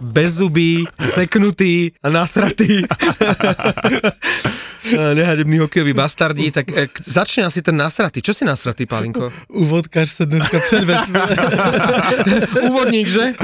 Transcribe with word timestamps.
Bez 0.00 0.34
zubí, 0.34 0.84
seknutý 1.00 1.90
a 2.02 2.08
nasratý. 2.08 2.82
Nehadební 4.96 5.58
hokejový 5.58 5.92
bastardi, 5.92 6.50
tak 6.50 6.72
e, 6.72 6.88
začne 6.96 7.44
asi 7.44 7.62
ten 7.62 7.76
nasratý. 7.76 8.22
Čo 8.22 8.32
si 8.34 8.44
nasratý, 8.44 8.86
Pálinko? 8.86 9.32
Úvodkař 9.52 10.08
sa 10.08 10.24
dneska 10.24 10.58
předvedl. 10.60 11.04
Úvodník, 12.70 13.06
že? 13.08 13.34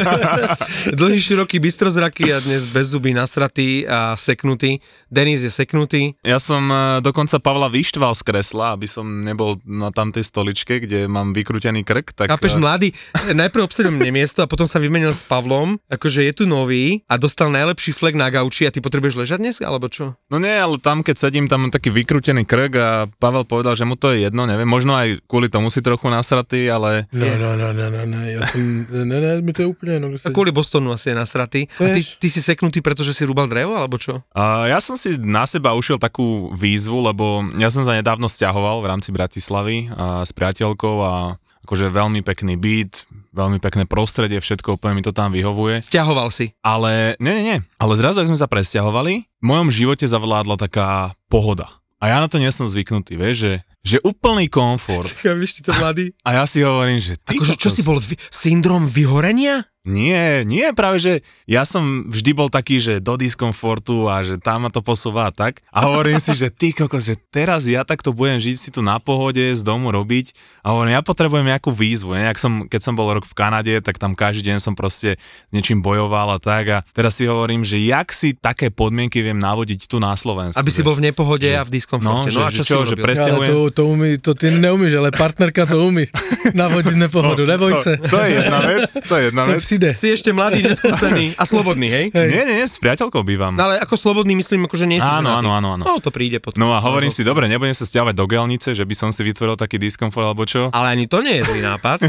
Dlhý, 1.00 1.20
široký, 1.20 1.58
bystrozraký 1.62 2.32
a 2.34 2.40
dnes 2.40 2.64
bez 2.68 2.92
zuby, 2.92 3.14
nasratý 3.14 3.88
a 3.88 4.16
seknutý. 4.16 4.82
Denis 5.08 5.42
je 5.46 5.50
seknutý. 5.50 6.18
Ja 6.26 6.42
som 6.42 6.66
e, 6.68 7.00
dokonca 7.00 7.38
Pavla 7.38 7.70
vyštval 7.70 8.12
z 8.14 8.22
kresla, 8.26 8.74
aby 8.74 8.90
som 8.90 9.06
nebol 9.06 9.56
na 9.64 9.94
tamtej 9.94 10.26
stoličke, 10.26 10.82
kde 10.82 11.06
mám 11.06 11.32
vykrútený 11.32 11.86
krk. 11.86 12.12
Tak, 12.12 12.28
Chápeš, 12.28 12.58
mladý, 12.60 12.92
najprv 13.30 13.64
obsedom 13.64 13.94
mne 13.94 14.22
miesto 14.22 14.42
a 14.42 14.50
potom 14.50 14.66
sa 14.66 14.82
vymenil 14.82 15.14
s 15.14 15.22
Pavlom, 15.22 15.78
akože 15.86 16.26
je 16.26 16.32
tu 16.34 16.44
nový 16.50 17.06
a 17.06 17.14
dostal 17.16 17.52
najlepší 17.54 17.94
flek 17.94 18.18
na 18.18 18.30
gauči 18.30 18.66
a 18.66 18.74
ty 18.74 18.82
potrebuješ 18.82 19.14
ležať 19.20 19.38
dnes, 19.38 19.56
alebo 19.62 19.86
čo? 19.86 20.18
No 20.32 20.42
nie, 20.42 20.49
ale 20.58 20.80
tam 20.82 21.06
keď 21.06 21.16
sedím, 21.16 21.46
tam 21.46 21.68
mám 21.68 21.72
taký 21.72 21.92
vykrútený 21.94 22.42
krk 22.48 22.72
a 22.80 22.90
Pavel 23.20 23.46
povedal, 23.46 23.78
že 23.78 23.86
mu 23.86 23.94
to 23.94 24.10
je 24.10 24.26
jedno, 24.26 24.48
neviem, 24.48 24.66
možno 24.66 24.96
aj 24.96 25.22
kvôli 25.30 25.46
tomu 25.46 25.70
si 25.70 25.84
trochu 25.84 26.10
nasratý, 26.10 26.66
ale... 26.66 27.06
No, 27.14 27.28
no, 27.28 27.50
no, 27.54 27.68
no, 27.70 27.86
no, 27.92 28.02
no, 28.08 28.18
ja 28.24 28.40
som, 28.48 28.60
ne, 29.06 29.18
ne, 29.20 29.30
mi 29.44 29.52
to 29.54 29.62
je 29.62 29.68
úplne 29.68 30.00
jedno. 30.00 30.08
A 30.10 30.30
kvôli 30.34 30.50
Bostonu 30.50 30.90
asi 30.90 31.12
je 31.12 31.16
nasratý. 31.16 31.60
A 31.78 31.92
ty, 31.94 32.00
ty 32.02 32.28
si 32.32 32.40
seknutý, 32.40 32.80
pretože 32.80 33.14
si 33.14 33.22
rúbal 33.22 33.46
drevo, 33.46 33.76
alebo 33.76 34.00
čo? 34.00 34.24
A 34.34 34.66
ja 34.66 34.80
som 34.80 34.96
si 34.96 35.20
na 35.20 35.44
seba 35.44 35.76
ušiel 35.76 36.00
takú 36.00 36.50
výzvu, 36.56 37.12
lebo 37.12 37.44
ja 37.60 37.68
som 37.68 37.84
sa 37.84 37.94
nedávno 37.94 38.26
stiahoval 38.26 38.82
v 38.82 38.90
rámci 38.90 39.12
Bratislavy 39.12 39.92
a 39.94 40.24
s 40.24 40.32
priateľkou 40.32 40.96
a 41.04 41.36
akože 41.68 41.92
veľmi 41.92 42.24
pekný 42.26 42.58
byt, 42.58 43.06
veľmi 43.30 43.58
pekné 43.62 43.86
prostredie, 43.86 44.42
všetko 44.42 44.78
úplne 44.78 44.98
mi 44.98 45.04
to 45.06 45.14
tam 45.14 45.30
vyhovuje. 45.30 45.82
Sťahoval 45.82 46.30
si. 46.34 46.54
Ale, 46.62 47.14
nie, 47.22 47.32
nie, 47.40 47.44
nie. 47.54 47.58
Ale 47.78 47.94
zrazu, 47.98 48.22
ak 48.22 48.30
sme 48.30 48.38
sa 48.38 48.50
presťahovali, 48.50 49.14
v 49.26 49.44
mojom 49.44 49.70
živote 49.70 50.06
zavládla 50.06 50.58
taká 50.58 51.14
pohoda. 51.30 51.80
A 52.00 52.08
ja 52.08 52.16
na 52.16 52.32
to 52.32 52.40
nie 52.40 52.48
som 52.48 52.64
zvyknutý, 52.64 53.20
vieš, 53.20 53.36
že, 53.44 53.52
že 53.80 53.96
úplný 54.00 54.46
komfort. 54.46 55.08
Chápeš 55.22 55.60
to 55.60 55.72
mladý? 55.72 56.12
A 56.22 56.40
ja 56.40 56.44
si 56.44 56.60
hovorím, 56.60 56.98
že 56.98 57.16
ty 57.16 57.36
Akože 57.36 57.54
čo 57.56 57.68
si 57.68 57.80
bol, 57.80 57.96
vy, 57.96 58.14
syndrom 58.28 58.84
vyhorenia? 58.84 59.64
Nie, 59.80 60.44
nie, 60.44 60.76
práve 60.76 61.00
že 61.00 61.12
ja 61.48 61.64
som 61.64 62.04
vždy 62.04 62.36
bol 62.36 62.52
taký, 62.52 62.76
že 62.76 63.00
do 63.00 63.16
diskomfortu 63.16 64.12
a 64.12 64.20
že 64.20 64.36
tam 64.36 64.68
ma 64.68 64.70
to 64.70 64.84
posúva 64.84 65.24
a 65.24 65.32
tak. 65.32 65.64
A 65.72 65.88
hovorím 65.88 66.20
si, 66.20 66.36
že 66.36 66.52
ty 66.52 66.76
kokos, 66.76 67.08
že 67.08 67.16
teraz 67.32 67.64
ja 67.64 67.80
takto 67.80 68.12
budem 68.12 68.36
žiť 68.36 68.56
si 68.60 68.68
tu 68.68 68.84
na 68.84 69.00
pohode, 69.00 69.40
z 69.40 69.62
domu 69.64 69.88
robiť. 69.88 70.36
A 70.60 70.76
hovorím, 70.76 70.92
ja 70.92 71.00
potrebujem 71.00 71.48
nejakú 71.48 71.72
výzvu. 71.72 72.12
Ne? 72.12 72.28
Jak 72.28 72.36
som, 72.36 72.68
keď 72.68 72.80
som 72.84 72.92
bol 72.92 73.08
rok 73.08 73.24
v 73.24 73.32
Kanade, 73.32 73.72
tak 73.80 73.96
tam 73.96 74.12
každý 74.12 74.52
deň 74.52 74.60
som 74.60 74.76
proste 74.76 75.16
niečím 75.48 75.80
bojoval 75.80 76.36
a 76.36 76.38
tak. 76.38 76.64
A 76.68 76.78
teraz 76.92 77.16
si 77.16 77.24
hovorím, 77.24 77.64
že 77.64 77.80
jak 77.80 78.12
si 78.12 78.36
také 78.36 78.68
podmienky 78.68 79.24
viem 79.24 79.40
navodiť 79.40 79.88
tu 79.88 79.96
na 79.96 80.12
Slovensku. 80.12 80.60
Aby 80.60 80.68
si 80.68 80.84
že- 80.84 80.86
bol 80.86 80.92
v 80.92 81.08
nepohode 81.08 81.48
že- 81.48 81.56
a 81.56 81.64
v 81.64 81.72
diskomforte. 81.72 82.28
No, 82.28 82.36
No, 82.36 82.44
a 82.44 82.52
že- 82.52 82.60
čo, 82.60 82.64
si 82.68 82.72
že- 82.76 82.84
že 82.84 82.94
urobil? 83.00 83.04
presne- 83.08 83.32
Ale 83.32 83.48
to, 83.70 83.86
to, 83.86 83.86
umí, 83.86 84.18
to 84.18 84.34
ty 84.34 84.50
neumíš, 84.50 84.98
ale 84.98 85.14
partnerka 85.14 85.64
to 85.64 85.78
umí. 85.86 86.10
Navodiť 86.52 86.98
nepohodu, 86.98 87.46
neboj 87.46 87.78
sa. 87.78 87.94
To 87.96 88.18
je 88.20 88.28
jedna 88.34 88.58
vec, 88.66 88.84
to 89.06 89.14
je 89.16 89.22
jedna 89.30 89.42
To 89.46 89.50
vec. 89.54 89.60
přijde. 89.62 89.88
Si 89.94 90.06
ešte 90.10 90.30
mladý, 90.34 90.66
neskúsený 90.66 91.38
a 91.38 91.46
slobodný, 91.46 91.86
hej? 91.88 92.04
Nie, 92.10 92.26
nie, 92.26 92.42
nie, 92.60 92.66
s 92.66 92.82
priateľkou 92.82 93.22
bývam. 93.22 93.54
No 93.54 93.70
ale 93.70 93.78
ako 93.78 93.94
slobodný 93.94 94.34
myslím, 94.34 94.66
akože 94.66 94.84
nie 94.90 94.98
si 94.98 95.06
Áno, 95.06 95.38
áno, 95.38 95.54
áno, 95.54 95.78
áno. 95.78 95.84
No 95.86 96.02
to 96.02 96.10
príde 96.10 96.42
potom. 96.42 96.58
No 96.58 96.74
a 96.74 96.82
hovorím 96.82 97.14
si, 97.14 97.22
dobre, 97.22 97.46
nebudem 97.46 97.76
sa 97.76 97.86
stiavať 97.86 98.14
do 98.16 98.26
gelnice, 98.26 98.74
že 98.74 98.82
by 98.82 98.94
som 98.98 99.10
si 99.14 99.22
vytvoril 99.22 99.54
taký 99.54 99.78
diskomfort 99.78 100.26
alebo 100.26 100.42
čo. 100.44 100.68
Ale 100.74 100.96
ani 100.98 101.06
to 101.06 101.22
nie 101.22 101.38
je 101.38 101.46
zlý 101.46 101.60
nápad. 101.62 102.02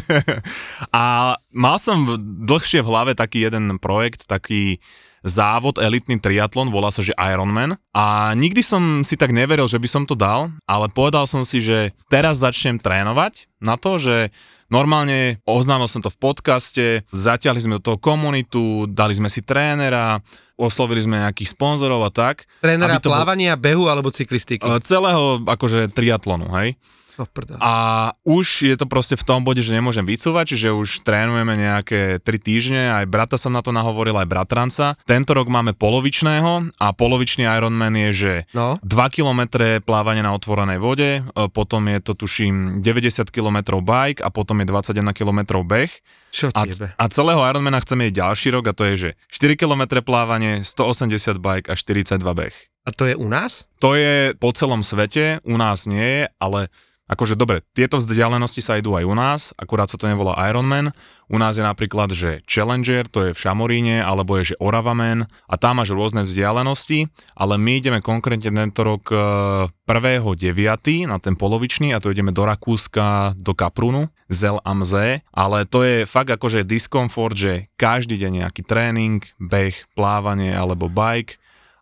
A 0.96 1.36
mal 1.54 1.78
som 1.78 2.04
dlhšie 2.46 2.82
v 2.82 2.90
hlave 2.90 3.12
taký 3.14 3.46
jeden 3.46 3.78
projekt, 3.78 4.26
taký 4.26 4.80
závod, 5.22 5.78
elitný 5.78 6.18
triatlon, 6.18 6.74
volá 6.74 6.90
sa, 6.90 7.06
že 7.06 7.14
Ironman. 7.16 7.78
A 7.94 8.34
nikdy 8.34 8.62
som 8.62 9.06
si 9.06 9.14
tak 9.16 9.30
neveril, 9.32 9.70
že 9.70 9.78
by 9.78 9.88
som 9.90 10.04
to 10.06 10.18
dal, 10.18 10.50
ale 10.66 10.90
povedal 10.90 11.30
som 11.30 11.46
si, 11.46 11.62
že 11.62 11.94
teraz 12.10 12.42
začnem 12.42 12.82
trénovať 12.82 13.46
na 13.62 13.78
to, 13.78 14.02
že 14.02 14.34
normálne 14.68 15.38
oznámil 15.46 15.86
som 15.86 16.02
to 16.02 16.10
v 16.10 16.18
podcaste, 16.18 16.86
zatiahli 17.12 17.60
sme 17.62 17.78
do 17.78 17.94
toho 17.94 17.98
komunitu, 18.02 18.88
dali 18.90 19.14
sme 19.14 19.28
si 19.30 19.44
trénera, 19.46 20.24
oslovili 20.56 21.04
sme 21.04 21.22
nejakých 21.22 21.54
sponzorov 21.54 22.02
a 22.08 22.12
tak. 22.14 22.48
Trénera 22.64 22.98
to 22.98 23.10
bol- 23.10 23.18
plávania, 23.22 23.60
behu 23.60 23.90
alebo 23.92 24.10
cyklistiky. 24.10 24.64
e, 24.64 24.80
celého 24.82 25.42
akože 25.44 25.92
triatlonu, 25.92 26.50
hej. 26.62 26.78
Prdel. 27.16 27.58
A 27.60 27.74
už 28.24 28.66
je 28.66 28.76
to 28.76 28.86
proste 28.86 29.14
v 29.14 29.24
tom 29.24 29.42
bode, 29.42 29.60
že 29.60 29.72
nemôžem 29.72 30.04
vycúvať, 30.04 30.56
čiže 30.56 30.70
už 30.72 31.04
trénujeme 31.04 31.54
nejaké 31.54 32.18
3 32.18 32.28
týždne, 32.38 32.82
aj 32.94 33.06
brata 33.06 33.36
som 33.36 33.52
na 33.52 33.60
to 33.60 33.70
nahovoril, 33.70 34.16
aj 34.16 34.28
bratranca. 34.28 34.96
Tento 35.04 35.32
rok 35.32 35.48
máme 35.48 35.72
polovičného 35.74 36.52
a 36.76 36.88
polovičný 36.92 37.46
Ironman 37.46 37.94
je, 37.96 38.10
že 38.12 38.34
No. 38.52 38.76
2 38.80 38.88
km 39.12 39.42
plávanie 39.80 40.22
na 40.22 40.32
otvorenej 40.32 40.78
vode, 40.78 41.10
e, 41.18 41.22
potom 41.48 41.86
je 41.86 42.00
to 42.02 42.14
tuším 42.16 42.80
90 42.80 43.30
km 43.30 43.80
bike 43.80 44.20
a 44.20 44.30
potom 44.30 44.60
je 44.60 44.66
21 44.66 45.14
km 45.14 45.40
beh. 45.62 45.92
Čo 46.32 46.48
A, 46.56 46.64
ti 46.64 46.72
jebe? 46.72 46.96
a 46.96 47.04
celého 47.08 47.44
Ironmana 47.44 47.78
chceme 47.78 48.08
ísť 48.08 48.16
ďalší 48.18 48.48
rok 48.52 48.66
a 48.66 48.74
to 48.74 48.84
je, 48.88 48.96
že 48.96 49.10
4 49.28 49.60
km 49.60 50.00
plávanie, 50.00 50.64
180 50.64 51.12
bike 51.38 51.68
a 51.68 51.76
42 51.76 52.18
beh. 52.24 52.56
A 52.82 52.90
to 52.90 53.06
je 53.06 53.14
u 53.14 53.30
nás? 53.30 53.70
To 53.78 53.94
je 53.94 54.34
po 54.36 54.50
celom 54.52 54.82
svete, 54.82 55.38
u 55.46 55.54
nás 55.54 55.86
nie 55.86 56.02
je, 56.02 56.24
ale 56.40 56.72
akože 57.12 57.36
dobre, 57.36 57.60
tieto 57.76 58.00
vzdialenosti 58.00 58.64
sa 58.64 58.80
idú 58.80 58.96
aj 58.96 59.04
u 59.04 59.16
nás, 59.16 59.42
akurát 59.60 59.92
sa 59.92 60.00
to 60.00 60.08
nevolá 60.08 60.40
Ironman. 60.48 60.96
U 61.32 61.40
nás 61.40 61.56
je 61.56 61.64
napríklad, 61.64 62.12
že 62.12 62.44
Challenger, 62.44 63.08
to 63.08 63.28
je 63.28 63.32
v 63.32 63.40
Šamoríne, 63.40 64.04
alebo 64.04 64.36
je, 64.40 64.52
že 64.52 64.60
Oravaman 64.60 65.28
a 65.48 65.56
tam 65.56 65.80
máš 65.80 65.96
rôzne 65.96 66.28
vzdialenosti, 66.28 67.08
ale 67.36 67.56
my 67.56 67.80
ideme 67.80 68.00
konkrétne 68.04 68.52
tento 68.52 68.84
rok 68.84 69.12
e, 69.12 69.68
1.9. 69.88 71.08
na 71.08 71.18
ten 71.24 71.36
polovičný 71.40 71.96
a 71.96 72.04
to 72.04 72.12
ideme 72.12 72.36
do 72.36 72.44
Rakúska, 72.44 73.36
do 73.40 73.56
Kaprunu, 73.56 74.12
Zel 74.28 74.60
am 74.68 74.84
See, 74.84 75.24
ale 75.32 75.64
to 75.68 75.84
je 75.84 76.04
fakt 76.04 76.32
akože 76.32 76.68
diskomfort, 76.68 77.36
že 77.36 77.72
každý 77.80 78.20
deň 78.20 78.48
nejaký 78.48 78.64
tréning, 78.64 79.24
beh, 79.40 79.96
plávanie 79.96 80.52
alebo 80.52 80.92
bike 80.92 81.41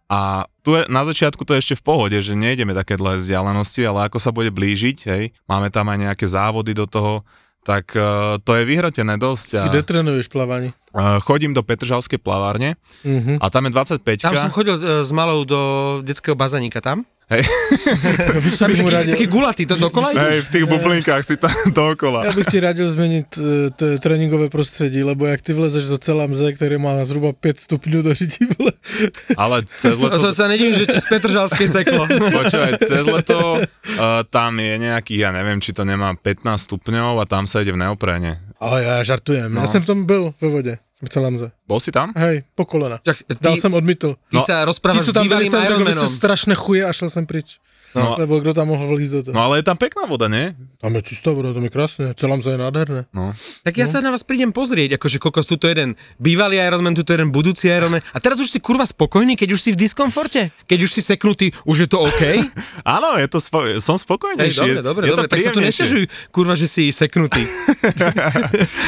a 0.09 0.19
tu 0.59 0.73
je, 0.73 0.89
na 0.89 1.05
začiatku 1.05 1.45
to 1.45 1.53
je 1.53 1.61
ešte 1.61 1.75
v 1.77 1.85
pohode, 1.85 2.17
že 2.17 2.33
nejdeme 2.33 2.73
také 2.73 2.97
dlhé 2.97 3.21
vzdialenosti, 3.21 3.85
ale 3.85 4.09
ako 4.09 4.17
sa 4.17 4.33
bude 4.33 4.49
blížiť, 4.49 4.97
hej, 5.07 5.23
máme 5.45 5.69
tam 5.69 5.85
aj 5.85 5.97
nejaké 6.03 6.25
závody 6.25 6.73
do 6.73 6.83
toho, 6.83 7.21
tak 7.61 7.93
uh, 7.93 8.41
to 8.41 8.55
je 8.55 8.63
vyhrotené 8.65 9.15
dosť. 9.15 9.47
A, 9.55 9.63
Ty 9.63 9.69
kde 9.69 9.83
trénuješ 9.83 10.27
plávanie? 10.27 10.73
uh, 10.91 11.21
chodím 11.21 11.53
do 11.53 11.61
Petržalskej 11.61 12.17
plavárne 12.17 12.73
Mhm. 13.05 13.37
a 13.37 13.45
tam 13.47 13.69
je 13.69 13.71
25 13.71 14.25
Tam 14.25 14.33
som 14.33 14.49
chodil 14.49 14.73
e, 14.75 15.05
s 15.05 15.11
malou 15.13 15.45
do 15.45 15.59
detského 16.01 16.33
bazaníka 16.33 16.81
tam. 16.81 17.05
Hej, 17.29 17.45
Ja 18.33 18.41
bych, 18.41 18.57
by 18.57 18.75
mu 18.81 18.89
radil, 18.89 19.13
Taký 19.13 19.27
gulatý, 19.29 19.65
to 19.69 19.75
dokola 19.77 20.09
ideš? 20.11 20.23
hej, 20.25 20.37
v 20.41 20.49
tých 20.49 20.65
bublinkách 20.65 21.21
si 21.21 21.37
tam 21.37 21.53
dookola. 21.77 22.25
ja 22.25 22.33
bych 22.33 22.47
ti 22.49 22.57
radil 22.59 22.89
změnit 22.89 23.27
eh, 23.37 23.69
t- 23.69 23.97
tréninkové 24.01 24.49
prostředí, 24.49 25.03
lebo 25.03 25.25
jak 25.29 25.41
ty 25.41 25.53
vlezeš 25.53 25.85
do 25.85 25.97
celá 25.97 26.25
mze, 26.27 26.53
který 26.53 26.77
má 26.77 27.05
zhruba 27.05 27.33
5 27.33 27.59
stupňů 27.59 28.01
do 28.01 28.11
vole. 28.59 28.71
Ale 29.37 29.61
cez 29.77 29.99
No 29.99 30.05
leto... 30.09 30.19
to 30.19 30.33
sa 30.33 30.47
nedivím, 30.49 30.73
že 30.73 30.89
ti 30.89 30.97
z 30.97 31.05
Petržalskej 31.05 31.67
seklo. 31.69 32.09
Počúvaj, 32.09 32.81
cez 32.81 33.05
leto 33.05 33.61
uh, 33.61 34.25
tam 34.33 34.57
je 34.57 34.81
nejakých, 34.81 35.19
ja 35.21 35.29
neviem, 35.29 35.61
či 35.61 35.69
to 35.69 35.85
nemá 35.85 36.17
15 36.17 36.49
stupňov 36.65 37.21
a 37.21 37.25
tam 37.29 37.45
sa 37.45 37.61
ide 37.61 37.69
v 37.71 37.79
neopréne. 37.85 38.41
Ale 38.57 38.83
já 38.83 39.03
žartujem, 39.03 39.53
No. 39.53 39.61
já 39.61 39.67
jsem 39.67 39.81
v 39.81 39.85
tom 39.85 40.05
byl 40.05 40.33
ve 40.41 40.47
vodě. 40.49 40.77
V 41.03 41.09
Celamze. 41.09 41.51
Bol 41.67 41.79
si 41.79 41.91
tam? 41.91 42.11
Hej, 42.17 42.43
po 42.55 42.65
kolena. 42.65 42.99
Tak 43.03 43.17
Dal 43.41 43.55
ty, 43.55 43.61
jsem 43.61 43.73
odmítl. 43.73 44.15
ty 44.29 44.35
No, 44.37 44.43
sa 44.43 44.63
Ti, 44.63 44.65
rozprávaš 44.67 45.05
co 45.05 45.11
s 45.11 45.13
tam 45.13 45.27
byli, 45.27 45.49
jsem 45.49 45.65
řekl, 45.67 45.85
že 45.91 46.07
strašně 46.07 46.55
chuje 46.55 46.85
a 46.85 46.93
šel 46.93 47.09
jsem 47.09 47.25
pryč. 47.25 47.59
No. 47.97 48.13
Lebo 48.21 48.37
kdo 48.37 48.53
tam 48.53 48.69
mohl 48.69 48.85
vlízt 48.85 49.11
do 49.13 49.19
toho? 49.25 49.33
No 49.33 49.49
ale 49.49 49.61
je 49.61 49.65
tam 49.65 49.77
pekná 49.77 50.05
voda, 50.05 50.29
nie? 50.29 50.53
Tam 50.77 50.93
je 50.93 51.01
čistá 51.01 51.33
voda, 51.33 51.49
tam 51.51 51.65
je 51.65 51.71
krásne. 51.73 52.13
Celamze 52.13 52.53
je 52.53 52.59
nádherné. 52.61 53.09
No. 53.09 53.33
Tak 53.65 53.73
ja 53.73 53.89
sa 53.89 53.97
na 53.99 54.13
vás 54.13 54.21
prídem 54.21 54.53
pozrieť, 54.53 55.01
akože 55.01 55.17
kokos, 55.17 55.49
tuto 55.49 55.65
jeden 55.65 55.97
bývalý 56.21 56.61
Ironman, 56.61 56.93
tuto 56.93 57.17
jeden 57.17 57.33
budúci 57.33 57.65
Ironman. 57.65 58.05
A 58.13 58.21
teraz 58.21 58.37
už 58.37 58.53
si 58.53 58.61
kurva 58.61 58.85
spokojný, 58.85 59.33
keď 59.33 59.57
už 59.57 59.61
si 59.61 59.69
v 59.73 59.81
diskomforte? 59.81 60.53
Keď 60.69 60.79
už 60.85 60.91
si 60.93 61.01
seknutý, 61.01 61.49
už 61.65 61.85
je 61.85 61.87
to 61.89 61.97
OK? 62.05 62.21
Áno, 62.97 63.17
je 63.17 63.25
to 63.25 63.41
spo- 63.41 63.65
som 63.81 63.97
Hej, 63.97 64.05
spokojnejší. 64.05 64.59
dobre, 64.61 64.81
dobre, 64.85 65.03
je 65.07 65.11
dobre, 65.13 65.27
tak 65.27 65.39
sa 65.41 65.49
tu 65.49 65.61
nestiažuj, 65.61 66.05
kurva, 66.29 66.53
že 66.53 66.69
si 66.69 66.93
seknutý. 66.93 67.41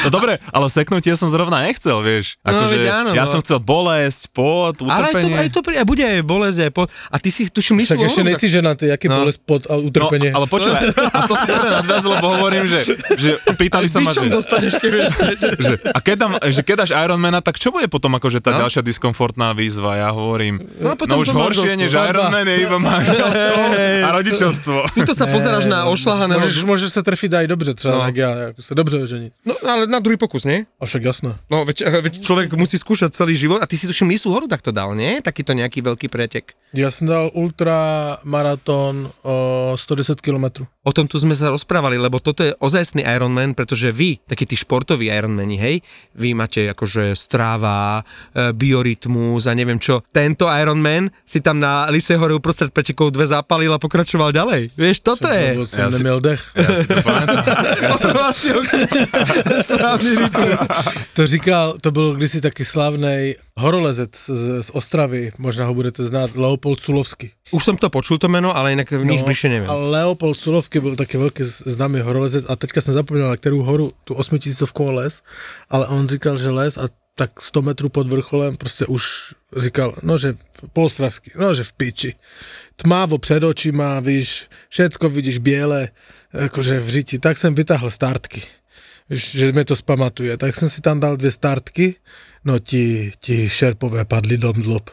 No 0.02 0.08
dobre, 0.10 0.38
ale 0.50 0.66
seknutie 0.66 1.14
som 1.14 1.30
zrovna 1.30 1.62
nechcel, 1.62 2.02
vieš. 2.02 2.38
No, 2.42 2.54
Akože 2.54 2.74
veď 2.82 2.88
áno, 2.90 3.10
ja 3.14 3.24
no. 3.24 3.30
som 3.30 3.38
chcel 3.38 3.62
bolesť, 3.62 4.34
pot, 4.34 4.74
Ale 4.82 4.90
aj 4.90 5.14
to, 5.14 5.18
utrpenie. 5.18 5.36
aj 5.38 5.48
to 5.50 5.60
pri, 5.62 5.74
aj 5.78 5.86
bude 5.86 6.04
aj 6.04 6.22
bolesť, 6.26 6.58
aj 6.68 6.70
po... 6.74 6.82
A 6.88 7.16
ty 7.22 7.28
si 7.30 7.46
tuším 7.48 7.82
Však 7.82 7.98
myslel... 7.98 8.08
ešte 8.10 8.22
nejsi 8.26 8.46
ženatý, 8.50 8.86
jaký 8.92 9.08
No. 9.08 9.14
no. 9.14 9.20
bolest 9.24 9.40
pod 9.46 9.62
a 9.66 9.74
No, 9.76 9.88
utrpenie. 9.88 10.30
ale 10.32 10.46
počúvaj, 10.46 10.82
a 10.92 11.18
to 11.24 11.34
si 11.36 11.46
dobre 11.48 11.68
nadviazal, 11.70 12.10
lebo 12.16 12.26
hovorím, 12.36 12.64
že, 12.68 12.80
že 13.16 13.30
pýtali 13.56 13.88
sa 13.88 13.98
ma, 14.00 14.12
že, 14.12 14.28
dostaneš, 14.28 14.72
keď 14.78 14.90
že, 15.66 15.74
a 15.92 15.98
keď, 15.98 16.16
dám, 16.18 16.32
že 16.44 16.60
keď 16.60 16.74
dáš 16.84 16.92
Ironmana, 16.92 17.40
tak 17.40 17.56
čo 17.56 17.72
bude 17.72 17.88
potom 17.88 18.12
akože 18.16 18.38
tá 18.38 18.52
No. 18.52 18.68
ďalšia 18.68 18.82
diskomfortná 18.84 19.52
výzva? 19.52 19.96
Ja 19.96 20.12
hovorím, 20.12 20.60
No 20.80 20.92
a 20.92 20.96
potom 20.96 21.18
no 21.18 21.24
už 21.24 21.32
horšie 21.32 21.72
než. 21.76 21.90
Ironman 21.92 22.44
je 22.44 22.56
iba 22.62 22.76
manželstvo 22.76 23.62
a 24.06 24.08
rodičovstvo. 24.12 24.76
Tuto 24.94 25.12
sa 25.16 25.24
pozeráš 25.26 25.64
na 25.66 25.88
ošlahaného... 25.88 26.40
Můžeš, 26.40 26.64
můžeš 26.64 26.90
se 26.92 27.02
trefit 27.02 27.32
aj 27.34 27.46
dobře, 27.46 27.74
třeba 27.74 27.94
No. 27.94 28.00
no. 28.00 28.06
jako 28.14 28.62
se 28.62 28.74
dobře 28.74 28.96
oženit. 29.02 29.32
No 29.46 29.54
ale 29.68 29.86
na 29.86 29.98
druhý 29.98 30.16
pokus, 30.16 30.44
nie? 30.44 30.64
A 30.80 30.86
však 30.86 31.02
jasné. 31.04 31.34
No, 31.50 31.64
veď, 31.64 31.82
veď 32.02 32.14
človek 32.20 32.52
musí 32.54 32.78
skúšať 32.78 33.12
celý 33.14 33.34
život 33.36 33.62
a 33.62 33.66
ty 33.66 33.78
si 33.78 33.86
tuším 33.86 34.08
Lisu 34.12 34.28
horu 34.32 34.48
takto 34.48 34.72
dal, 34.72 34.92
nie? 34.94 35.22
Takýto 35.22 35.52
nejaký 35.56 35.80
veľký 35.82 36.08
pretek. 36.08 36.52
Já 36.74 36.90
jsem 36.90 37.06
dal 37.08 37.30
ultra 37.34 38.16
maraton 38.82 39.10
o 39.22 39.36
110 39.76 40.20
km. 40.20 40.66
O 40.82 40.90
tom 40.90 41.06
tu 41.06 41.14
sme 41.22 41.38
sa 41.38 41.54
rozprávali, 41.54 41.94
lebo 41.94 42.18
toto 42.18 42.42
je 42.42 42.50
ozajstný 42.58 43.06
Ironman, 43.06 43.54
pretože 43.54 43.94
vy, 43.94 44.18
takí 44.26 44.42
tí 44.42 44.58
športoví 44.58 45.06
Ironmani, 45.06 45.54
hej, 45.54 45.76
vy 46.18 46.34
máte 46.34 46.66
akože 46.74 47.14
stráva, 47.14 48.02
e, 48.34 48.50
biorytmus 48.50 49.46
a 49.46 49.54
neviem 49.54 49.78
čo. 49.78 50.02
Tento 50.10 50.50
Ironman 50.50 51.06
si 51.22 51.38
tam 51.38 51.62
na 51.62 51.86
Lise 51.86 52.18
hore 52.18 52.34
uprostred 52.34 52.74
pretekov 52.74 53.14
dve 53.14 53.30
zapalil 53.30 53.70
a 53.70 53.78
pokračoval 53.78 54.34
ďalej. 54.34 54.74
Vieš, 54.74 55.06
toto 55.06 55.30
je... 55.30 55.54
Já 55.54 55.90
si- 55.90 56.02
neměl 56.02 56.18
dech. 56.20 56.42
Ja 56.58 56.74
si 56.74 56.86
to 56.86 56.96
správny 59.62 60.10
rytmus. 60.18 60.60
To 61.14 61.26
říkal, 61.26 61.78
to 61.80 61.90
byl 61.90 62.14
kdysi 62.16 62.40
taky 62.40 62.64
slavný 62.64 63.34
horolezec 63.56 64.10
z, 64.16 64.62
z 64.66 64.70
Ostravy, 64.70 65.30
možná 65.38 65.66
ho 65.66 65.74
budete 65.74 66.06
znát, 66.06 66.30
Leopold 66.34 66.80
Sulovský. 66.80 67.30
Už 67.52 67.60
som 67.64 67.76
to 67.76 67.92
počul 67.92 68.16
to 68.18 68.28
meno, 68.32 68.56
ale 68.56 68.72
inak 68.72 68.88
nič 68.90 69.22
bližšie 69.28 69.48
neviem. 69.52 69.68
Leopold 69.68 70.38
Sulovský 70.40 70.80
byl 70.80 70.96
taky 70.96 71.18
velký 71.20 71.44
z- 71.44 71.76
známý 71.76 72.00
horolezec 72.00 72.44
a 72.48 72.56
teďka 72.56 72.80
jsem 72.80 72.94
zapomněl, 72.94 73.28
na 73.28 73.36
kterou 73.36 73.62
horu, 73.62 73.92
tu 74.04 74.14
osmitisícovkou 74.14 74.90
les, 74.90 75.22
ale 75.70 75.86
on 75.86 76.08
říkal, 76.08 76.38
že 76.38 76.50
les 76.50 76.78
a 76.78 76.88
tak 77.14 77.40
100 77.40 77.62
metrů 77.62 77.88
pod 77.88 78.08
vrcholem 78.08 78.56
prostě 78.56 78.86
už 78.86 79.04
říkal, 79.56 79.96
no 80.02 80.18
že 80.18 80.34
polostravský, 80.72 81.30
no 81.36 81.54
že 81.54 81.64
v 81.64 81.72
piči. 81.72 82.10
Tmávo 82.76 83.18
před 83.18 83.44
očima, 83.44 84.00
víš, 84.00 84.48
všecko 84.68 85.08
vidíš 85.08 85.38
biele, 85.38 85.88
jakože 86.32 86.80
v 86.80 86.88
řiti. 86.88 87.18
Tak 87.18 87.38
jsem 87.38 87.54
vytáhl 87.54 87.90
startky, 87.90 88.42
že 89.10 89.52
mi 89.52 89.64
to 89.64 89.76
spamatuje. 89.76 90.36
Tak 90.36 90.56
jsem 90.56 90.70
si 90.70 90.80
tam 90.80 91.00
dal 91.00 91.16
dvě 91.16 91.30
startky, 91.30 91.94
no 92.44 92.58
ti, 92.58 93.12
ti 93.18 93.48
šerpové 93.48 94.04
padli 94.04 94.38
do 94.38 94.52
mdlob. 94.52 94.90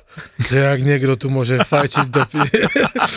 Že 0.49 0.57
jak 0.57 0.81
někdo 0.81 1.15
tu 1.15 1.29
může 1.29 1.57
fajčiť 1.63 2.05
do 2.07 2.25
pi- 2.25 2.51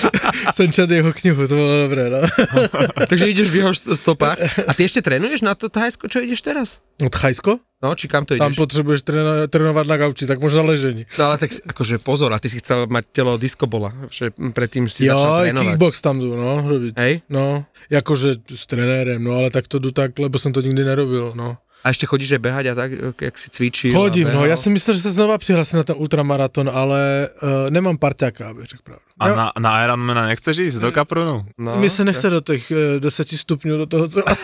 Jsem 0.54 0.72
čet 0.72 0.90
jeho 0.90 1.12
knihu, 1.12 1.48
to 1.48 1.54
bylo 1.54 1.78
dobré, 1.82 2.10
no. 2.10 2.18
Takže 3.08 3.26
ideš 3.30 3.48
v 3.50 3.54
jeho 3.56 3.72
stopách. 3.74 4.38
A 4.68 4.72
ty 4.74 4.84
ešte 4.84 5.02
trénuješ 5.02 5.42
na 5.44 5.54
to 5.54 5.68
Thajsko, 5.68 6.08
čo 6.08 6.20
ideš 6.20 6.40
teraz? 6.42 6.80
Od 7.02 7.12
Chajsko? 7.12 7.58
No, 7.82 7.98
či 7.98 8.06
kam 8.06 8.22
to 8.22 8.38
Tam 8.38 8.54
ideš? 8.54 8.62
potřebuješ 8.62 9.00
tréno- 9.02 9.42
trénovat 9.50 9.86
na 9.86 9.96
gauči, 9.98 10.22
tak 10.26 10.38
možná 10.38 10.62
ležení. 10.62 11.02
No 11.18 11.24
ale 11.24 11.38
tak 11.38 11.50
akože 11.66 11.98
pozor, 11.98 12.30
a 12.30 12.38
ty 12.38 12.46
si 12.46 12.62
chcel 12.62 12.86
mať 12.86 13.04
telo 13.10 13.34
diskobola, 13.34 13.90
že 14.06 14.30
predtým 14.30 14.86
si 14.86 15.10
Jo, 15.10 15.18
začal 15.18 15.40
trénovať. 15.50 15.66
kickbox 15.74 15.94
tam 15.98 16.16
jdu, 16.22 16.30
no, 16.36 16.62
robiť. 16.62 16.94
Hej? 16.94 17.14
No, 17.26 17.66
jakože 17.90 18.38
s 18.46 18.64
trenérem, 18.70 19.18
no 19.18 19.34
ale 19.34 19.50
tak 19.50 19.66
to 19.66 19.82
jdu 19.82 19.90
tak, 19.90 20.14
lebo 20.18 20.38
jsem 20.38 20.52
to 20.54 20.60
nikdy 20.62 20.84
nerobil, 20.84 21.32
no. 21.34 21.58
A 21.82 21.90
ešte 21.90 22.06
chodíš 22.06 22.38
aj 22.38 22.42
behať 22.42 22.64
a 22.70 22.74
tak, 22.78 22.90
jak 23.18 23.34
si 23.34 23.50
cvičil? 23.50 23.90
Chodím, 23.90 24.30
no, 24.30 24.46
já 24.46 24.56
jsem 24.56 24.72
myslel, 24.72 24.96
že 24.96 25.02
se 25.02 25.10
znova 25.10 25.38
přihlásím 25.38 25.76
na 25.76 25.84
ten 25.84 25.96
ultramaraton, 25.98 26.70
ale 26.74 27.28
uh, 27.42 27.70
nemám 27.70 27.98
parťáka, 27.98 28.50
abych 28.50 28.64
řekl 28.64 28.82
pravdu. 28.82 29.02
A 29.18 29.28
na, 29.28 29.52
na 29.58 29.84
Ironmana 29.84 30.26
nechceš 30.26 30.58
ísť 30.58 30.78
do 30.82 30.92
Kaprunu? 30.92 31.46
No, 31.58 31.76
Mi 31.76 31.90
se 31.90 32.04
nechce 32.04 32.30
do 32.30 32.40
těch 32.40 32.70
uh, 32.70 33.00
10 33.00 33.28
stupňů 33.28 33.78
do 33.78 33.86
toho 33.86 34.08
celého. 34.08 34.36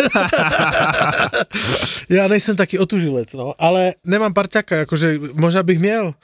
já 2.09 2.29
nejsem 2.29 2.57
taky 2.57 2.79
otužilec, 2.79 3.33
no, 3.33 3.55
ale 3.59 3.95
nemám 4.05 4.35
parťáka, 4.35 4.77
jakože 4.77 5.19
možná 5.35 5.63
bych 5.63 5.79
měl, 5.79 6.15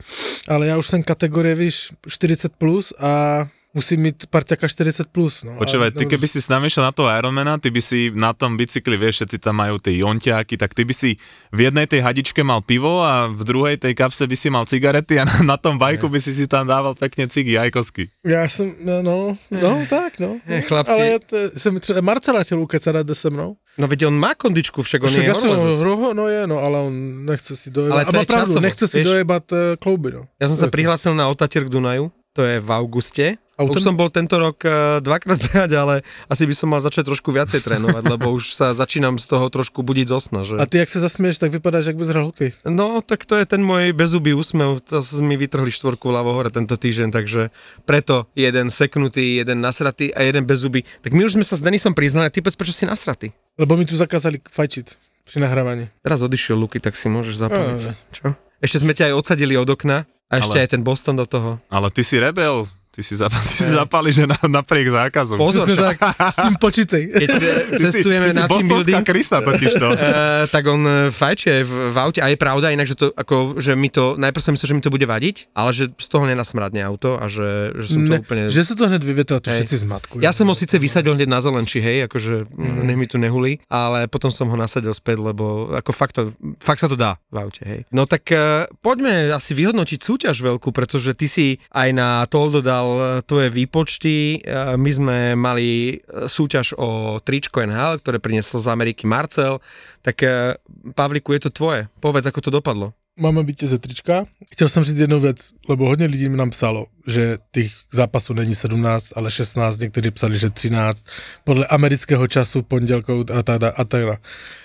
ale 0.49 0.67
já 0.67 0.79
už 0.79 0.87
jsem 0.87 1.03
kategorie, 1.03 1.55
víš, 1.55 1.93
40 2.09 2.53
plus 2.59 2.93
a 2.99 3.47
musím 3.75 4.01
mít 4.01 4.27
parťáka 4.31 4.69
40 4.69 5.07
plus, 5.11 5.43
no. 5.45 5.59
Počúvaj, 5.59 5.91
ty 5.99 6.07
keby 6.07 6.27
si 6.31 6.39
s 6.39 6.49
nami 6.49 6.71
išiel 6.71 6.87
na 6.87 6.93
toho 6.95 7.11
Ironmana, 7.11 7.59
ty 7.59 7.71
by 7.75 7.83
si 7.83 8.15
na 8.15 8.31
tom 8.33 8.55
bicykli, 8.57 8.95
vieš, 8.97 9.27
všetci 9.27 9.39
tam 9.43 9.59
majú 9.59 9.83
tie 9.83 9.99
jonťáky, 9.99 10.55
tak 10.57 10.75
ty 10.75 10.87
by 10.87 10.95
si 10.95 11.19
v 11.51 11.59
jednej 11.69 11.91
tej 11.91 12.01
hadičke 12.07 12.41
mal 12.47 12.63
pivo 12.63 13.03
a 13.03 13.27
v 13.27 13.43
druhej 13.43 13.77
tej 13.83 13.99
kapse 13.99 14.25
by 14.31 14.37
si 14.39 14.49
mal 14.49 14.65
cigarety 14.65 15.19
a 15.19 15.27
na, 15.27 15.55
na 15.55 15.57
tom 15.59 15.75
bajku 15.75 16.07
by 16.07 16.23
si 16.23 16.31
si 16.35 16.47
tam 16.47 16.71
dával 16.71 16.95
pekne 16.95 17.27
cigy, 17.27 17.59
ajkosky. 17.59 18.09
Já 18.25 18.49
jsem, 18.49 18.75
no, 18.85 19.03
no, 19.03 19.37
no 19.51 19.87
tak, 19.91 20.19
no. 20.19 20.39
Eh, 20.47 20.61
chlapci. 20.61 20.93
Ale 20.93 21.19
to, 21.19 21.37
jsem 21.57 21.81
třeba 21.81 22.01
Marcela 22.01 22.43
chtěl 22.45 22.61
ukecat 22.61 22.97
jde 23.03 23.15
se 23.15 23.31
mnou. 23.31 23.57
No 23.79 23.91
veď 23.91 24.07
on 24.07 24.15
má 24.15 24.35
kondičku, 24.39 24.83
však 24.83 25.03
on 25.03 25.11
Však 25.11 25.25
je 25.25 25.33
horolezec. 25.33 25.81
roho, 25.83 26.15
no 26.15 26.29
je, 26.31 26.47
no, 26.47 26.59
ale 26.63 26.79
on 26.79 27.25
nechce 27.27 27.57
si 27.57 27.71
dojebat. 27.75 27.95
Ale 27.97 28.05
to 28.05 28.09
a 28.09 28.13
má 28.15 28.21
je 28.21 28.27
pravdu, 28.27 28.47
časovo, 28.47 28.61
nechce 28.61 28.85
si 28.89 28.97
vieš. 28.97 29.07
dojebat 29.07 29.45
uh, 29.53 29.59
klouby, 29.83 30.09
no. 30.15 30.23
Ja 30.39 30.47
som 30.47 30.55
sa 30.55 30.71
prihlásil 30.71 31.11
na 31.19 31.27
Otatier 31.27 31.67
k 31.67 31.75
Dunaju, 31.75 32.07
to 32.31 32.47
je 32.47 32.63
v 32.63 32.71
auguste. 32.71 33.35
Autom? 33.55 33.79
Už 33.79 33.87
som 33.87 33.95
bol 33.95 34.11
tento 34.11 34.35
rok 34.35 34.59
eh, 34.67 34.99
dvakrát 34.99 35.39
behať, 35.47 35.71
ale 35.79 35.95
asi 36.27 36.43
by 36.43 36.55
som 36.59 36.75
mal 36.75 36.83
začať 36.83 37.07
trošku 37.07 37.31
viacej 37.31 37.63
trénovať, 37.63 38.03
lebo 38.19 38.35
už 38.35 38.51
sa 38.51 38.75
začínam 38.75 39.15
z 39.15 39.31
toho 39.31 39.47
trošku 39.47 39.87
budiť 39.87 40.07
zo 40.11 40.19
sna, 40.19 40.43
že? 40.43 40.59
A 40.59 40.67
ty, 40.67 40.83
jak 40.83 40.89
se 40.91 40.99
zasměješ, 41.01 41.39
tak 41.39 41.51
vypadáš, 41.55 41.87
jak 41.87 41.97
bys 41.97 42.11
hrál 42.11 42.27
hokej. 42.35 42.53
No, 42.67 42.99
tak 43.07 43.23
to 43.23 43.39
je 43.39 43.47
ten 43.47 43.63
môj 43.63 43.95
bezubý 43.95 44.35
úsmev, 44.35 44.83
to 44.83 44.99
mi 45.23 45.39
vytrhli 45.39 45.71
štvorku 45.71 46.11
ľavo 46.11 46.35
hore 46.35 46.51
tento 46.51 46.75
týždeň, 46.75 47.15
takže 47.15 47.55
preto 47.87 48.27
jeden 48.35 48.75
seknutý, 48.75 49.39
jeden 49.39 49.63
nasratý 49.63 50.11
a 50.11 50.27
jeden 50.27 50.43
bezubý. 50.51 50.83
Tak 51.07 51.15
my 51.15 51.23
už 51.23 51.39
sme 51.39 51.45
sa 51.47 51.55
s 51.55 51.63
Denisom 51.63 51.95
priznali, 51.95 52.35
ty 52.35 52.43
povedz, 52.43 52.59
prečo 52.59 52.75
si 52.75 52.85
nasratý? 52.91 53.31
Lebo 53.55 53.79
mi 53.79 53.87
tu 53.87 53.95
zakázali 53.95 54.43
fajčit 54.51 54.99
při 55.25 55.41
nahrávání. 55.41 55.89
Teraz 56.03 56.23
odišiel 56.23 56.59
Luky, 56.59 56.81
tak 56.81 56.97
si 56.97 57.09
môžeš 57.09 57.39
zapaliť. 57.39 57.81
No, 57.81 57.89
no. 57.89 57.93
Čo? 58.13 58.27
Ešte 58.61 58.79
sme 58.83 58.93
ťa 58.93 59.13
aj 59.13 59.15
odsadili 59.15 59.55
od 59.57 59.69
okna 59.71 60.05
a 60.29 60.35
ešte 60.43 60.59
Ale- 60.59 60.63
aj 60.67 60.69
ten 60.75 60.83
Boston 60.83 61.17
do 61.17 61.27
toho. 61.27 61.61
Ale 61.71 61.89
ty 61.95 62.05
si 62.05 62.19
rebel, 62.21 62.67
ty 62.95 63.03
si, 63.03 63.15
zap, 63.19 63.35
ty 63.35 63.55
si 63.61 63.71
zapali, 63.75 64.15
že 64.15 64.25
na, 64.25 64.39
napriek 64.49 64.89
zákazu. 64.89 65.37
Pozor, 65.37 65.69
tak, 65.69 66.01
s 66.01 66.37
tím 66.41 66.55
počítej. 66.57 67.13
keď 67.13 67.29
eh, 67.29 67.43
ty 67.77 67.85
si, 67.85 68.01
cestujeme 68.01 68.31
ty 68.31 68.33
si 68.33 68.41
na 68.41 68.47
team 68.49 68.67
building, 68.71 69.05
krysa 69.05 69.45
totiž 69.45 69.73
to. 69.77 69.89
Uh, 69.93 70.47
tak 70.55 70.65
on 70.71 71.13
fajčí 71.13 71.61
aj 71.61 71.63
v, 71.69 71.73
v 71.93 71.97
aute 72.01 72.21
a 72.25 72.27
je 72.33 72.39
pravda 72.41 72.73
inak, 72.73 72.89
že 72.89 72.97
to 72.97 73.13
ako, 73.13 73.61
že 73.61 73.77
mi 73.77 73.93
to, 73.93 74.17
najprv 74.17 74.41
som 74.41 74.57
myslel, 74.57 74.69
že 74.73 74.77
mi 74.79 74.83
to 74.83 74.95
bude 74.95 75.05
vadiť, 75.05 75.53
ale 75.53 75.71
že 75.77 75.93
z 75.93 76.09
toho 76.09 76.25
nenasmradne 76.25 76.81
auto 76.81 77.21
a 77.21 77.29
že, 77.29 77.77
že 77.77 77.99
som 77.99 78.03
to 78.07 78.15
Ne, 78.15 78.23
úplne... 78.23 78.43
že 78.51 78.63
se 78.65 78.75
to 78.75 78.87
hned 78.87 79.05
vyvětrá, 79.05 79.41
to 79.41 79.51
Hej. 79.51 79.67
všetci 79.67 79.77
zmatkujú. 79.89 80.21
Ja 80.23 80.31
som 80.31 80.47
ho 80.47 80.55
síce 80.55 80.79
vysadil 80.79 81.19
hneď 81.19 81.29
na 81.29 81.41
zelenči, 81.43 81.83
hej, 81.83 82.07
akože 82.07 82.47
mm. 82.47 82.87
nech 82.87 82.99
mi 82.99 83.07
tu 83.11 83.19
nehulí, 83.19 83.59
ale 83.67 84.07
potom 84.07 84.31
som 84.31 84.47
ho 84.47 84.57
nasadil 84.57 84.95
späť, 84.95 85.19
lebo 85.19 85.75
ako 85.75 85.91
fakt, 85.91 86.15
to, 86.15 86.31
fakt 86.63 86.79
sa 86.79 86.87
to 86.87 86.95
dá 86.95 87.19
v 87.35 87.37
aute, 87.43 87.63
hej. 87.67 87.81
No 87.91 88.07
tak 88.07 88.31
uh, 88.31 88.71
poďme 88.85 89.35
asi 89.35 89.57
vyhodnotiť 89.57 89.99
súťaž 89.99 90.37
veľkú, 90.45 90.71
pretože 90.71 91.11
ty 91.17 91.27
si 91.27 91.47
aj 91.75 91.89
na 91.91 92.09
Toldo 92.31 92.63
dal 92.63 92.84
eh, 92.99 93.23
tvoje 93.23 93.49
výpočty, 93.51 94.41
uh, 94.41 94.79
my 94.79 94.91
sme 94.91 95.17
mali 95.35 95.99
eh, 95.99 96.29
súťaž 96.29 96.77
o 96.79 97.19
tričko 97.21 97.65
NHL, 97.65 98.01
ktoré 98.01 98.19
priniesol 98.21 98.61
z 98.63 98.71
Ameriky 98.71 99.05
Marcel, 99.07 99.59
tak 100.05 100.23
uh, 100.23 100.55
Pavliku, 100.95 101.33
je 101.35 101.49
to 101.49 101.51
tvoje, 101.51 101.89
povedz, 101.99 102.27
ako 102.29 102.41
to 102.41 102.51
dopadlo. 102.51 102.93
Máme 103.19 103.43
vítěze 103.43 103.79
trička. 103.79 104.25
Chtěl 104.53 104.69
jsem 104.69 104.85
říct 104.85 105.01
jednu 105.01 105.21
věc, 105.21 105.51
lebo 105.69 105.87
hodně 105.87 106.07
lidí 106.07 106.29
mi 106.29 106.37
nám 106.37 106.51
psalo, 106.51 106.87
že 107.07 107.37
tých 107.51 107.77
zápasů 107.93 108.35
není 108.35 108.55
17, 108.55 109.13
ale 109.17 109.31
16, 109.31 109.79
někteří 109.79 110.11
psali, 110.11 110.39
že 110.39 110.51
13, 110.51 111.05
podle 111.45 111.67
amerického 111.67 112.27
času, 112.27 112.63
pondělkou 112.63 113.25
a 113.39 113.43
tak 113.43 113.63
a 113.77 113.85
tak. 113.85 114.21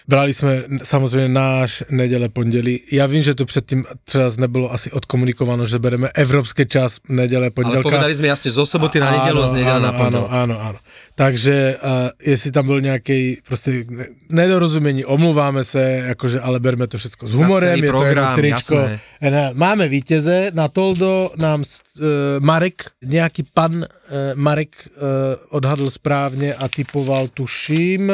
Brali 0.10 0.34
jsme 0.34 0.64
samozřejmě 0.84 1.28
náš 1.30 1.84
neděle 1.90 2.30
pondělí. 2.30 2.80
Já 2.92 3.06
vím, 3.06 3.24
že 3.24 3.36
to 3.36 3.46
předtím 3.46 3.84
třeba 4.04 4.32
nebylo 4.38 4.74
asi 4.74 4.92
odkomunikováno, 4.92 5.66
že 5.66 5.80
bereme 5.80 6.10
evropský 6.16 6.66
čas 6.66 6.98
neděle 7.10 7.52
pondělka. 7.52 7.78
Ale 7.78 7.84
povedali 7.84 8.16
jsme 8.16 8.28
jasně 8.28 8.52
zo 8.52 8.66
soboty 8.66 9.00
na 9.00 9.12
nedělu, 9.12 9.48
z 9.48 9.54
neděle 9.54 9.80
na 9.80 9.92
pondělí. 9.92 10.26
Ano, 10.30 10.32
ano, 10.32 10.62
ano. 10.62 10.80
Takže 11.16 11.76
uh, 11.84 11.90
jestli 12.26 12.52
tam 12.52 12.66
byl 12.66 12.82
nějaký 12.82 13.38
prostě 13.48 13.86
nedorozumění, 14.30 15.06
omluváme 15.06 15.64
se, 15.64 16.04
jakože, 16.08 16.40
ale 16.40 16.60
berme 16.60 16.88
to 16.88 16.98
všechno 16.98 17.28
s 17.28 17.34
humorem, 17.34 17.84
je 17.84 17.90
program, 17.90 18.36
to 18.36 18.42
tričko. 18.42 18.76
Jasné. 18.76 19.52
Máme 19.54 19.88
vítěze, 19.88 20.52
na 20.54 20.68
Toldo 20.68 21.32
nám 21.38 21.62
uh, 21.62 22.06
Marek, 22.40 22.86
nějaký 23.06 23.44
pan 23.54 23.76
uh, 23.76 23.86
Marek 24.36 24.88
uh, 24.88 25.04
odhadl 25.50 25.90
správně 25.90 26.54
a 26.54 26.68
typoval, 26.68 27.28
tuším, 27.28 28.12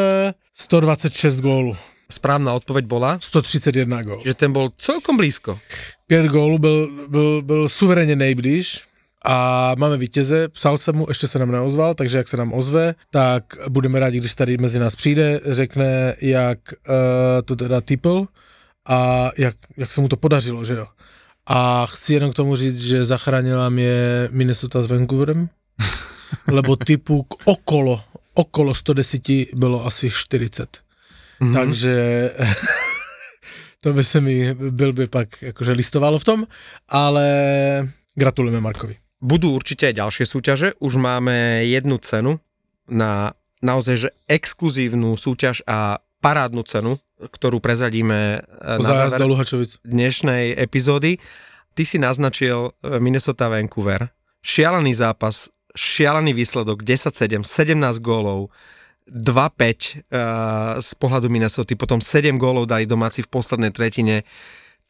126 0.58 1.42
gólů. 1.42 1.78
Správna 2.12 2.54
odpoveď 2.54 2.86
bola? 2.86 3.18
131 3.20 4.04
gól. 4.04 4.22
Že 4.26 4.34
ten 4.34 4.54
bol 4.54 4.70
celkom 4.78 5.18
blízko. 5.18 5.60
5 6.08 6.26
gólů 6.26 6.60
byl, 6.60 7.08
byl, 7.08 7.42
byl 7.42 7.70
suverénně 7.70 8.16
nejblíž 8.16 8.84
a 9.26 9.72
máme 9.78 9.98
vítěze, 9.98 10.48
psal 10.50 10.78
jsem 10.78 10.96
mu, 10.96 11.06
ještě 11.10 11.28
se 11.28 11.40
nám 11.40 11.52
neozval, 11.52 11.94
takže 11.94 12.18
jak 12.18 12.28
se 12.28 12.38
nám 12.38 12.54
ozve, 12.54 12.96
tak 13.10 13.44
budeme 13.70 14.00
rádi, 14.00 14.20
když 14.20 14.36
tady 14.36 14.58
mezi 14.58 14.80
nás 14.80 14.96
přijde, 14.96 15.40
řekne, 15.46 16.16
jak 16.22 16.60
uh, 16.88 16.96
to 17.46 17.56
teda 17.56 17.82
typl 17.82 18.26
a 18.86 19.30
jak, 19.38 19.56
jak 19.78 19.92
se 19.92 20.02
mu 20.02 20.08
to 20.08 20.18
podařilo, 20.18 20.66
že 20.66 20.74
jo. 20.74 20.88
A 21.48 21.86
chci 21.86 22.14
jenom 22.14 22.32
k 22.32 22.36
tomu 22.36 22.56
říct, 22.56 22.82
že 22.82 23.06
zachránila 23.06 23.70
mě 23.70 23.94
Minnesota 24.32 24.84
s 24.84 24.88
Vancouverem, 24.90 25.50
lebo 26.52 26.76
typu 26.76 27.28
okolo, 27.46 28.02
okolo 28.36 28.76
110 28.76 29.56
bylo 29.56 29.86
asi 29.86 30.10
40. 30.10 30.68
Mm-hmm. 31.42 31.54
Takže 31.54 31.96
to 33.82 33.94
by 33.94 34.04
se 34.04 34.22
mi 34.22 34.54
byl 34.54 34.94
by 34.94 35.08
pak 35.08 35.42
jakože 35.42 35.72
listovalo 35.72 36.20
v 36.20 36.24
tom, 36.24 36.40
ale 36.88 37.26
gratulujeme 38.16 38.62
Markovi. 38.62 38.96
Budú 39.24 39.56
určite 39.56 39.90
aj 39.90 39.96
ďalšie 39.96 40.26
súťaže. 40.28 40.68
Už 40.84 41.02
máme 41.02 41.66
jednu 41.66 41.98
cenu 41.98 42.38
na 42.92 43.34
naozaj 43.66 43.96
že 43.98 44.10
exkluzívnu 44.30 45.18
súťaž 45.18 45.66
a 45.66 45.98
parádnu 46.22 46.62
cenu, 46.68 47.02
ktorú 47.18 47.58
prezradíme 47.64 48.20
eh, 48.38 48.82
na 48.82 48.94
záver 49.08 49.18
dnešnej 49.82 50.54
epizódy. 50.58 51.18
Ty 51.74 51.84
si 51.84 51.98
naznačil 51.98 52.70
eh, 52.70 53.00
Minnesota 53.02 53.50
Vancouver. 53.50 54.12
Šialený 54.46 54.94
zápas, 54.94 55.50
šialený 55.76 56.32
výsledok, 56.34 56.82
10-7, 56.82 57.44
17 57.44 58.00
gólov, 58.02 58.50
2-5 59.06 59.14
uh, 59.14 59.38
eh, 59.38 59.74
z 60.82 60.90
pohľadu 60.98 61.30
Minnesota, 61.30 61.78
potom 61.78 62.02
7 62.02 62.42
gólov 62.42 62.66
dali 62.66 62.90
domáci 62.90 63.22
v 63.22 63.30
poslednej 63.30 63.70
tretine 63.70 64.26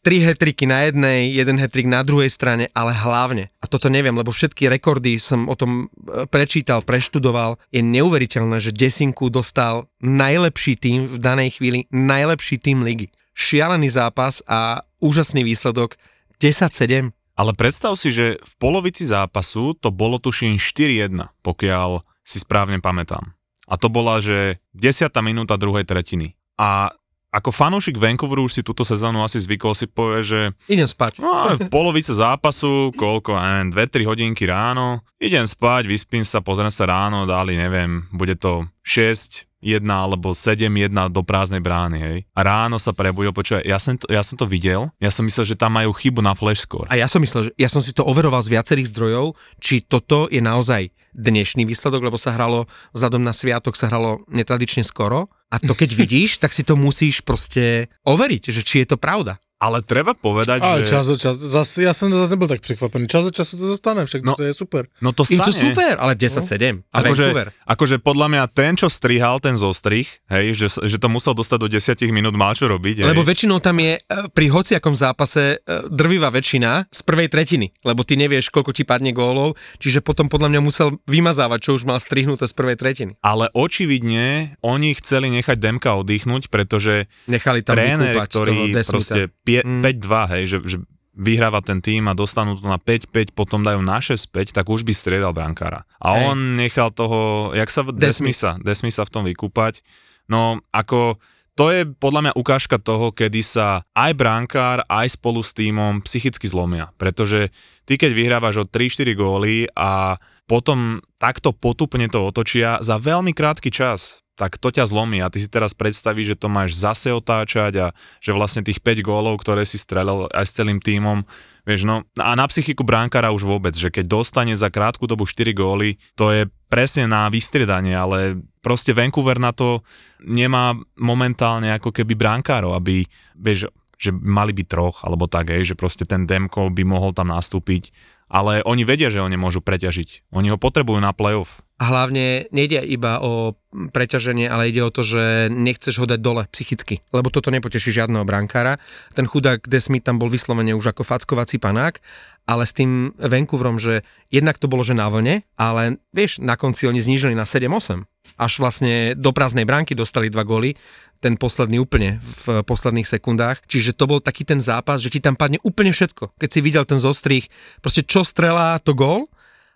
tri 0.06 0.22
hetriky 0.22 0.70
na 0.70 0.86
jednej, 0.86 1.34
jeden 1.34 1.58
hetrik 1.58 1.90
na 1.90 2.06
druhej 2.06 2.30
strane, 2.30 2.70
ale 2.78 2.94
hlavne, 2.94 3.50
a 3.58 3.66
toto 3.66 3.90
neviem, 3.90 4.14
lebo 4.14 4.30
všetky 4.30 4.70
rekordy 4.70 5.18
som 5.18 5.50
o 5.50 5.58
tom 5.58 5.90
e, 5.90 6.30
prečítal, 6.30 6.86
preštudoval, 6.86 7.58
je 7.74 7.82
neuveriteľné, 7.82 8.62
že 8.62 8.70
Desinku 8.70 9.34
dostal 9.34 9.90
najlepší 10.06 10.78
tým 10.78 11.10
v 11.10 11.18
danej 11.18 11.58
chvíli, 11.58 11.90
najlepší 11.90 12.62
tým 12.62 12.86
ligy. 12.86 13.10
Šialený 13.34 13.90
zápas 13.90 14.46
a 14.46 14.86
úžasný 15.02 15.42
výsledok 15.42 15.98
10-7. 16.38 17.10
Ale 17.36 17.52
predstav 17.52 18.00
si, 18.00 18.16
že 18.16 18.40
v 18.40 18.54
polovici 18.58 19.04
zápasu 19.04 19.76
to 19.76 19.92
bolo 19.92 20.18
tuším 20.20 20.56
4-1, 20.56 21.36
pokiaľ 21.44 22.04
si 22.24 22.38
správne 22.40 22.80
pamätám. 22.80 23.36
A 23.68 23.76
to 23.76 23.92
bola, 23.92 24.24
že 24.24 24.64
10. 24.78 25.12
minúta 25.20 25.60
druhej 25.60 25.84
tretiny. 25.84 26.40
A 26.56 26.96
ako 27.36 27.52
fanúšik 27.52 28.00
Vancouveru 28.00 28.48
už 28.48 28.60
si 28.60 28.62
túto 28.64 28.88
sezónu 28.88 29.20
asi 29.20 29.44
zvykol 29.44 29.76
si 29.76 29.92
povie, 29.92 30.24
že... 30.24 30.40
Idem 30.72 30.88
spať. 30.88 31.20
No, 31.20 31.60
polovice 31.68 32.16
zápasu, 32.16 32.96
koľko, 32.96 33.36
neviem, 33.36 33.76
2-3 33.76 34.08
hodinky 34.08 34.48
ráno, 34.48 35.04
idem 35.20 35.44
spať, 35.44 35.84
vyspím 35.84 36.24
sa, 36.24 36.40
pozriem 36.40 36.72
sa 36.72 36.88
ráno, 36.88 37.28
dali, 37.28 37.60
neviem, 37.60 38.08
bude 38.16 38.40
to 38.40 38.64
6, 38.88 39.52
1 39.66 39.84
alebo 39.90 40.32
7-1 40.32 40.94
do 41.10 41.22
prázdnej 41.26 41.60
brány, 41.60 41.98
hej. 41.98 42.18
A 42.38 42.40
ráno 42.46 42.80
sa 42.80 42.96
prebudil, 42.96 43.34
počúvaj, 43.34 43.66
ja 43.66 43.82
som, 43.82 44.00
to, 44.00 44.06
ja 44.08 44.24
som 44.24 44.40
to 44.40 44.48
videl, 44.48 44.94
ja 45.02 45.12
som 45.12 45.26
myslel, 45.28 45.44
že 45.44 45.60
tam 45.60 45.76
majú 45.76 45.92
chybu 45.92 46.22
na 46.24 46.38
flash 46.38 46.64
score. 46.64 46.88
A 46.88 46.96
ja 46.96 47.10
som 47.10 47.20
myslel, 47.20 47.50
že 47.50 47.52
ja 47.60 47.68
som 47.68 47.82
si 47.84 47.92
to 47.92 48.06
overoval 48.06 48.40
z 48.46 48.56
viacerých 48.56 48.94
zdrojov, 48.94 49.36
či 49.60 49.84
toto 49.84 50.32
je 50.32 50.40
naozaj 50.40 50.94
dnešný 51.18 51.66
výsledok, 51.66 52.06
lebo 52.06 52.20
sa 52.20 52.36
hralo, 52.36 52.70
vzhľadom 52.94 53.24
na 53.24 53.34
sviatok 53.34 53.74
sa 53.74 53.90
hralo 53.90 54.22
netradične 54.30 54.86
skoro. 54.86 55.32
A 55.54 55.62
to 55.62 55.78
keď 55.78 55.94
vidíš, 55.94 56.42
tak 56.42 56.52
si 56.52 56.66
to 56.66 56.74
musíš 56.74 57.22
proste 57.22 57.88
overiť, 58.04 58.50
že 58.50 58.62
či 58.66 58.76
je 58.84 58.88
to 58.90 58.98
pravda. 58.98 59.38
Ale 59.56 59.80
treba 59.80 60.12
povedať, 60.12 60.68
Ale 60.68 60.84
že... 60.84 60.92
čas 60.92 61.08
od 61.08 61.16
času, 61.16 61.40
zase, 61.40 61.88
ja 61.88 61.96
som 61.96 62.12
zase 62.12 62.28
nebol 62.28 62.44
tak 62.44 62.60
prekvapený. 62.60 63.08
Čas 63.08 63.32
od 63.32 63.32
času 63.32 63.56
to 63.56 63.66
zostane, 63.72 64.04
však 64.04 64.28
no, 64.28 64.36
to 64.36 64.44
je 64.44 64.52
super. 64.52 64.92
No 65.00 65.16
to 65.16 65.24
stane. 65.24 65.40
Je 65.40 65.48
to 65.48 65.54
super, 65.56 65.96
ale 65.96 66.12
10-7. 66.20 66.84
No. 66.84 66.84
Akože, 66.92 67.26
akože 67.64 67.96
podľa 68.04 68.28
mňa 68.36 68.44
ten, 68.52 68.76
čo 68.76 68.92
strihal 68.92 69.40
ten 69.40 69.56
zostrih, 69.56 70.12
hej, 70.28 70.60
že, 70.60 70.68
že 70.84 71.00
to 71.00 71.08
musel 71.08 71.32
dostať 71.32 71.58
do 71.64 71.68
10 71.72 72.04
minút, 72.12 72.36
mal 72.36 72.52
čo 72.52 72.68
robiť. 72.68 73.08
Hej. 73.08 73.16
Lebo 73.16 73.24
väčšinou 73.24 73.64
tam 73.64 73.80
je 73.80 73.96
e, 73.96 74.00
pri 74.36 74.52
hociakom 74.52 74.92
zápase 74.92 75.64
e, 75.64 75.88
drvivá 75.88 76.36
väčšina 76.36 76.92
z 76.92 77.02
prvej 77.08 77.32
tretiny, 77.32 77.72
lebo 77.88 78.04
ty 78.04 78.20
nevieš, 78.20 78.52
koľko 78.52 78.76
ti 78.76 78.84
padne 78.84 79.16
gólov, 79.16 79.56
čiže 79.80 80.04
potom 80.04 80.28
podľa 80.28 80.52
mňa 80.52 80.62
musel 80.62 80.92
vymazávať, 81.08 81.72
čo 81.72 81.72
už 81.80 81.88
mal 81.88 82.04
strihnuté 82.04 82.44
z 82.44 82.52
prvej 82.52 82.76
tretiny. 82.76 83.12
Ale 83.24 83.48
očividne 83.56 84.60
oni 84.60 84.92
chceli 85.00 85.32
nechať 85.32 85.56
Demka 85.64 85.96
oddychnúť, 85.96 86.52
pretože 86.52 87.08
Nechali 87.32 87.64
tam 87.64 87.80
tréner, 87.80 88.20
ktorý 88.20 88.76
proste 88.84 89.32
pie, 89.46 89.62
mm. 89.62 89.86
5-2, 89.86 90.34
hej, 90.34 90.44
že, 90.50 90.58
že 90.66 90.78
vyhráva 91.16 91.64
ten 91.64 91.80
tým 91.80 92.12
a 92.12 92.18
dostanú 92.18 92.60
to 92.60 92.68
na 92.68 92.76
5-5, 92.76 93.32
potom 93.32 93.64
dajú 93.64 93.80
na 93.80 94.04
6-5, 94.04 94.52
tak 94.52 94.68
už 94.68 94.84
by 94.84 94.92
striedal 94.92 95.32
brankára. 95.32 95.88
A 96.04 96.20
hej. 96.20 96.22
on 96.28 96.38
nechal 96.60 96.92
toho, 96.92 97.54
jak 97.56 97.72
sa 97.72 97.88
Desmisa, 97.88 98.60
Desmisa 98.60 99.08
v 99.08 99.14
tom 99.14 99.24
vykúpať. 99.24 99.80
No 100.28 100.60
ako 100.76 101.16
to 101.56 101.72
je 101.72 101.88
podľa 101.88 102.22
mňa 102.28 102.34
ukážka 102.36 102.76
toho, 102.76 103.16
kedy 103.16 103.40
sa 103.40 103.88
aj 103.96 104.12
brankár, 104.20 104.84
aj 104.92 105.16
spolu 105.16 105.40
s 105.40 105.56
týmom 105.56 106.04
psychicky 106.04 106.52
zlomia. 106.52 106.92
Pretože 107.00 107.48
ty 107.88 107.96
keď 107.96 108.12
vyhrávaš 108.12 108.56
o 108.60 108.66
3-4 108.68 109.16
góly 109.16 109.72
a 109.72 110.20
potom 110.52 111.00
takto 111.16 111.56
potupne 111.56 112.12
to 112.12 112.28
otočia 112.28 112.84
za 112.84 113.00
veľmi 113.00 113.32
krátky 113.32 113.72
čas 113.72 114.25
tak 114.36 114.60
to 114.60 114.68
ťa 114.68 114.84
zlomí 114.84 115.24
a 115.24 115.32
ty 115.32 115.40
si 115.40 115.48
teraz 115.48 115.72
predstavíš, 115.72 116.36
že 116.36 116.40
to 116.40 116.52
máš 116.52 116.76
zase 116.76 117.16
otáčať 117.16 117.74
a 117.80 117.88
že 118.20 118.36
vlastne 118.36 118.68
tých 118.68 118.84
5 118.84 119.00
gólov, 119.00 119.40
ktoré 119.40 119.64
si 119.64 119.80
strelil 119.80 120.28
aj 120.36 120.46
s 120.46 120.56
celým 120.60 120.84
tímom, 120.84 121.24
vieš, 121.64 121.88
no 121.88 122.04
a 122.20 122.36
na 122.36 122.46
psychiku 122.46 122.84
bránkara 122.84 123.32
už 123.32 123.48
vôbec, 123.48 123.72
že 123.72 123.88
keď 123.88 124.12
dostane 124.12 124.52
za 124.54 124.68
krátku 124.68 125.08
dobu 125.08 125.24
4 125.24 125.56
góly, 125.56 125.96
to 126.20 126.36
je 126.36 126.44
presne 126.68 127.08
na 127.08 127.32
vystriedanie, 127.32 127.96
ale 127.96 128.44
proste 128.60 128.92
Vancouver 128.92 129.40
na 129.40 129.56
to 129.56 129.80
nemá 130.20 130.76
momentálne 131.00 131.72
ako 131.72 131.96
keby 131.96 132.20
bránkárov, 132.20 132.76
aby, 132.76 133.08
vieš, 133.40 133.72
že 133.96 134.12
mali 134.12 134.52
by 134.52 134.64
troch, 134.68 135.08
alebo 135.08 135.32
tak, 135.32 135.56
hej, 135.56 135.72
že 135.72 135.80
proste 135.80 136.04
ten 136.04 136.28
Demko 136.28 136.68
by 136.68 136.84
mohol 136.84 137.16
tam 137.16 137.32
nastúpiť, 137.32 137.96
ale 138.26 138.66
oni 138.66 138.84
vedia, 138.84 139.14
že 139.14 139.22
ho 139.22 139.30
nemôžu 139.30 139.62
preťažiť. 139.62 140.30
Oni 140.34 140.50
ho 140.50 140.58
potrebujú 140.58 140.98
na 140.98 141.14
playoff. 141.14 141.62
A 141.76 141.92
hlavne 141.92 142.48
nejde 142.56 142.80
iba 142.88 143.20
o 143.20 143.60
preťaženie, 143.92 144.48
ale 144.48 144.72
ide 144.72 144.80
o 144.80 144.94
to, 144.94 145.04
že 145.04 145.52
nechceš 145.52 146.00
ho 146.00 146.08
dať 146.08 146.20
dole 146.24 146.48
psychicky, 146.48 147.04
lebo 147.12 147.28
toto 147.28 147.52
nepoteší 147.52 147.92
žiadneho 147.92 148.24
brankára. 148.24 148.80
Ten 149.12 149.28
chudák 149.28 149.68
Desmith 149.68 150.08
tam 150.08 150.16
bol 150.16 150.32
vyslovene 150.32 150.72
už 150.72 150.96
ako 150.96 151.04
fackovací 151.04 151.60
panák, 151.60 152.00
ale 152.48 152.64
s 152.64 152.72
tým 152.72 153.12
Vancouverom, 153.20 153.76
že 153.76 154.08
jednak 154.32 154.56
to 154.56 154.72
bolo, 154.72 154.88
že 154.88 154.96
na 154.96 155.12
vlne, 155.12 155.44
ale 155.60 156.00
vieš, 156.16 156.40
na 156.40 156.56
konci 156.56 156.88
oni 156.88 157.04
znížili 157.04 157.36
na 157.36 157.44
7-8. 157.44 158.08
Až 158.36 158.60
vlastne 158.60 159.16
do 159.16 159.32
prázdnej 159.32 159.64
bránky 159.64 159.96
dostali 159.96 160.28
dva 160.28 160.44
góly, 160.44 160.76
ten 161.20 161.40
posledný 161.40 161.82
úplne 161.82 162.20
v 162.22 162.62
posledných 162.66 163.08
sekundách. 163.08 163.64
Čiže 163.66 163.96
to 163.96 164.06
bol 164.06 164.20
taký 164.20 164.44
ten 164.44 164.60
zápas, 164.60 165.02
že 165.02 165.12
ti 165.12 165.20
tam 165.20 165.40
padne 165.40 165.62
úplne 165.66 165.96
všetko. 165.96 166.36
Keď 166.38 166.50
si 166.50 166.60
videl 166.60 166.84
ten 166.84 167.00
zostrih, 167.02 167.46
proste 167.80 168.04
čo 168.04 168.22
strelá, 168.26 168.78
to 168.82 168.94
gól 168.94 169.32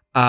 a 0.09 0.27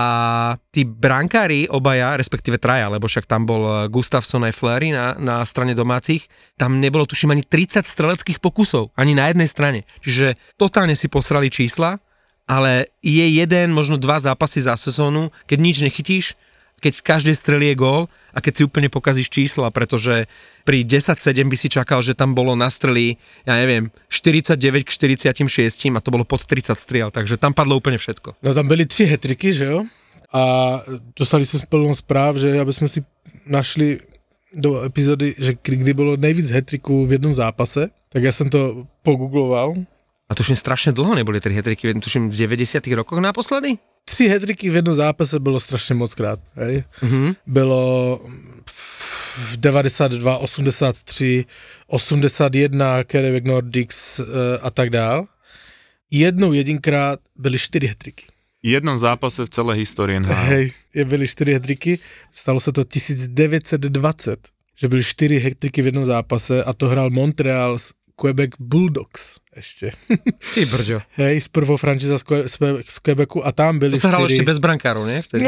tí 0.76 0.84
brankári 0.84 1.64
obaja, 1.72 2.12
respektíve 2.20 2.60
traja, 2.60 2.92
lebo 2.92 3.08
však 3.08 3.24
tam 3.24 3.48
bol 3.48 3.62
eh, 3.64 3.74
Gustafsson 3.88 4.44
aj 4.44 4.52
Flery 4.52 4.92
na, 4.92 5.16
na 5.16 5.40
strane 5.48 5.72
domácich, 5.72 6.28
tam 6.60 6.78
nebolo 6.84 7.08
tuším 7.08 7.32
ani 7.32 7.44
30 7.48 7.88
streleckých 7.88 8.44
pokusov, 8.44 8.92
ani 8.92 9.16
na 9.16 9.32
jednej 9.32 9.48
strane. 9.48 9.88
Čiže 10.04 10.36
totálne 10.60 10.92
si 10.92 11.08
posrali 11.08 11.48
čísla, 11.48 11.96
ale 12.44 12.92
je 13.00 13.24
jeden, 13.24 13.72
možno 13.72 13.96
dva 13.96 14.20
zápasy 14.20 14.60
za 14.60 14.76
sezónu, 14.76 15.32
keď 15.48 15.58
nič 15.62 15.76
nechytíš, 15.80 16.36
keď 16.80 17.04
každý 17.04 17.36
strelí 17.36 17.70
je 17.70 17.76
gól 17.76 18.08
a 18.32 18.40
keď 18.40 18.52
si 18.56 18.62
úplne 18.64 18.88
pokazíš 18.88 19.28
čísla, 19.28 19.68
pretože 19.68 20.24
pri 20.64 20.82
10-7 20.82 21.20
by 21.46 21.56
si 21.56 21.68
čakal, 21.68 22.00
že 22.00 22.16
tam 22.16 22.32
bolo 22.32 22.56
na 22.56 22.72
strelí, 22.72 23.20
ja 23.44 23.54
neviem, 23.60 23.92
49 24.08 24.56
k 24.82 24.90
46 24.90 25.92
a 25.92 26.00
to 26.00 26.10
bolo 26.10 26.24
pod 26.24 26.42
30 26.42 26.74
striel, 26.80 27.12
takže 27.12 27.36
tam 27.36 27.52
padlo 27.52 27.76
úplne 27.76 28.00
všetko. 28.00 28.40
No 28.42 28.54
tam 28.54 28.68
byly 28.68 28.86
tři 28.86 29.04
hetriky, 29.04 29.52
že 29.52 29.64
jo? 29.64 29.84
A 30.32 30.42
dostali 31.18 31.46
jsme 31.46 31.60
plnou 31.68 31.94
zpráv, 31.94 32.36
že 32.36 32.60
aby 32.60 32.72
jsme 32.72 32.88
si 32.88 33.04
našli 33.46 33.98
do 34.54 34.82
epizody, 34.82 35.34
že 35.38 35.54
kdy 35.62 35.94
bylo 35.94 36.16
nejvíc 36.16 36.50
hetriků 36.50 37.06
v 37.06 37.12
jednom 37.12 37.34
zápase, 37.34 37.90
tak 38.08 38.22
já 38.22 38.32
jsem 38.32 38.48
to 38.48 38.86
pogoogloval. 39.02 39.74
A 40.30 40.34
tuším, 40.34 40.54
strašne 40.56 40.94
dlho 40.94 41.14
neboli 41.14 41.42
tri 41.42 41.54
hetriky, 41.54 41.94
tuším 41.94 42.30
v 42.30 42.36
90 42.46 42.86
rokoch 42.94 43.18
naposledy? 43.18 43.78
Tři 44.04 44.28
hetriky 44.28 44.70
v 44.70 44.74
jednom 44.74 44.94
zápase 44.94 45.40
bylo 45.40 45.60
strašně 45.60 45.94
moc 45.94 46.14
krát, 46.14 46.40
hej? 46.54 46.84
Mhm. 47.02 47.34
Bylo 47.46 48.20
v 48.66 49.56
92, 49.56 50.38
83, 50.38 51.44
81, 51.86 53.04
Quebec 53.04 53.44
Nordics 53.44 54.20
eh, 54.20 54.24
a 54.62 54.70
tak 54.70 54.90
dál. 54.90 55.26
Jednou 56.10 56.52
jedinkrát 56.52 57.20
byly 57.36 57.58
čtyři 57.58 57.86
hetriky. 57.86 58.26
Jednom 58.62 58.98
zápase 58.98 59.46
v 59.46 59.50
celé 59.50 59.74
histórii 59.74 60.20
NHL. 60.20 60.34
Hej, 60.34 60.72
byly 61.04 61.28
čtyři 61.28 61.52
hetriky, 61.52 61.98
stalo 62.30 62.60
se 62.60 62.72
to 62.72 62.84
1920, 62.84 64.48
že 64.76 64.88
byly 64.88 65.04
čtyři 65.04 65.38
hetriky 65.38 65.82
v 65.82 65.86
jednom 65.86 66.04
zápase 66.04 66.64
a 66.64 66.72
to 66.72 66.88
hrál 66.88 67.10
Montreal 67.10 67.78
s 67.78 67.92
Quebec 68.20 68.50
Bulldogs 68.60 69.40
ještě. 69.56 69.90
Ty 70.54 70.64
brďo. 70.66 71.00
Hej, 71.16 71.40
z 71.40 71.48
prvou 71.48 71.76
frančíza 71.76 72.18
z, 72.18 72.22
Que- 72.22 72.44
z, 72.48 72.54
Que- 72.60 72.82
z 72.88 72.98
Quebecu 72.98 73.46
a 73.46 73.52
tam 73.52 73.78
byly 73.80 73.96
To 73.96 74.00
sa 74.04 74.08
hralo 74.12 74.28
čtyři... 74.28 74.34
ešte 74.36 74.44
bez 74.52 74.58
brankárov, 74.60 75.04
nie? 75.08 75.22
Vtedy. 75.24 75.44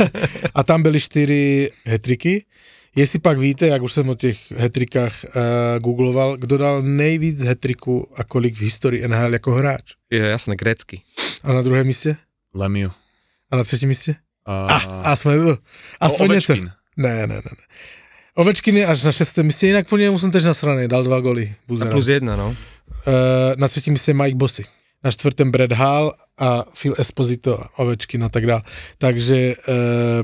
a 0.54 0.60
tam 0.62 0.82
byly 0.84 1.00
čtyři 1.00 1.70
hetriky. 1.88 2.44
Jestli 2.96 3.18
pak 3.18 3.38
víte, 3.38 3.66
jak 3.66 3.82
už 3.82 3.92
jsem 3.92 4.08
o 4.08 4.14
těch 4.14 4.50
hetrikách 4.52 5.14
uh, 5.24 5.78
googloval, 5.78 6.36
kdo 6.36 6.58
dal 6.58 6.82
nejvíc 6.82 7.42
hetriků 7.42 8.06
a 8.16 8.24
kolik 8.24 8.54
v 8.58 8.60
historii 8.60 9.08
NHL 9.08 9.32
jako 9.32 9.50
hráč? 9.52 9.94
Je 10.10 10.18
jasné, 10.20 10.56
grécky. 10.56 11.00
A 11.42 11.52
na 11.52 11.62
druhém 11.62 11.86
místě? 11.86 12.16
Lemieux. 12.54 12.94
A 13.50 13.56
na 13.56 13.64
třetím 13.64 13.88
místě? 13.88 14.14
Uh, 14.48 14.54
A, 14.72 14.76
a 15.12 15.16
jsme 15.16 15.38
to. 15.38 15.58
Aspoň 16.00 16.30
něco. 16.30 16.54
Ne, 16.54 16.66
ne, 16.96 17.26
ne. 17.26 17.34
ne. 17.34 17.40
Ovečkin 18.34 18.76
je 18.76 18.86
až 18.86 19.02
na 19.04 19.12
šestém 19.12 19.46
místě, 19.46 19.66
jinak 19.66 19.88
po 19.88 19.96
něm 19.96 20.18
jsem 20.18 20.30
tež 20.30 20.44
nasraný, 20.44 20.88
dal 20.88 21.02
dva 21.02 21.20
goly. 21.20 21.54
A 21.58 21.62
Buzera. 21.68 21.90
plus 21.90 22.06
jedna, 22.06 22.36
no. 22.36 22.48
Uh, 22.48 22.54
na 23.56 23.68
třetím 23.68 23.92
místě 23.92 24.14
Mike 24.14 24.36
Bossy. 24.36 24.64
Na 25.04 25.10
čtvrtém 25.10 25.50
Brad 25.50 25.72
Hall 25.72 26.12
a 26.38 26.62
Phil 26.82 26.94
Esposito 26.98 27.60
a 27.60 27.78
Ovečkin 27.78 28.24
a 28.24 28.28
tak 28.28 28.46
dále. 28.46 28.62
Takže 28.98 29.54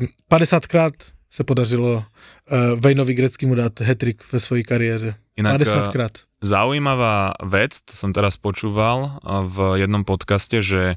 uh, 0.01 0.39
50krát 0.39 0.93
se 1.31 1.45
podařilo 1.45 1.93
uh, 1.95 2.81
Vejnovi 2.81 3.15
Greckému 3.15 3.55
dát 3.55 3.81
hetrik 3.81 4.33
ve 4.33 4.41
své 4.41 4.63
kariéře. 4.63 5.15
Inak, 5.37 5.61
50krát. 5.61 6.11
Zaujímavá 6.41 7.33
vec, 7.45 7.81
to 7.85 7.93
som 7.93 8.13
teraz 8.13 8.41
počúval 8.41 9.21
a, 9.21 9.45
v 9.45 9.85
jednom 9.85 10.05
podcaste, 10.05 10.65
že 10.65 10.97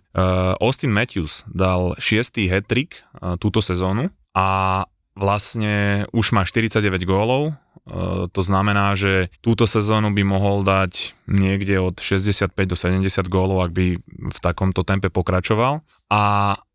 Austin 0.64 0.96
Matthews 0.96 1.44
dal 1.52 1.96
šiestý 2.00 2.48
hat-trick 2.48 3.04
uh, 3.20 3.36
túto 3.36 3.60
sezónu 3.60 4.08
a 4.36 4.84
vlastne 5.18 6.06
už 6.14 6.32
má 6.36 6.46
49 6.46 7.06
gólov, 7.06 7.54
uh, 7.54 8.28
to 8.30 8.42
znamená, 8.42 8.94
že 8.94 9.34
túto 9.40 9.66
sezónu 9.66 10.14
by 10.14 10.24
mohol 10.26 10.62
dať 10.66 11.18
niekde 11.30 11.82
od 11.82 12.02
65 12.02 12.54
do 12.54 12.76
70 12.78 13.06
gólov, 13.30 13.66
ak 13.66 13.72
by 13.74 13.86
v 14.06 14.40
takomto 14.42 14.86
tempe 14.86 15.10
pokračoval. 15.10 15.82
A 16.10 16.22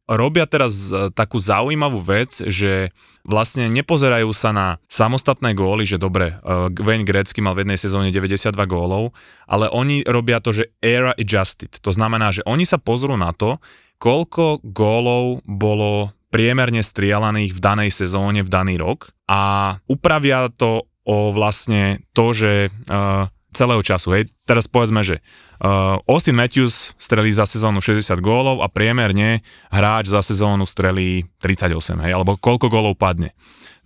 robia 0.05 0.45
teraz 0.45 0.93
e, 0.93 1.09
takú 1.17 1.41
zaujímavú 1.41 2.01
vec, 2.05 2.37
že 2.45 2.93
vlastne 3.25 3.73
nepozerajú 3.73 4.29
sa 4.37 4.53
na 4.53 4.67
samostatné 4.85 5.57
góly, 5.57 5.89
že 5.89 5.97
dobre, 5.97 6.37
uh, 6.45 6.69
Wayne 6.69 7.09
Gretzky 7.09 7.41
mal 7.41 7.57
v 7.57 7.65
jednej 7.65 7.81
sezóne 7.81 8.13
92 8.13 8.53
gólov, 8.69 9.17
ale 9.49 9.73
oni 9.73 10.05
robia 10.05 10.45
to, 10.45 10.53
že 10.53 10.77
era 10.85 11.17
adjusted. 11.17 11.73
To 11.81 11.89
znamená, 11.89 12.37
že 12.37 12.45
oni 12.45 12.69
sa 12.69 12.77
pozrú 12.77 13.17
na 13.17 13.33
to, 13.33 13.57
koľko 13.97 14.61
gólov 14.61 15.41
bolo 15.49 16.13
priemerne 16.35 16.83
strielaných 16.83 17.55
v 17.55 17.61
danej 17.63 17.91
sezóne, 17.95 18.43
v 18.43 18.51
daný 18.51 18.75
rok 18.83 19.15
a 19.31 19.79
upravia 19.87 20.51
to 20.51 20.91
o 21.07 21.31
vlastne 21.31 22.03
to, 22.11 22.35
že 22.35 22.75
uh, 22.91 23.31
celého 23.55 23.79
času. 23.87 24.19
Hej, 24.19 24.35
teraz 24.43 24.67
povedzme, 24.67 25.07
že 25.07 25.23
uh, 25.63 26.03
Austin 26.11 26.35
Matthews 26.35 26.99
strelí 26.99 27.31
za 27.31 27.47
sezónu 27.47 27.79
60 27.79 28.19
gólov 28.19 28.67
a 28.67 28.69
priemerne 28.73 29.47
hráč 29.71 30.11
za 30.11 30.27
sezónu 30.27 30.67
strelí 30.67 31.23
38, 31.39 32.03
hej, 32.03 32.13
alebo 32.19 32.35
koľko 32.35 32.67
gólov 32.67 32.99
padne. 32.99 33.31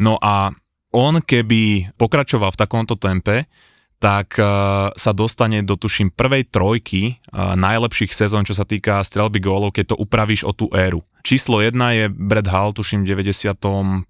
No 0.01 0.17
a 0.17 0.49
on 0.97 1.21
keby 1.21 1.93
pokračoval 2.01 2.57
v 2.57 2.61
takomto 2.65 2.97
tempe, 2.97 3.45
tak 4.01 4.39
uh, 4.41 4.89
sa 4.95 5.13
dostane 5.13 5.61
do 5.67 5.77
tuším 5.77 6.15
prvej 6.15 6.49
trojky 6.49 7.19
uh, 7.35 7.59
najlepších 7.59 8.15
sezón, 8.15 8.47
čo 8.49 8.57
sa 8.57 8.65
týka 8.65 9.05
strelby 9.05 9.43
gólov, 9.43 9.77
keď 9.77 9.93
to 9.93 10.01
upravíš 10.01 10.49
o 10.49 10.55
tú 10.57 10.71
éru. 10.73 11.05
Číslo 11.23 11.61
1 11.61 11.93
je 11.93 12.09
Brad 12.09 12.47
Hall, 12.47 12.73
tuším 12.73 13.05
v 13.05 13.07
91. 13.07 14.03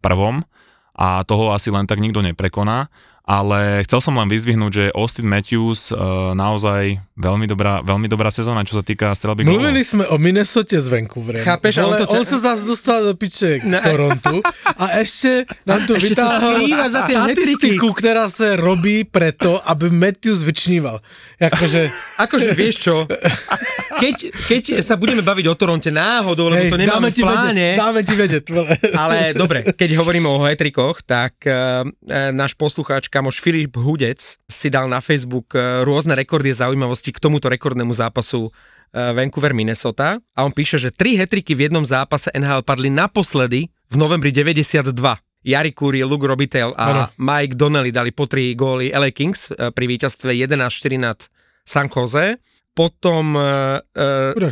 a 0.99 1.25
toho 1.25 1.53
asi 1.53 1.71
len 1.71 1.87
tak 1.87 1.99
nikto 1.99 2.23
neprekoná, 2.23 2.89
ale 3.29 3.85
chcel 3.85 4.01
som 4.01 4.17
len 4.17 4.25
vyzvihnúť, 4.25 4.73
že 4.73 4.85
Austin 4.97 5.29
Matthews 5.29 5.93
uh, 5.93 6.33
naozaj 6.33 6.97
veľmi 7.13 7.45
dobrá, 7.45 7.85
veľmi 7.85 8.09
dobrá 8.09 8.33
sezóna, 8.33 8.65
čo 8.65 8.81
sa 8.81 8.85
týka 8.87 9.13
strelby 9.13 9.45
gólov. 9.45 9.69
Mluvili 9.69 9.85
jsme 9.85 10.07
o 10.09 10.17
Minnesotě 10.17 10.81
s 10.81 10.89
Vancouverem. 10.89 11.45
Chápeš, 11.45 11.77
a 11.79 11.87
on 11.87 11.93
ale 11.93 12.07
to 12.07 12.17
on 12.17 12.25
se 12.25 12.39
zase 12.41 12.65
dostal 12.65 13.05
do 13.05 13.15
piče 13.15 13.59
k 13.59 13.65
Ne. 13.69 13.81
Torontu 13.85 14.41
a 14.77 14.99
ještě 14.99 15.45
nám 15.67 15.85
tu 15.85 15.95
ešte 15.95 16.17
skrýva 16.17 16.89
za 16.89 17.05
tie 17.05 17.17
statistiku, 17.21 17.93
která 17.93 18.31
se 18.31 18.57
robí 18.57 19.05
preto, 19.05 19.61
aby 19.69 19.91
Matthews 19.91 20.43
vyčníval. 20.43 21.03
Jakože, 21.37 21.91
Akože 22.19 22.55
vieš 22.55 22.89
čo, 22.89 23.07
keď, 24.01 24.15
keď 24.49 24.63
sa 24.81 24.97
budeme 24.97 25.23
baviť 25.23 25.47
o 25.51 25.55
Toronte 25.59 25.91
náhodou, 25.91 26.49
lebo 26.49 26.65
hej, 26.65 26.71
to 26.71 26.79
nemáme 26.79 26.99
dáme 26.99 27.11
v 27.11 27.15
ti 27.15 27.23
pláne, 27.23 27.67
vedieť, 27.67 27.79
dáme 27.79 28.01
ti 28.07 28.15
vedieť. 28.15 28.45
ale 28.95 29.17
dobre, 29.35 29.59
keď 29.75 29.99
hovoríme 29.99 30.27
o 30.31 30.43
hetrikoch, 30.47 31.03
tak 31.03 31.35
uh, 31.45 31.83
náš 32.31 32.55
poslucháč, 32.55 33.11
kamoš 33.19 33.43
Filip 33.43 33.75
Hudec 33.75 34.39
si 34.47 34.71
dal 34.71 34.87
na 34.87 35.03
Facebook 35.03 35.51
uh, 35.59 35.83
rôzne 35.83 36.15
rekordy 36.15 36.55
zaujímavosti 36.55 37.11
k 37.11 37.19
tomuto 37.19 37.51
rekordnému 37.51 37.91
zápasu 37.91 38.47
uh, 38.47 38.51
Vancouver 38.95 39.51
Minnesota 39.59 40.23
a 40.39 40.47
on 40.47 40.55
píše, 40.55 40.79
že 40.79 40.95
tri 40.95 41.19
hetriky 41.19 41.59
v 41.59 41.67
jednom 41.67 41.83
zápase 41.83 42.31
NHL 42.31 42.63
padli 42.63 42.95
naposledy 42.95 43.67
v 43.91 43.97
novembri 43.99 44.31
92. 44.31 44.95
Jari 45.43 45.75
Kuri, 45.75 46.07
Luke 46.07 46.31
Robitel 46.31 46.71
a 46.79 46.85
Áno. 46.87 47.03
Mike 47.19 47.59
Donnelly 47.59 47.91
dali 47.91 48.15
po 48.15 48.31
tri 48.31 48.55
góly 48.55 48.95
LA 48.95 49.11
Kings 49.11 49.51
eh, 49.51 49.75
pri 49.75 49.91
víťazstve 49.91 50.31
11-4 50.39 51.03
nad 51.03 51.19
San 51.67 51.91
Jose. 51.91 52.39
Potom 52.79 53.35
uh, 53.35 53.83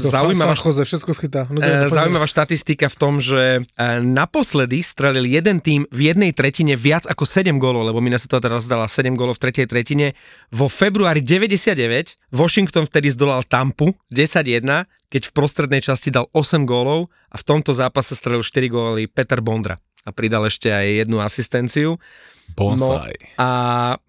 zaujímavá, 0.02 0.58
San 0.58 0.66
Jose, 0.66 0.82
všetko 0.82 1.10
schytá. 1.14 1.46
No, 1.46 1.62
napadne. 1.62 1.94
zaujímavá 1.94 2.26
štatistika 2.26 2.90
v 2.90 2.96
tom, 2.98 3.22
že 3.22 3.62
eh, 3.62 4.02
naposledy 4.02 4.82
strelil 4.82 5.30
jeden 5.30 5.62
tým 5.62 5.86
v 5.94 6.10
jednej 6.10 6.34
tretine 6.34 6.74
viac 6.74 7.06
ako 7.06 7.22
7 7.22 7.54
gólov, 7.62 7.86
lebo 7.94 8.02
Minnesota 8.02 8.42
teraz 8.42 8.66
dala 8.66 8.90
7 8.90 9.14
gólov 9.14 9.38
v 9.38 9.46
tretej 9.46 9.70
tretine. 9.70 10.18
Vo 10.50 10.66
februári 10.66 11.22
99 11.22 12.18
Washington 12.34 12.90
vtedy 12.90 13.14
zdolal 13.14 13.46
Tampu 13.46 13.94
10-1, 14.10 14.90
keď 15.06 15.22
v 15.22 15.32
prostrednej 15.32 15.78
časti 15.78 16.10
dal 16.10 16.26
8 16.34 16.66
gólov 16.66 17.06
a 17.30 17.38
v 17.38 17.46
tomto 17.46 17.70
zápase 17.70 18.18
strelil 18.18 18.42
4 18.42 18.66
góly 18.66 19.06
Peter 19.06 19.38
Bondra 19.38 19.78
a 20.02 20.10
pridal 20.10 20.50
ešte 20.50 20.74
aj 20.74 21.06
jednu 21.06 21.22
asistenciu. 21.22 21.94
Bonsai. 22.58 23.14
A 23.38 23.48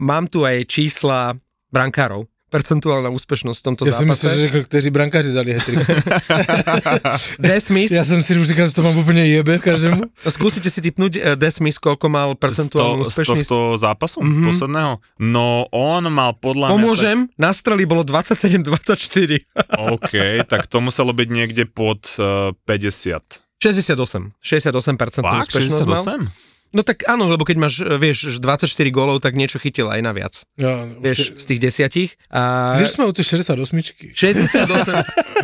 mám 0.01 0.25
tu 0.25 0.41
aj 0.41 0.65
čísla 0.65 1.37
brankárov, 1.69 2.25
percentuálna 2.49 3.11
úspešnosť 3.11 3.59
v 3.59 3.63
tomto 3.63 3.83
Já 3.85 3.91
jsem 3.91 4.07
myslel, 4.07 4.29
zápase. 4.29 4.41
že 4.41 4.47
řekl, 4.47 4.65
kteří 4.65 4.89
brankáři 4.89 5.33
dali 5.33 5.53
hetrik. 5.53 5.79
Des 7.39 7.65
Smith, 7.65 7.91
Já 7.91 8.05
jsem 8.05 8.23
si 8.23 8.37
už 8.37 8.47
říkal, 8.47 8.67
že 8.67 8.73
to 8.73 8.83
mám 8.83 8.97
úplně 8.97 9.25
jebe 9.27 9.59
každému. 9.59 10.03
skúsite 10.29 10.69
si 10.71 10.81
typnúť 10.81 11.19
eh, 11.19 11.35
Des 11.35 11.55
Smith, 11.55 11.77
koľko 11.79 12.07
mal 12.07 12.29
Z, 12.33 12.39
percentuálnu 12.39 13.03
to, 13.03 13.09
z 13.09 13.13
úspešnosť. 13.13 13.39
tohto 13.43 13.59
zápasu 13.77 14.19
mm-hmm. 14.23 14.45
posledného? 14.47 14.93
No 15.19 15.67
on 15.71 16.03
mal 16.07 16.33
podľa 16.39 16.71
mňa... 16.71 16.75
Pomôžem, 16.79 17.17
na 17.35 17.51
strely 17.51 17.83
bolo 17.83 18.07
27-24. 18.07 19.43
OK, 19.91 20.13
tak 20.51 20.67
to 20.71 20.79
muselo 20.79 21.11
byť 21.11 21.27
niekde 21.27 21.63
pod 21.67 22.15
uh, 22.19 22.55
50. 22.63 23.43
68. 23.57 24.37
68% 24.39 25.25
Fakt? 25.25 25.49
úspešnosť 25.49 25.87
mal. 25.89 26.29
68? 26.67 26.75
No 26.75 26.81
tak 26.83 27.07
áno, 27.07 27.31
lebo 27.31 27.47
keď 27.47 27.57
máš, 27.57 27.79
eh, 27.79 27.95
vieš, 27.95 28.39
24 28.39 28.67
gólov, 28.91 29.23
tak 29.23 29.39
niečo 29.39 29.59
chytil 29.59 29.87
aj 29.87 30.01
na 30.03 30.11
viac. 30.11 30.43
Ja, 30.59 30.83
Vieš, 30.99 31.39
z 31.39 31.45
tých 31.47 31.59
desiatich. 31.59 32.09
A 32.27 32.73
Když 32.77 32.89
jsme 32.89 33.05
u 33.05 33.11
těch 33.11 33.27
68. 33.27 33.81
68. 34.13 34.95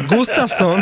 Gustafsson. 0.08 0.78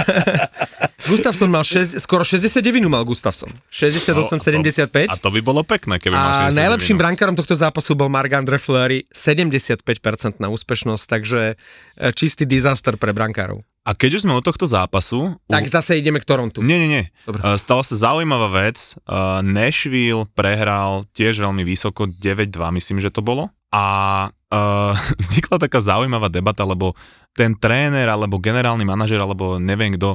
Gustafsson 1.01 1.49
mal 1.49 1.63
6, 1.63 1.97
skoro 1.99 2.23
69 2.25 2.85
mal 2.89 3.03
Gustafsson. 3.05 3.49
68, 3.69 4.37
No, 4.37 4.37
a 4.37 4.39
to- 4.39 4.43
75. 4.43 5.07
A 5.09 5.15
to 5.17 5.31
by 5.31 5.41
bolo 5.41 5.63
pekné, 5.65 5.97
keby 5.97 6.13
mal 6.13 6.29
A 6.29 6.53
60 6.53 6.61
najlepším 6.61 6.97
brankárom 6.97 7.35
tohto 7.35 7.57
zápasu 7.57 7.97
bol 7.97 8.09
Marc-André 8.09 8.61
Fleury, 8.61 9.09
75% 9.09 10.37
na 10.37 10.53
úspešnosť, 10.53 11.03
takže 11.09 11.41
e, 11.53 12.13
čistý 12.13 12.45
disaster 12.45 12.97
pre 12.97 13.13
brankárov. 13.13 13.65
A 13.81 13.97
keď 13.97 14.21
už 14.21 14.23
sme 14.29 14.37
od 14.37 14.45
tohto 14.45 14.69
zápasu... 14.69 15.33
Tak 15.49 15.65
u... 15.65 15.71
zase 15.73 15.97
ideme 15.97 16.21
k 16.21 16.29
Torontu. 16.29 16.61
Nie, 16.61 16.77
nie, 16.77 16.89
nie. 16.89 17.05
Dobre. 17.25 17.41
Uh, 17.41 17.57
stala 17.57 17.81
sa 17.81 17.97
zaujímavá 17.97 18.53
vec. 18.53 18.77
Uh, 19.09 19.41
Nashville 19.41 20.29
prehral 20.37 21.01
tiež 21.17 21.41
veľmi 21.41 21.65
vysoko, 21.65 22.05
9-2 22.05 22.61
myslím, 22.77 23.01
že 23.01 23.09
to 23.09 23.25
bolo. 23.25 23.49
A 23.73 23.85
uh, 24.29 24.93
vznikla 25.21 25.57
taká 25.57 25.81
zaujímavá 25.81 26.29
debata, 26.29 26.61
lebo 26.61 26.93
ten 27.33 27.57
tréner, 27.57 28.05
alebo 28.05 28.37
generálny 28.37 28.85
manažer, 28.85 29.17
alebo 29.17 29.57
neviem 29.57 29.97
kto, 29.97 30.13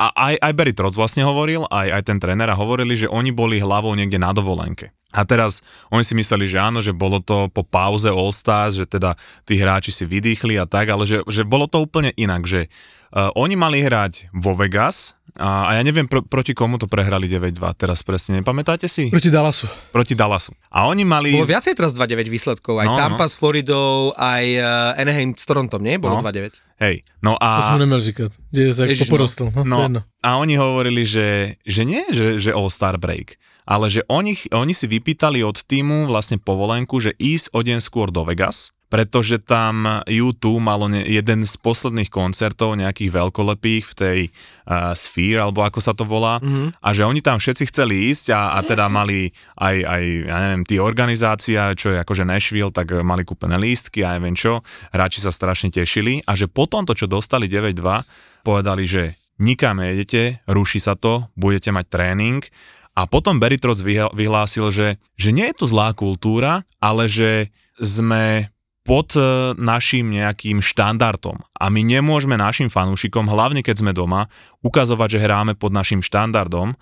a 0.00 0.08
aj, 0.16 0.34
aj 0.40 0.52
Barry 0.56 0.72
Trotz 0.72 0.96
vlastne 0.96 1.28
hovoril, 1.28 1.68
aj, 1.68 1.88
aj 1.92 2.02
ten 2.08 2.16
tréner 2.16 2.48
a 2.48 2.56
hovorili, 2.56 2.96
že 2.96 3.10
oni 3.10 3.36
boli 3.36 3.60
hlavou 3.60 3.92
niekde 3.92 4.16
na 4.16 4.32
dovolenke. 4.32 4.96
A 5.10 5.26
teraz 5.26 5.58
oni 5.90 6.06
si 6.06 6.14
mysleli, 6.14 6.46
že 6.46 6.62
áno, 6.62 6.78
že 6.78 6.94
bolo 6.94 7.18
to 7.18 7.50
po 7.50 7.66
pauze 7.66 8.06
All 8.06 8.30
Stars, 8.30 8.78
že 8.78 8.86
teda 8.86 9.18
tí 9.42 9.58
hráči 9.58 9.90
si 9.90 10.06
vydýchli 10.06 10.54
a 10.54 10.70
tak, 10.70 10.86
ale 10.86 11.02
že, 11.02 11.26
že 11.26 11.42
bolo 11.42 11.66
to 11.66 11.82
úplne 11.82 12.14
inak, 12.14 12.46
že 12.46 12.70
uh, 13.10 13.34
oni 13.34 13.58
mali 13.58 13.82
hrať 13.82 14.30
vo 14.30 14.54
Vegas 14.54 15.18
a, 15.38 15.70
a 15.70 15.78
ja 15.78 15.82
neviem 15.82 16.10
pro, 16.10 16.22
proti 16.22 16.54
komu 16.54 16.74
to 16.74 16.90
prehrali 16.90 17.30
9-2, 17.30 17.58
teraz 17.78 18.02
presne, 18.02 18.42
nepamätáte 18.42 18.90
si? 18.90 19.10
Proti 19.10 19.30
Dallasu. 19.30 19.66
Proti 19.90 20.14
Dallasu. 20.18 20.50
A 20.70 20.90
oni 20.90 21.06
mali... 21.06 21.30
Bolo 21.34 21.46
viacej 21.46 21.74
teraz 21.78 21.94
2-9 21.94 22.26
výsledkov, 22.26 22.82
aj 22.82 22.86
No, 22.90 22.94
Tampa 22.98 23.26
no. 23.26 23.30
s 23.30 23.34
Floridou, 23.38 24.10
aj 24.14 24.44
uh, 24.58 24.98
Anaheim 24.98 25.30
s 25.34 25.46
Torontom, 25.46 25.82
nie? 25.82 25.98
Bolo 25.98 26.18
No. 26.18 26.26
2-9. 26.26 26.54
Hej, 26.80 27.04
no 27.20 27.36
To 27.36 27.62
som 27.62 27.76
a... 27.76 27.82
nemal 27.82 28.00
říkať. 28.00 28.30
Kde 28.50 28.72
sa 28.72 28.88
poporostol. 29.04 29.52
No, 29.52 29.62
No, 29.62 29.78
jedno. 29.86 30.00
a 30.24 30.40
oni 30.40 30.56
hovorili, 30.56 31.04
že, 31.04 31.60
že 31.62 31.82
nie, 31.84 32.02
že, 32.10 32.40
že 32.40 32.50
All-Star 32.56 32.96
break, 32.96 33.36
ale 33.70 33.86
že 33.86 34.02
oni, 34.10 34.34
oni 34.50 34.74
si 34.74 34.90
vypýtali 34.90 35.46
od 35.46 35.62
týmu 35.62 36.10
vlastne 36.10 36.42
povolenku, 36.42 36.98
že 36.98 37.14
ísť 37.14 37.54
o 37.54 37.62
deň 37.62 37.78
skôr 37.78 38.10
do 38.10 38.26
Vegas, 38.26 38.74
pretože 38.90 39.38
tam 39.38 40.02
U2 40.10 40.58
malo 40.58 40.90
ne, 40.90 41.06
jeden 41.06 41.46
z 41.46 41.54
posledných 41.62 42.10
koncertov 42.10 42.74
nejakých 42.74 43.14
veľkolepých 43.14 43.84
v 43.86 43.94
tej 43.94 44.20
uh, 44.26 44.90
Sphere, 44.98 45.46
alebo 45.46 45.62
ako 45.62 45.78
sa 45.78 45.94
to 45.94 46.02
volá, 46.02 46.42
mm-hmm. 46.42 46.82
a 46.82 46.88
že 46.90 47.06
oni 47.06 47.22
tam 47.22 47.38
všetci 47.38 47.70
chceli 47.70 48.10
ísť 48.10 48.34
a, 48.34 48.58
a 48.58 48.66
teda 48.66 48.90
mali 48.90 49.30
aj, 49.54 49.76
aj, 49.86 50.02
ja 50.26 50.36
neviem, 50.42 50.66
tí 50.66 50.82
organizácia, 50.82 51.70
čo 51.78 51.94
je 51.94 52.02
akože 52.02 52.26
Nashville, 52.26 52.74
tak 52.74 52.90
mali 53.06 53.22
kúpené 53.22 53.54
lístky 53.54 54.02
a 54.02 54.18
neviem 54.18 54.34
čo, 54.34 54.66
hráči 54.90 55.22
sa 55.22 55.30
strašne 55.30 55.70
tešili 55.70 56.26
a 56.26 56.34
že 56.34 56.50
potom 56.50 56.82
to, 56.82 56.98
čo 56.98 57.06
dostali 57.06 57.46
9-2, 57.46 57.78
povedali, 58.42 58.82
že 58.82 59.14
nikam 59.38 59.78
nejdete, 59.78 60.42
ruší 60.50 60.82
sa 60.82 60.98
to, 60.98 61.30
budete 61.38 61.70
mať 61.70 61.86
tréning 61.86 62.42
a 62.94 63.06
potom 63.06 63.38
vyhla- 63.82 64.12
vyhlásil, 64.12 64.70
že, 64.74 64.88
že 65.14 65.30
nie 65.30 65.46
je 65.50 65.56
to 65.62 65.66
zlá 65.70 65.94
kultúra, 65.94 66.66
ale 66.82 67.06
že 67.06 67.54
sme 67.78 68.50
pod 68.82 69.14
e, 69.14 69.54
našim 69.60 70.08
nejakým 70.10 70.64
štandardom. 70.64 71.38
A 71.54 71.68
my 71.68 71.80
nemôžeme 71.84 72.34
našim 72.34 72.72
fanúšikom, 72.72 73.28
hlavne 73.28 73.60
keď 73.62 73.84
sme 73.84 73.92
doma, 73.94 74.26
ukazovať, 74.64 75.16
že 75.16 75.22
hráme 75.22 75.52
pod 75.54 75.70
našim 75.70 76.00
štandardom, 76.00 76.74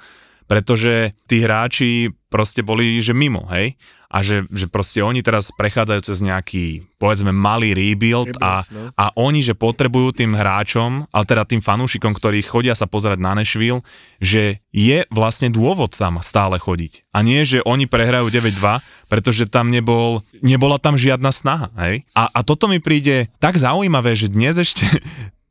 pretože 0.48 1.12
tí 1.28 1.44
hráči 1.44 2.10
proste 2.32 2.60
boli, 2.64 3.00
že 3.00 3.16
mimo, 3.16 3.48
hej? 3.52 3.76
A 4.08 4.24
že, 4.24 4.48
že 4.48 4.72
proste 4.72 5.04
oni 5.04 5.20
teraz 5.20 5.52
prechádzajú 5.52 6.00
cez 6.00 6.24
nejaký, 6.24 6.88
povedzme, 6.96 7.28
malý 7.28 7.76
rebuild 7.76 8.32
a, 8.40 8.64
no. 8.72 8.88
a 8.96 9.12
oni, 9.20 9.44
že 9.44 9.52
potrebujú 9.52 10.16
tým 10.16 10.32
hráčom, 10.32 11.04
ale 11.12 11.24
teda 11.28 11.44
tým 11.44 11.60
fanúšikom, 11.60 12.16
ktorí 12.16 12.40
chodia 12.40 12.72
sa 12.72 12.88
pozerať 12.88 13.20
na 13.20 13.36
Nashville, 13.36 13.84
že 14.16 14.64
je 14.72 15.04
vlastne 15.12 15.52
dôvod 15.52 15.92
tam 15.92 16.24
stále 16.24 16.56
chodiť. 16.56 17.04
A 17.12 17.20
nie, 17.20 17.44
že 17.44 17.60
oni 17.68 17.84
prehrajú 17.84 18.32
9-2, 18.32 18.80
pretože 19.12 19.44
tam 19.44 19.68
nebol, 19.68 20.24
nebola 20.40 20.80
tam 20.80 20.96
žiadna 20.96 21.28
snaha, 21.28 21.68
hej? 21.84 22.08
A, 22.16 22.32
a 22.32 22.40
toto 22.40 22.64
mi 22.64 22.80
príde 22.80 23.28
tak 23.36 23.60
zaujímavé, 23.60 24.16
že 24.16 24.32
dnes 24.32 24.56
ešte 24.56 24.88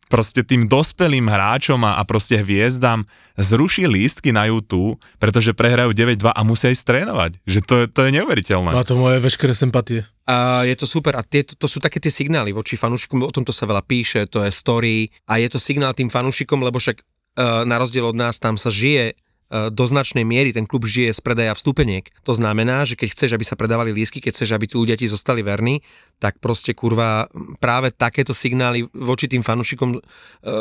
proste 0.07 0.43
tým 0.43 0.67
dospelým 0.67 1.27
hráčom 1.27 1.79
a, 1.83 1.99
a 1.99 2.03
proste 2.03 2.39
hviezdam 2.39 3.07
zruší 3.35 3.87
lístky 3.87 4.31
na 4.31 4.47
YouTube, 4.47 4.99
pretože 5.19 5.53
prehrajú 5.53 5.91
9-2 5.91 6.31
a 6.31 6.41
musia 6.43 6.71
ísť 6.71 6.83
trénovať. 6.83 7.31
Že 7.43 7.59
to, 7.63 7.75
to 7.91 7.99
je 8.07 8.11
neuveriteľné. 8.19 8.71
Má 8.73 8.87
to 8.87 8.99
moje 8.99 9.19
veškeré 9.19 9.53
sympatie. 9.53 10.07
A 10.27 10.67
je 10.67 10.75
to 10.75 10.83
super 10.83 11.15
a 11.15 11.23
tieto, 11.23 11.55
to 11.55 11.71
sú 11.71 11.79
také 11.79 12.03
tie 12.03 12.11
signály 12.11 12.51
voči 12.51 12.75
fanúšikom, 12.75 13.23
o 13.23 13.31
tomto 13.31 13.55
sa 13.55 13.63
veľa 13.63 13.79
píše, 13.79 14.27
to 14.27 14.43
je 14.43 14.51
story 14.51 15.07
a 15.23 15.39
je 15.39 15.47
to 15.47 15.55
signál 15.55 15.95
tým 15.95 16.11
fanúšikom, 16.11 16.59
lebo 16.59 16.83
však 16.83 16.99
uh, 16.99 17.63
na 17.63 17.79
rozdiel 17.79 18.03
od 18.03 18.19
nás 18.19 18.35
tam 18.35 18.59
sa 18.59 18.67
žije 18.67 19.15
uh, 19.15 19.71
do 19.71 19.87
značnej 19.87 20.27
miery, 20.27 20.51
ten 20.51 20.67
klub 20.67 20.83
žije 20.83 21.15
z 21.15 21.23
predaja 21.23 21.55
vstupeniek. 21.55 22.11
To 22.27 22.35
znamená, 22.35 22.83
že 22.83 22.99
keď 22.99 23.15
chceš, 23.15 23.31
aby 23.39 23.45
sa 23.47 23.55
predávali 23.55 23.95
lísky, 23.95 24.19
keď 24.19 24.35
chceš, 24.35 24.51
aby 24.51 24.67
tí 24.67 24.75
ľudia 24.75 24.99
ti 24.99 25.07
zostali 25.07 25.39
verní, 25.47 25.79
tak 26.17 26.41
proste 26.41 26.73
kurva 26.73 27.29
práve 27.61 27.93
takéto 27.93 28.33
signály 28.33 28.89
voči 28.93 29.29
tým 29.29 29.45
fanúšikom 29.45 29.89
uh, 29.97 30.01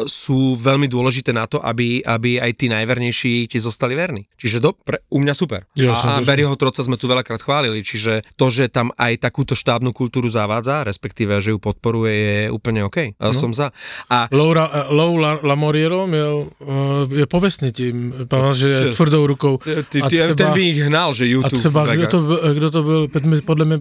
sú 0.05 0.55
veľmi 0.61 0.85
dôležité 0.85 1.33
na 1.33 1.49
to, 1.49 1.61
aby, 1.65 2.05
aby 2.05 2.37
aj 2.37 2.53
tí 2.61 2.69
najvernejší 2.69 3.49
ti 3.49 3.59
zostali 3.61 3.97
verní. 3.97 4.29
Čiže 4.37 4.61
do, 4.61 4.77
pre, 4.77 5.01
u 5.09 5.19
mňa 5.21 5.33
super. 5.33 5.65
Ja 5.73 5.97
a, 5.97 6.21
a 6.21 6.25
Barryho 6.25 6.53
Troca 6.61 6.85
sme 6.85 7.01
tu 7.01 7.09
veľakrát 7.09 7.41
chválili, 7.41 7.81
čiže 7.81 8.21
to, 8.37 8.53
že 8.53 8.69
tam 8.69 8.93
aj 9.01 9.17
takúto 9.17 9.57
štábnu 9.57 9.97
kultúru 9.97 10.29
zavádza, 10.29 10.85
respektíve, 10.85 11.41
že 11.41 11.57
ju 11.57 11.59
podporuje, 11.59 12.13
je 12.13 12.41
úplne 12.53 12.85
OK. 12.85 13.17
No. 13.17 13.33
Som 13.33 13.57
za. 13.57 13.73
A 14.13 14.29
Laura, 14.33 14.69
eh, 14.69 14.93
Lou 14.93 15.17
La- 15.17 15.41
Lamoriero 15.43 16.07
měl, 16.07 16.49
eh, 16.61 17.25
je 17.25 17.27
pověstný 17.27 17.73
tím, 17.73 18.15
pán, 18.29 18.55
že 18.55 18.69
je 18.69 18.85
tvrdou 18.93 19.27
rukou. 19.27 19.59
ty, 19.89 20.03
a 20.03 20.09
ty, 20.09 20.35
ten 20.35 20.53
by 20.53 20.63
ich 20.63 20.81
hnal, 20.85 21.15
že 21.15 21.25
a 21.25 21.29
YouTube 21.29 21.59
třeba, 21.59 21.87
kdo 21.97 22.07
to, 22.07 22.19
kdo 22.55 22.71
to 22.71 22.83
byl, 22.83 23.09
podle 23.45 23.65
mě, 23.65 23.79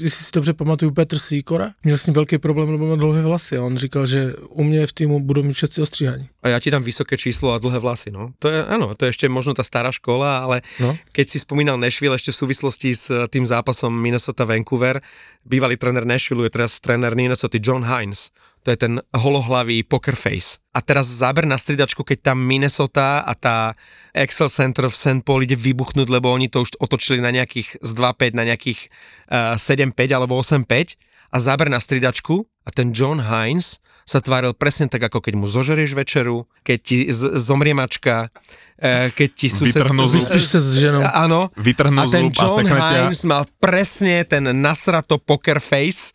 jestli 0.00 0.24
si 0.24 0.30
dobře 0.34 0.52
pamatuju, 0.52 0.69
Petr 0.76 1.18
Sýkora, 1.18 1.70
měl 1.84 1.98
s 1.98 2.06
ním 2.06 2.14
velký 2.14 2.38
problém, 2.38 2.70
lebo 2.70 2.86
má 2.86 2.96
dlouhé 2.96 3.22
vlasy 3.22 3.56
a 3.56 3.62
on 3.62 3.76
říkal, 3.76 4.06
že 4.06 4.34
u 4.48 4.62
mě 4.64 4.86
v 4.86 4.92
týmu 4.92 5.20
budou 5.20 5.42
mít 5.42 5.52
všetci 5.52 5.82
ostříhaní. 5.82 6.28
A 6.42 6.48
ja 6.48 6.58
ti 6.60 6.70
dám 6.72 6.82
vysoké 6.82 7.16
číslo 7.20 7.52
a 7.52 7.58
dlhé 7.60 7.78
vlasy, 7.78 8.08
no. 8.10 8.32
To 8.40 8.48
je, 8.48 8.64
áno, 8.64 8.96
to 8.96 9.04
je 9.04 9.12
ešte 9.12 9.28
možno 9.28 9.52
tá 9.52 9.60
stará 9.60 9.92
škola, 9.92 10.40
ale 10.40 10.64
No. 10.80 10.96
keď 11.12 11.26
si 11.28 11.38
spomínal 11.38 11.76
Nashville 11.76 12.16
ešte 12.16 12.32
v 12.32 12.40
súvislosti 12.40 12.96
s 12.96 13.12
eh, 13.12 13.28
tým 13.28 13.44
zápasom 13.44 13.92
Minnesota-Vancouver, 13.92 15.04
bývalý 15.44 15.76
tréner 15.76 16.08
Nashville 16.08 16.48
je 16.48 16.52
teraz 16.56 16.80
tréner 16.80 17.12
Minnesota 17.12 17.60
John 17.60 17.84
Hines. 17.84 18.32
To 18.60 18.68
je 18.68 18.76
ten 18.76 19.00
holohlavý 19.16 19.80
poker 19.88 20.12
face. 20.12 20.60
A 20.76 20.84
teraz 20.84 21.08
záber 21.08 21.48
na 21.48 21.56
stridačku, 21.56 22.04
keď 22.04 22.32
tam 22.32 22.44
Minnesota 22.44 23.24
a 23.24 23.32
tá 23.32 23.72
Excel 24.12 24.52
Center 24.52 24.84
v 24.86 24.96
St. 24.96 25.22
Paul 25.24 25.48
ide 25.48 25.56
vybuchnúť, 25.56 26.12
lebo 26.12 26.28
oni 26.28 26.52
to 26.52 26.62
už 26.62 26.76
otočili 26.76 27.24
na 27.24 27.32
nejakých 27.32 27.80
z 27.80 27.90
2-5 27.96 28.36
na 28.36 28.44
nejakých 28.44 28.92
uh, 29.32 29.56
7-5 29.56 29.96
alebo 30.12 30.36
8-5 30.36 31.00
a 31.30 31.36
záber 31.38 31.70
na 31.72 31.80
stridačku 31.80 32.44
a 32.66 32.68
ten 32.68 32.92
John 32.92 33.22
Hines 33.22 33.80
sa 34.04 34.18
tváril 34.18 34.50
presne 34.58 34.90
tak, 34.90 35.06
ako 35.06 35.22
keď 35.22 35.34
mu 35.38 35.46
zožerieš 35.46 35.94
večeru, 35.94 36.50
keď 36.66 36.78
ti 36.82 36.96
z- 37.14 37.38
zomrie 37.38 37.70
mačka, 37.70 38.34
eh, 38.82 39.14
keď 39.14 39.28
ti 39.30 39.46
sused... 39.46 39.70
Vytrhnú 39.70 40.02
zub. 40.10 40.18
Vyspíš 40.18 40.46
se 40.50 40.58
s 40.58 40.74
ženou. 40.74 41.06
Áno. 41.06 41.54
Vytrhnú 41.54 42.02
A 42.02 42.10
ten 42.10 42.26
zub 42.26 42.34
a 42.34 42.42
John 42.42 42.66
ťa. 42.66 43.06
Hines 43.06 43.22
mal 43.22 43.46
presne 43.62 44.26
ten 44.26 44.50
nasrato 44.58 45.22
poker 45.22 45.62
face, 45.62 46.10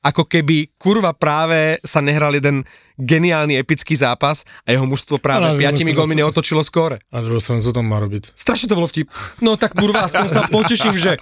ako 0.00 0.24
keby 0.24 0.72
kurva 0.80 1.12
práve 1.12 1.76
sa 1.84 2.00
nehral 2.00 2.32
jeden 2.32 2.64
geniálny 3.00 3.56
epický 3.56 3.96
zápas 3.96 4.44
a 4.64 4.76
jeho 4.76 4.84
mužstvo 4.84 5.20
práve 5.20 5.56
piatimi 5.56 5.96
gólmi 5.96 6.16
neotočilo 6.20 6.60
skóre. 6.60 7.00
A 7.12 7.24
druhou 7.24 7.40
stranu, 7.40 7.64
co 7.64 7.72
tam 7.72 7.88
má 7.88 7.96
robiť? 8.00 8.36
Strašne 8.36 8.68
to 8.68 8.76
bolo 8.76 8.88
vtip. 8.88 9.08
No 9.40 9.56
tak 9.56 9.72
kurva, 9.72 10.04
aspoň 10.04 10.28
sa 10.28 10.44
poteším, 10.48 10.96
že 10.96 11.16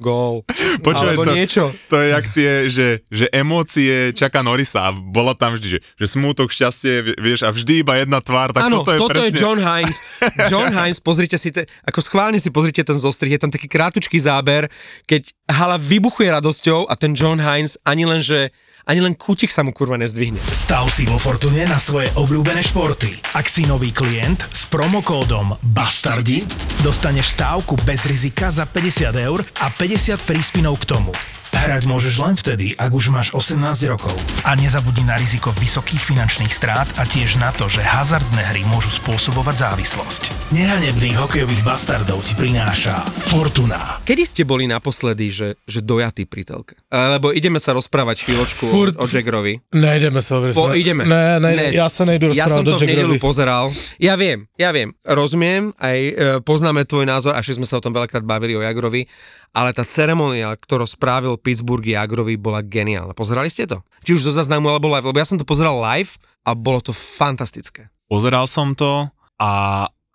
gól. 0.00 0.42
Počúvaj, 0.80 1.14
Alebo 1.14 1.28
to, 1.28 1.32
niečo. 1.36 1.64
to 1.92 1.96
je 2.00 2.06
jak 2.10 2.26
tie, 2.32 2.52
že, 2.66 2.88
že 3.12 3.26
emócie 3.30 4.16
čaká 4.16 4.40
Norisa. 4.40 4.90
Bola 4.96 5.36
tam 5.36 5.54
vždy, 5.54 5.76
že, 5.76 5.78
že 6.00 6.06
smútok, 6.08 6.48
šťastie, 6.48 7.20
vieš, 7.20 7.44
a 7.44 7.52
vždy 7.52 7.84
iba 7.84 8.00
jedna 8.00 8.24
tvár, 8.24 8.50
tak 8.50 8.66
Áno, 8.66 8.80
toto 8.80 8.96
je 8.96 8.98
toto 8.98 9.20
presne... 9.20 9.28
je 9.28 9.38
John 9.38 9.60
Hines. 9.60 9.98
John 10.50 10.72
Hines, 10.72 10.98
pozrite 10.98 11.36
si, 11.36 11.52
te, 11.52 11.68
ako 11.84 12.00
schválne 12.00 12.40
si 12.40 12.48
pozrite 12.48 12.80
ten 12.80 12.96
zostrih, 12.96 13.36
je 13.36 13.40
tam 13.44 13.52
taký 13.52 13.68
krátučký 13.68 14.16
záber, 14.16 14.66
keď 15.04 15.30
hala 15.52 15.76
vybuchuje 15.76 16.32
radosťou 16.32 16.88
a 16.88 16.94
ten 16.96 17.12
John 17.12 17.38
Hines 17.38 17.76
ani 17.84 18.08
len, 18.08 18.24
že 18.24 18.48
ani 18.86 19.00
len 19.02 19.18
kútik 19.18 19.48
sa 19.48 19.64
mu 19.64 19.74
kurva 19.74 19.98
nezdvihne. 19.98 20.40
Stav 20.52 20.92
si 20.92 21.08
vo 21.08 21.18
Fortune 21.18 21.66
na 21.66 21.80
svoje 21.80 22.12
obľúbené 22.16 22.62
športy. 22.62 23.10
Ak 23.34 23.48
si 23.48 23.64
nový 23.64 23.90
klient 23.90 24.44
s 24.52 24.68
promokódom 24.68 25.56
BASTARDI, 25.60 26.46
dostaneš 26.84 27.34
stávku 27.34 27.80
bez 27.82 28.06
rizika 28.06 28.52
za 28.52 28.68
50 28.68 29.16
eur 29.16 29.40
a 29.60 29.66
50 29.72 30.20
free 30.20 30.44
spinov 30.44 30.78
k 30.84 30.96
tomu. 30.96 31.12
Hrať 31.50 31.82
môžeš 31.86 32.14
len 32.22 32.34
vtedy, 32.38 32.78
ak 32.78 32.90
už 32.94 33.10
máš 33.10 33.34
18 33.34 33.58
rokov. 33.90 34.14
A 34.46 34.54
nezabudni 34.54 35.02
na 35.02 35.18
riziko 35.18 35.50
vysokých 35.58 35.98
finančných 35.98 36.54
strát 36.54 36.86
a 36.98 37.02
tiež 37.02 37.42
na 37.42 37.50
to, 37.50 37.66
že 37.66 37.82
hazardné 37.82 38.42
hry 38.54 38.62
môžu 38.70 38.94
spôsobovať 38.94 39.70
závislosť. 39.70 40.22
Nehanebných 40.54 41.16
hokejových 41.18 41.62
bastardov 41.66 42.22
ti 42.22 42.38
prináša 42.38 43.02
Fortuna. 43.30 43.98
Kedy 44.06 44.22
ste 44.26 44.42
boli 44.46 44.70
naposledy, 44.70 45.30
že, 45.30 45.48
že 45.66 45.82
dojatý 45.82 46.26
pri 46.26 46.46
telke? 46.46 46.74
Lebo 46.90 47.34
ideme 47.34 47.58
sa 47.58 47.74
rozprávať 47.74 48.30
chvíľočku 48.30 48.64
Furt- 48.70 48.98
o, 48.98 49.04
o 49.04 49.10
Jackerovi. 49.10 49.62
Nejdeme 49.74 50.22
se 50.22 50.30
hovoriť. 50.34 50.54
Po, 50.54 50.70
ideme. 50.74 51.02
Ne, 51.06 51.42
ne, 51.42 51.50
ne, 51.54 51.66
já 51.74 51.88
se 51.90 52.06
nejdu 52.06 52.30
Ja 52.30 52.46
som 52.46 52.62
to 52.62 52.78
v 52.78 52.88
nedelu 52.88 53.18
pozeral. 53.18 53.68
Ja 53.98 54.14
viem, 54.14 54.46
ja 54.54 54.70
viem. 54.70 54.94
Rozumiem, 55.02 55.74
aj 55.76 55.98
e, 55.98 56.12
poznáme 56.40 56.86
tvoj 56.86 57.04
názor, 57.04 57.34
až 57.34 57.58
sme 57.58 57.66
sa 57.66 57.76
o 57.78 57.84
tom 57.84 57.92
veľakrát 57.92 58.22
bavili 58.22 58.54
o 58.54 58.62
Jagrovi, 58.62 59.04
ale 59.50 59.74
tá 59.74 59.82
ceremonia, 59.82 60.54
ktorú 60.54 60.86
spravil 60.86 61.34
Pittsburgh 61.34 61.82
Jagrovi, 61.82 62.38
bola 62.38 62.62
geniálna. 62.62 63.14
Pozerali 63.18 63.50
ste 63.50 63.66
to? 63.66 63.82
Či 64.06 64.14
už 64.14 64.30
zo 64.30 64.32
záznamu, 64.34 64.70
alebo 64.70 64.86
live? 64.86 65.10
Lebo 65.10 65.18
ja 65.18 65.26
som 65.26 65.38
to 65.38 65.48
pozeral 65.48 65.82
live 65.82 66.14
a 66.46 66.54
bolo 66.54 66.78
to 66.78 66.94
fantastické. 66.94 67.90
Pozeral 68.06 68.46
som 68.46 68.78
to 68.78 69.10
a 69.42 69.50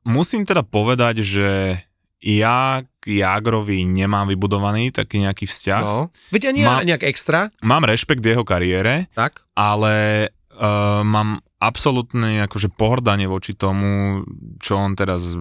musím 0.08 0.48
teda 0.48 0.64
povedať, 0.64 1.20
že 1.24 1.50
ja 2.26 2.82
k 3.04 3.22
Jagrovi 3.22 3.86
nemám 3.86 4.26
vybudovaný 4.32 4.90
taký 4.90 5.22
nejaký 5.22 5.46
vzťah. 5.46 5.84
No. 5.84 6.10
Veď 6.34 6.56
ani 6.56 6.60
ja 6.66 6.82
nejak 6.82 7.06
extra, 7.06 7.54
Mám 7.62 7.86
rešpekt 7.86 8.26
jeho 8.26 8.42
kariére, 8.42 9.12
tak? 9.14 9.46
ale 9.54 10.28
uh, 10.58 11.06
mám 11.06 11.44
absolútne 11.62 12.46
akože 12.50 12.74
pohrdanie 12.74 13.30
voči 13.30 13.54
tomu, 13.54 14.22
čo 14.58 14.80
on 14.80 14.98
teraz 14.98 15.38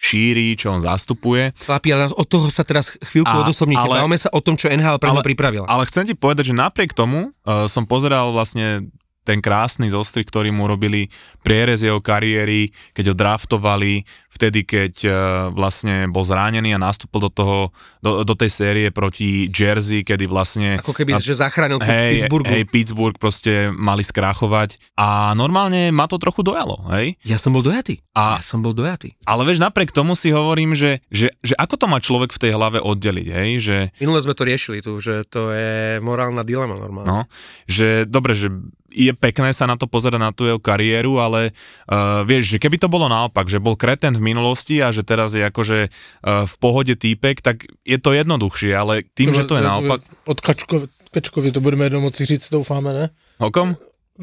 šíri, 0.00 0.56
čo 0.56 0.72
on 0.72 0.80
zastupuje. 0.80 1.52
Chlapi, 1.60 1.88
ale 1.92 2.08
od 2.08 2.24
toho 2.24 2.48
sa 2.48 2.64
teraz 2.64 2.96
chvíľku 3.12 3.28
A- 3.28 3.44
odosobnite. 3.44 3.84
ale- 3.84 4.00
Bavme 4.00 4.16
sa 4.16 4.32
o 4.32 4.40
tom, 4.40 4.56
čo 4.56 4.72
NHL 4.72 4.96
pre 4.96 5.12
pripravila. 5.20 5.68
Ale 5.68 5.84
chcem 5.84 6.08
ti 6.08 6.16
povedať, 6.16 6.50
že 6.50 6.54
napriek 6.56 6.96
tomu 6.96 7.36
uh, 7.44 7.68
som 7.68 7.84
pozeral 7.84 8.32
vlastne 8.32 8.88
ten 9.22 9.38
krásny 9.38 9.86
zostrih, 9.86 10.22
ktorý 10.22 10.48
mu 10.48 10.64
robili 10.64 11.06
prierez 11.40 11.80
jeho 11.80 11.98
kariéry, 11.98 12.68
keď 12.90 13.04
ho 13.06 13.14
draftovali, 13.14 14.02
vtedy, 14.30 14.64
keď 14.64 14.94
uh, 15.02 15.12
vlastne 15.50 16.08
bol 16.08 16.22
zranený 16.22 16.72
a 16.72 16.80
nastúpil 16.80 17.20
do, 17.20 17.30
toho, 17.30 17.58
do, 17.98 18.22
do 18.22 18.32
tej 18.32 18.48
série 18.48 18.86
proti 18.88 19.46
Jersey, 19.46 20.00
kedy 20.00 20.24
vlastne... 20.24 20.80
Ako 20.80 20.92
keby, 20.92 21.14
že 21.14 21.36
zachránil 21.36 21.76
Hej, 21.78 22.24
Pittsburghu. 22.24 22.48
hej, 22.48 22.62
Pittsburgh 22.64 23.16
proste 23.16 23.52
mali 23.70 24.00
skrachovať 24.00 24.80
a 24.96 25.30
normálne 25.32 25.90
ma 25.90 26.04
to 26.04 26.16
trochu 26.16 26.40
dojalo, 26.40 26.88
hej? 26.90 27.20
Ja 27.22 27.36
som 27.36 27.52
bol 27.52 27.60
dojatý. 27.60 28.00
A- 28.16 28.36
Ja 28.36 28.42
som 28.42 28.60
bol 28.60 28.72
dojatý. 28.72 29.14
Ale 29.22 29.44
vieš, 29.44 29.60
napriek 29.60 29.92
tomu 29.92 30.16
si 30.16 30.32
hovorím, 30.32 30.72
že, 30.72 31.04
že, 31.08 31.28
že 31.40 31.52
ako 31.54 31.76
to 31.76 31.86
má 31.86 32.00
človek 32.00 32.32
v 32.32 32.40
tej 32.40 32.52
hlave 32.52 32.80
oddeliť, 32.80 33.28
hej? 33.28 33.50
Že, 33.60 33.76
Minule 34.00 34.20
sme 34.20 34.32
to 34.32 34.48
riešili 34.48 34.80
tu, 34.80 34.96
že 34.96 35.22
to 35.24 35.52
je 35.52 35.72
morálna 36.00 36.40
dilema 36.40 36.74
normálne. 36.74 37.06
no, 37.06 37.20
že 37.66 38.08
dobre, 38.08 38.32
že 38.32 38.48
je 38.90 39.14
pekné 39.14 39.54
sa 39.54 39.70
na 39.70 39.78
to 39.78 39.86
pozerať 39.86 40.20
na 40.20 40.30
tú 40.34 40.46
jeho 40.46 40.58
kariéru, 40.58 41.22
ale 41.22 41.50
uh, 41.50 42.26
vieš, 42.26 42.56
že 42.56 42.58
keby 42.58 42.76
to 42.76 42.90
bolo 42.90 43.06
naopak, 43.06 43.46
že 43.46 43.62
bol 43.62 43.78
kreten 43.78 44.18
v 44.18 44.26
minulosti 44.34 44.82
a 44.82 44.90
že 44.90 45.06
teraz 45.06 45.32
je 45.32 45.46
akože 45.46 45.78
uh, 45.88 46.44
v 46.44 46.54
pohode 46.58 46.94
týpek, 46.98 47.40
tak 47.40 47.64
je 47.86 47.98
to 48.02 48.12
jednoduchšie, 48.12 48.74
ale 48.74 49.06
tým, 49.14 49.32
že 49.32 49.46
to 49.46 49.56
je 49.56 49.64
naopak... 49.64 50.02
Od 50.26 50.38
Kačko, 50.38 50.90
Kačkovi 51.10 51.54
to 51.54 51.60
budeme 51.62 51.86
jednou 51.86 52.00
moci 52.00 52.24
říct, 52.24 52.50
doufáme, 52.50 52.92
ne? 52.92 53.04
O 53.38 53.50
kom? 53.50 53.76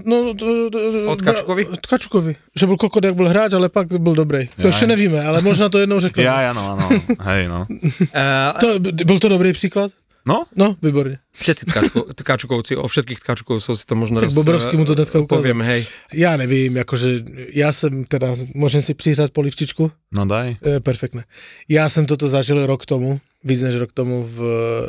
No, 0.05 0.33
to, 0.37 0.69
to, 0.69 0.77
Od 1.09 1.21
Kačkovi? 1.21 1.65
Od 1.65 1.87
Kačkovi. 1.87 2.35
Že 2.55 2.65
byl 2.65 2.77
kokot, 2.77 3.05
jak 3.05 3.15
byl 3.15 3.29
hráč, 3.29 3.53
ale 3.53 3.69
pak 3.69 3.87
byl 3.99 4.13
dobrý. 4.13 4.49
To 4.61 4.67
ještě 4.67 4.87
nevíme, 4.87 5.25
ale 5.25 5.41
možná 5.41 5.69
to 5.69 5.79
jednou 5.79 5.99
řekneme. 5.99 6.29
Ja, 6.29 6.41
ja, 6.41 6.53
no, 6.53 6.77
áno, 6.77 6.85
hej, 7.25 7.47
no. 7.49 7.65
To, 8.61 8.79
byl 8.79 9.19
to 9.19 9.29
dobrý 9.29 9.53
příklad? 9.53 9.91
No, 10.27 10.43
No, 10.55 10.73
výborně. 10.83 11.17
všetci 11.33 11.65
tkačko, 11.65 11.99
tkačkovci, 12.19 12.75
o 12.75 12.87
všetkých 12.87 13.19
tkačkovcov 13.19 13.75
si 13.79 13.85
to 13.85 13.95
možno 13.95 14.19
Tak 14.19 14.27
raz 14.29 14.33
Bobrovský 14.35 14.75
mu 14.77 14.85
to 14.85 14.91
eh, 14.91 14.95
dneska 14.95 15.19
ukázal. 15.19 15.39
poviem, 15.39 15.61
hej. 15.61 15.85
Já 16.13 16.37
nevím, 16.37 16.75
jakože 16.75 17.09
já 17.53 17.73
jsem 17.73 18.03
teda, 18.03 18.35
můžem 18.53 18.81
si 18.81 18.93
přihrát 18.93 19.31
polivčičku? 19.31 19.91
no 20.11 20.25
daj. 20.25 20.55
E, 20.65 20.79
perfektné. 20.79 21.23
Já 21.69 21.89
jsem 21.89 22.05
toto 22.05 22.27
zažil 22.27 22.65
rok 22.65 22.85
tomu, 22.85 23.19
víc 23.43 23.61
než 23.61 23.75
rok 23.75 23.93
tomu 23.93 24.23
v 24.23 24.41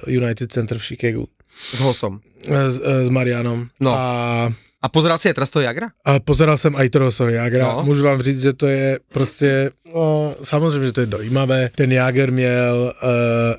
eh, 0.06 0.12
United 0.12 0.52
Center 0.52 0.78
v 0.78 0.82
Chicagu 0.84 1.28
S 1.72 1.78
Hosom. 1.80 2.20
s, 2.48 2.80
e, 2.84 3.04
s 3.04 3.08
Marianom. 3.10 3.66
No. 3.80 3.90
A, 3.94 4.50
A 4.82 4.88
pozeral 4.88 5.18
si 5.18 5.26
aj 5.26 5.34
teraz 5.34 5.50
toho 5.50 5.62
Jagra? 5.66 5.90
a 6.06 6.20
pozeral 6.22 6.54
jsem 6.58 6.70
i 6.78 6.86
toho 6.90 7.10
Jagra. 7.28 7.66
No. 7.76 7.82
Můžu 7.84 8.02
vám 8.02 8.22
říct, 8.22 8.40
že 8.42 8.52
to 8.52 8.66
je 8.66 8.98
prostě, 9.12 9.70
no, 9.94 10.34
samozřejmě, 10.42 10.86
že 10.86 10.92
to 10.92 11.00
je 11.00 11.06
dojímavé. 11.06 11.68
Ten 11.74 11.92
Jager 11.92 12.30
měl 12.32 12.92
e, 12.94 13.06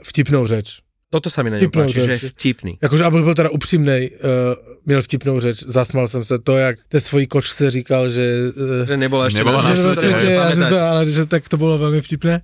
vtipnou 0.08 0.48
řeč. 0.48 0.80
Toto 1.10 1.26
sa 1.26 1.42
mi 1.42 1.50
na 1.50 1.58
ňom 1.58 1.74
Vtipnou 1.74 1.90
páči, 1.90 2.06
že 2.06 2.12
je 2.12 2.30
vtipný. 2.38 2.78
Jakože, 2.78 3.04
abych 3.04 3.24
byl 3.26 3.34
teda 3.34 3.50
upřímnej, 3.50 4.02
uh, 4.14 4.30
měl 4.86 5.02
vtipnou 5.02 5.40
řeč, 5.40 5.64
zasmal 5.66 6.08
jsem 6.08 6.24
se 6.24 6.38
to, 6.40 6.58
jak 6.58 6.80
té 6.90 7.00
svojí 7.00 7.28
kočce 7.28 7.72
říkal, 7.72 8.10
že... 8.10 8.54
Uh, 8.82 8.86
Že 8.86 8.98
nebola 8.98 9.26
ešte 9.26 9.42
Nebola 9.42 9.62
na 9.66 9.74
na 9.74 9.74
pamätať. 9.74 10.70
to, 10.70 10.78
ale 10.78 11.02
že 11.10 11.26
tak 11.26 11.50
to 11.50 11.58
bylo 11.58 11.78
velmi 11.82 12.02
vtipné. 12.02 12.42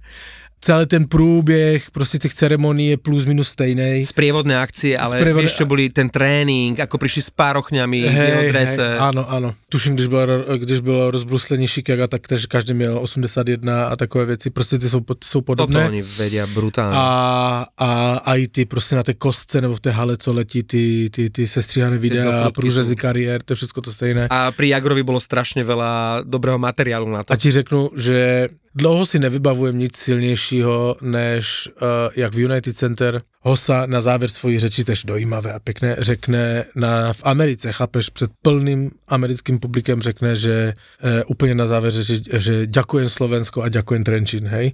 Celý 0.65 0.85
ten 0.89 1.05
průběh 1.05 1.91
prostě 1.93 2.17
těch 2.17 2.33
ceremonií 2.33 2.89
je 2.89 2.97
plus 2.97 3.25
minus 3.29 3.49
stejný. 3.53 4.01
sprievodné 4.01 4.57
akcie, 4.57 4.97
ale 4.97 5.13
Sprievodné- 5.21 5.45
vieš, 5.45 5.53
čo 5.61 5.65
boli 5.69 5.93
ten 5.93 6.09
tréning, 6.09 6.73
ako 6.73 6.97
prišli 6.97 7.21
s 7.21 7.29
párochňami 7.29 7.97
v 8.01 8.15
jeho 8.17 8.41
drese. 8.49 8.97
ano, 8.97 9.29
ano. 9.29 9.53
Tuším, 9.69 9.93
když 9.93 10.07
bylo, 10.07 10.25
když 10.57 10.79
bylo 10.79 11.11
rozbruslení 11.11 11.67
Chicago, 11.69 12.07
tak 12.09 12.25
tež 12.27 12.45
každý 12.49 12.73
měl 12.73 12.97
81 12.97 13.85
a 13.85 13.95
takové 13.95 14.25
věci, 14.25 14.49
prostě 14.49 14.79
ty 14.79 14.89
jsou, 14.89 15.01
jsou 15.23 15.41
Toto 15.41 15.45
podobné. 15.45 15.85
oni 15.85 16.01
vedia 16.01 16.47
brutálne. 16.47 16.97
A, 16.97 17.65
a, 17.77 17.89
a 18.25 18.35
i 18.35 18.47
ty 18.47 18.65
prostě 18.65 18.95
na 18.95 19.03
té 19.03 19.13
kostce 19.13 19.61
nebo 19.61 19.75
v 19.75 19.79
té 19.79 19.91
hale, 19.91 20.17
co 20.17 20.33
letí 20.33 20.63
ty, 20.63 21.09
ty, 21.13 21.29
ty 21.29 21.47
sestříhané 21.47 21.97
videa, 21.97 22.51
průřezy 22.51 22.95
kariér, 22.95 23.43
to 23.45 23.53
je 23.53 23.55
všechno 23.55 23.81
to 23.81 23.91
stejné. 23.93 24.27
A 24.33 24.49
pri 24.51 24.73
Jagrovi 24.73 25.03
bolo 25.05 25.21
strašne 25.21 25.61
veľa 25.61 26.25
dobrého 26.25 26.57
materiálu 26.57 27.05
na 27.05 27.21
to. 27.21 27.33
A 27.33 27.37
ti 27.37 27.51
řeknu, 27.53 27.93
že 27.93 28.47
dlouho 28.75 29.05
si 29.05 29.19
nevybavujem 29.19 29.79
nic 29.79 29.97
silnějšího, 29.97 30.95
než 31.01 31.69
uh, 31.81 31.87
jak 32.15 32.33
v 32.35 32.39
United 32.39 32.77
Center 32.77 33.21
Hosa 33.41 33.85
na 33.85 34.01
závěr 34.01 34.29
svojí 34.29 34.59
řeči 34.59 34.83
tež 34.83 35.03
dojímavé 35.03 35.53
a 35.53 35.59
pěkné 35.59 35.95
řekne 35.99 36.65
na, 36.75 37.13
v 37.13 37.21
Americe, 37.23 37.71
chápeš, 37.71 38.09
před 38.09 38.31
plným 38.41 38.91
americkým 39.07 39.59
publikem 39.59 40.01
řekne, 40.01 40.35
že 40.35 40.73
uh, 41.03 41.09
úplně 41.27 41.55
na 41.55 41.67
závěr 41.67 41.93
řeči, 41.93 42.23
že 42.37 42.67
ďakujem 42.67 43.09
Slovensko 43.09 43.61
a 43.63 43.69
ďakujem 43.69 44.03
Trenčín, 44.03 44.47
hej? 44.47 44.71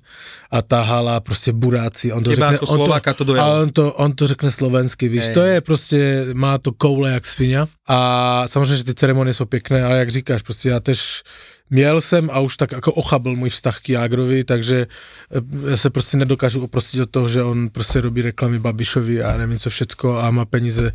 A 0.52 0.62
ta 0.62 0.82
hala 0.82 1.20
prostě 1.20 1.54
buráci, 1.54 2.12
on 2.12 2.24
to 2.24 2.30
Teba 2.30 2.52
řekne, 2.52 2.56
ako 2.56 2.66
on 2.66 2.76
Slováka 2.76 3.14
to 3.14 3.24
dojalo. 3.24 3.52
ale 3.52 3.62
on 3.62 3.70
to, 3.70 3.94
on 3.94 4.12
to 4.14 4.28
řekne 4.28 4.52
slovensky, 4.52 5.10
víš, 5.10 5.24
Hej. 5.24 5.34
to 5.34 5.42
je 5.42 5.62
prostě, 5.62 6.26
má 6.34 6.58
to 6.58 6.72
koule 6.72 7.12
jak 7.12 7.26
svinia 7.26 7.68
a 7.88 8.44
samozřejmě, 8.48 8.76
že 8.76 8.84
ty 8.84 8.94
ceremonie 8.94 9.34
jsou 9.34 9.46
pěkné, 9.46 9.84
ale 9.84 9.98
jak 9.98 10.12
říkáš, 10.12 10.42
prostě 10.42 10.70
já 10.70 10.80
tež 10.80 11.24
Měl 11.72 12.02
jsem 12.02 12.30
a 12.34 12.40
už 12.40 12.58
tak 12.58 12.72
jako 12.72 12.94
ochabl 12.94 13.36
můj 13.36 13.50
vztah 13.50 13.80
k 13.80 13.90
Jágrovi, 13.90 14.44
takže 14.44 14.88
eh, 14.88 15.70
já 15.70 15.78
se 15.78 15.90
prostě 15.90 16.18
nedokážu 16.18 16.64
oprostit 16.64 17.02
od 17.02 17.10
toho, 17.10 17.30
že 17.30 17.44
on 17.44 17.70
prostě 17.70 18.02
robí 18.02 18.22
reklamy 18.22 18.60
Babišovi 18.60 19.24
a 19.24 19.38
nevím 19.38 19.60
co 19.60 19.70
všecko 19.70 20.20
a 20.20 20.32
má 20.32 20.46
peníze 20.46 20.94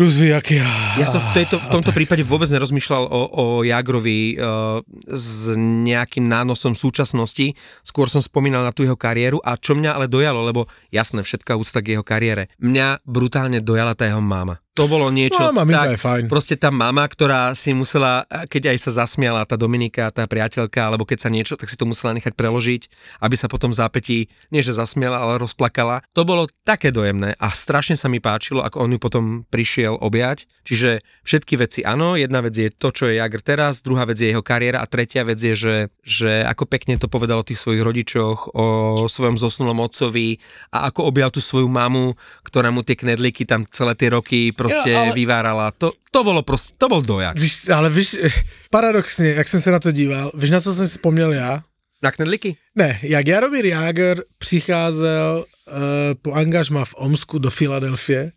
rozvíjaky. 0.00 0.64
Ja 0.96 1.04
som 1.04 1.20
v, 1.20 1.44
tejto, 1.44 1.60
v 1.60 1.68
tomto 1.68 1.92
prípade 1.92 2.24
vôbec 2.24 2.48
nerozmýšľal 2.48 3.04
o, 3.04 3.20
o 3.28 3.44
Jagrovi 3.60 4.40
uh, 4.40 4.80
s 5.12 5.52
nejakým 5.60 6.24
nánosom 6.24 6.72
súčasnosti, 6.72 7.52
skôr 7.84 8.08
som 8.08 8.24
spomínal 8.24 8.64
na 8.64 8.72
tú 8.72 8.88
jeho 8.88 8.96
kariéru 8.96 9.44
a 9.44 9.60
čo 9.60 9.76
mňa 9.76 9.92
ale 9.92 10.08
dojalo, 10.08 10.40
lebo 10.40 10.64
jasné, 10.88 11.20
všetká 11.20 11.52
úcta 11.60 11.84
k 11.84 12.00
jeho 12.00 12.04
kariére, 12.06 12.48
mňa 12.64 13.04
brutálne 13.04 13.60
dojala 13.60 13.92
tá 13.92 14.08
jeho 14.08 14.24
mama. 14.24 14.56
To 14.80 14.88
bolo 14.88 15.12
niečo 15.12 15.44
No, 15.44 15.52
maminka 15.52 15.92
tak, 15.92 15.92
je 15.92 16.00
fajn. 16.00 16.24
proste 16.32 16.56
tá 16.56 16.72
mama, 16.72 17.04
ktorá 17.04 17.52
si 17.52 17.76
musela, 17.76 18.24
keď 18.48 18.72
aj 18.72 18.78
sa 18.80 19.04
zasmiala 19.04 19.44
tá 19.44 19.60
Dominika, 19.60 20.08
tá 20.08 20.24
priateľka, 20.24 20.80
alebo 20.80 21.04
keď 21.04 21.18
sa 21.20 21.28
niečo, 21.28 21.60
tak 21.60 21.68
si 21.68 21.76
to 21.76 21.84
musela 21.84 22.16
nechať 22.16 22.32
preložiť, 22.32 22.82
aby 23.20 23.36
sa 23.36 23.52
potom 23.52 23.68
v 23.68 23.76
zápätí, 23.76 24.18
nie 24.48 24.64
že 24.64 24.72
zasmiala, 24.72 25.20
ale 25.20 25.36
rozplakala. 25.36 26.00
To 26.16 26.24
bolo 26.24 26.48
také 26.64 26.88
dojemné 26.88 27.36
a 27.36 27.52
strašne 27.52 27.92
sa 27.92 28.08
mi 28.08 28.24
páčilo, 28.24 28.64
ako 28.64 28.88
on 28.88 28.96
ju 28.96 28.98
potom 29.02 29.24
prišiel 29.52 30.00
objať. 30.00 30.48
Čiže 30.64 31.04
všetky 31.28 31.60
veci 31.60 31.84
áno, 31.84 32.16
jedna 32.16 32.40
vec 32.40 32.56
je 32.56 32.72
to, 32.72 32.88
čo 32.88 33.04
je 33.12 33.20
Jagr 33.20 33.44
teraz, 33.44 33.84
druhá 33.84 34.08
vec 34.08 34.16
je 34.16 34.32
jeho 34.32 34.40
kariéra 34.40 34.80
a 34.80 34.88
tretia 34.88 35.28
vec 35.28 35.36
je, 35.36 35.52
že, 35.52 35.76
že 36.00 36.40
ako 36.48 36.64
pekne 36.64 36.96
to 36.96 37.04
povedal 37.04 37.42
o 37.42 37.46
tých 37.46 37.60
svojich 37.60 37.84
rodičoch, 37.84 38.56
o 38.56 38.66
svojom 39.04 39.36
zosnulom 39.36 39.76
otcovi 39.84 40.40
a 40.72 40.88
ako 40.88 41.04
objal 41.04 41.28
tú 41.28 41.44
svoju 41.44 41.68
mamu, 41.68 42.16
ktorá 42.48 42.72
mu 42.72 42.80
tie 42.80 42.96
knedlíky 42.96 43.44
tam 43.44 43.68
celé 43.68 43.92
tie 43.92 44.08
roky 44.08 44.56
proste 44.56 44.69
Jo, 44.70 44.96
ale- 44.98 45.12
vyvárala. 45.14 45.70
To, 45.78 45.92
to 46.10 46.24
bolo 46.24 46.42
proste, 46.42 46.74
to 46.78 46.88
bol 46.88 47.02
dojak. 47.02 47.38
Víš, 47.38 47.68
ale 47.68 47.90
víš, 47.90 48.16
eh, 48.22 48.30
paradoxně, 48.70 49.28
jak 49.38 49.48
jsem 49.48 49.60
se 49.60 49.70
na 49.70 49.78
to 49.78 49.92
díval, 49.92 50.30
víš, 50.34 50.50
na 50.50 50.60
co 50.60 50.74
jsem 50.74 50.86
si 50.88 50.90
vzpomněl 50.96 51.32
já? 51.32 51.62
Na 52.02 52.10
knedlíky? 52.10 52.56
Ne, 52.74 52.98
jak 53.02 53.28
Jaromír 53.28 53.64
Jágr 53.66 54.22
přicházel 54.38 55.44
uh, 55.44 55.74
po 56.22 56.32
angažma 56.32 56.84
v 56.84 56.94
Omsku 56.96 57.38
do 57.38 57.50
Filadelfie 57.50 58.30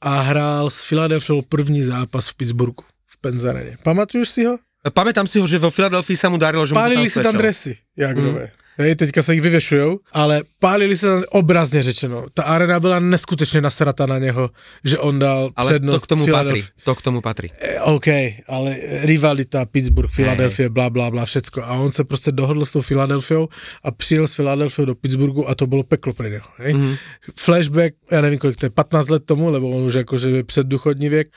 a 0.00 0.20
hrál 0.20 0.70
s 0.70 0.84
Filadelfiou 0.84 1.42
první 1.42 1.82
zápas 1.82 2.28
v 2.28 2.34
Pittsburghu, 2.34 2.84
v 3.06 3.16
Penzareně. 3.20 3.76
Pamatuješ 3.82 4.28
si 4.28 4.44
ho? 4.44 4.58
Pamätám 4.84 5.24
si 5.24 5.40
ho, 5.40 5.46
že 5.48 5.56
vo 5.56 5.72
Filadelfii 5.72 6.12
sa 6.12 6.28
mu 6.28 6.36
darilo, 6.36 6.60
že 6.68 6.76
Pálili 6.76 7.08
mu 7.08 7.08
si 7.08 7.16
tam 7.16 7.32
tam 7.32 7.32
svedčal. 7.32 7.40
dresy, 7.40 7.72
Jágrové. 7.96 8.44
Mm. 8.52 8.63
Hej, 8.78 8.94
teďka 8.94 9.22
se 9.22 9.34
jich 9.34 9.42
vyvěšujou, 9.42 9.98
ale 10.12 10.42
pálili 10.58 10.98
se 10.98 11.06
tam 11.06 11.22
obrazně 11.30 11.82
řečeno. 11.82 12.26
Ta 12.34 12.42
arena 12.42 12.80
byla 12.80 13.00
neskutečně 13.00 13.60
nasrata 13.60 14.06
na 14.06 14.18
něho, 14.18 14.50
že 14.84 14.98
on 14.98 15.18
dal 15.18 15.50
Ale 15.56 15.66
to 15.66 15.72
přednost 15.72 16.04
k 16.04 16.06
tomu 16.06 16.26
patrí. 16.26 16.64
To 16.84 16.94
k 16.94 17.02
tomu 17.02 17.20
patrí. 17.20 17.50
E, 17.60 17.80
OK, 17.80 18.06
ale 18.48 18.76
rivalita 19.02 19.66
Pittsburgh, 19.66 20.14
Philadelphia, 20.14 20.68
bla, 20.68 20.90
bla, 20.90 21.10
bla, 21.10 21.26
všecko. 21.26 21.62
A 21.62 21.72
on 21.72 21.92
se 21.92 22.04
prostě 22.04 22.32
dohodl 22.32 22.64
s 22.64 22.72
tou 22.72 22.80
Filadelfiou 22.80 23.48
a 23.84 23.90
přijel 23.90 24.28
z 24.28 24.34
Filadelfie 24.34 24.86
do 24.86 24.94
Pittsburghu 24.94 25.48
a 25.48 25.54
to 25.54 25.66
bylo 25.66 25.82
peklo 25.82 26.12
pro 26.12 26.28
něho. 26.28 26.46
Hej? 26.56 26.74
Mm. 26.74 26.94
Flashback, 27.36 27.94
já 28.10 28.20
nevím 28.20 28.38
kolik 28.38 28.56
to 28.56 28.66
je, 28.66 28.70
15 28.70 29.08
let 29.08 29.22
tomu, 29.24 29.50
lebo 29.50 29.70
on 29.70 29.82
už 29.82 29.94
jakože 29.94 30.30
je 30.30 30.44
předduchodní 30.44 31.08
věk, 31.08 31.28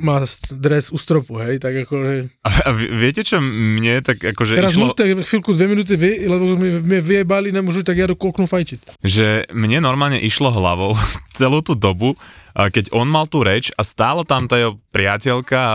má 0.00 0.24
dres 0.56 0.88
u 0.88 0.96
stropu, 0.96 1.36
hej, 1.44 1.60
tak 1.60 1.84
akože... 1.84 2.32
A, 2.40 2.50
a 2.64 2.70
viete, 2.72 3.20
čo 3.20 3.44
mne 3.44 4.00
tak 4.00 4.24
akože 4.24 4.56
Teraz 4.56 4.72
išlo... 4.72 4.88
mluvte 4.88 5.04
chvíľku, 5.20 5.52
dve 5.52 5.66
minúty 5.68 6.00
vy, 6.00 6.24
lebo 6.24 6.56
mi, 6.56 6.80
mi 6.80 6.96
vyjebali, 6.96 7.52
nemôžu, 7.52 7.84
tak 7.84 8.00
ja 8.00 8.08
do 8.08 8.16
koknu 8.16 8.48
fajčiť. 8.48 9.04
že 9.04 9.44
mne 9.52 9.84
normálne 9.84 10.16
išlo 10.16 10.48
hlavou 10.48 10.96
celú 11.38 11.60
tú 11.60 11.76
dobu, 11.76 12.16
keď 12.56 12.92
on 12.92 13.08
mal 13.08 13.28
tú 13.28 13.44
reč 13.44 13.72
a 13.76 13.84
stála 13.84 14.24
tam 14.24 14.48
tá 14.48 14.60
jeho 14.60 14.76
priateľka 14.92 15.56
a 15.56 15.74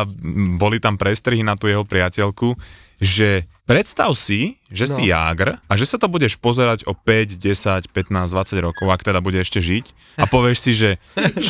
boli 0.57 0.77
tam 0.77 0.97
prestrihy 0.97 1.41
na 1.41 1.57
tú 1.57 1.69
jeho 1.69 1.85
priateľku, 1.85 2.53
že 3.01 3.45
predstav 3.67 4.15
si, 4.15 4.55
že 4.71 4.87
no. 4.87 4.93
si 4.95 5.01
jágr 5.11 5.59
a 5.67 5.73
že 5.75 5.83
sa 5.83 5.99
to 5.99 6.07
budeš 6.07 6.39
pozerať 6.39 6.87
o 6.87 6.95
5, 6.95 7.35
10, 7.35 7.91
15, 7.91 7.91
20 7.91 8.67
rokov, 8.67 8.87
ak 8.87 9.03
teda 9.03 9.19
bude 9.19 9.39
ešte 9.39 9.59
žiť 9.59 10.17
a 10.19 10.25
povieš 10.27 10.57
si, 10.59 10.71
že 10.75 10.89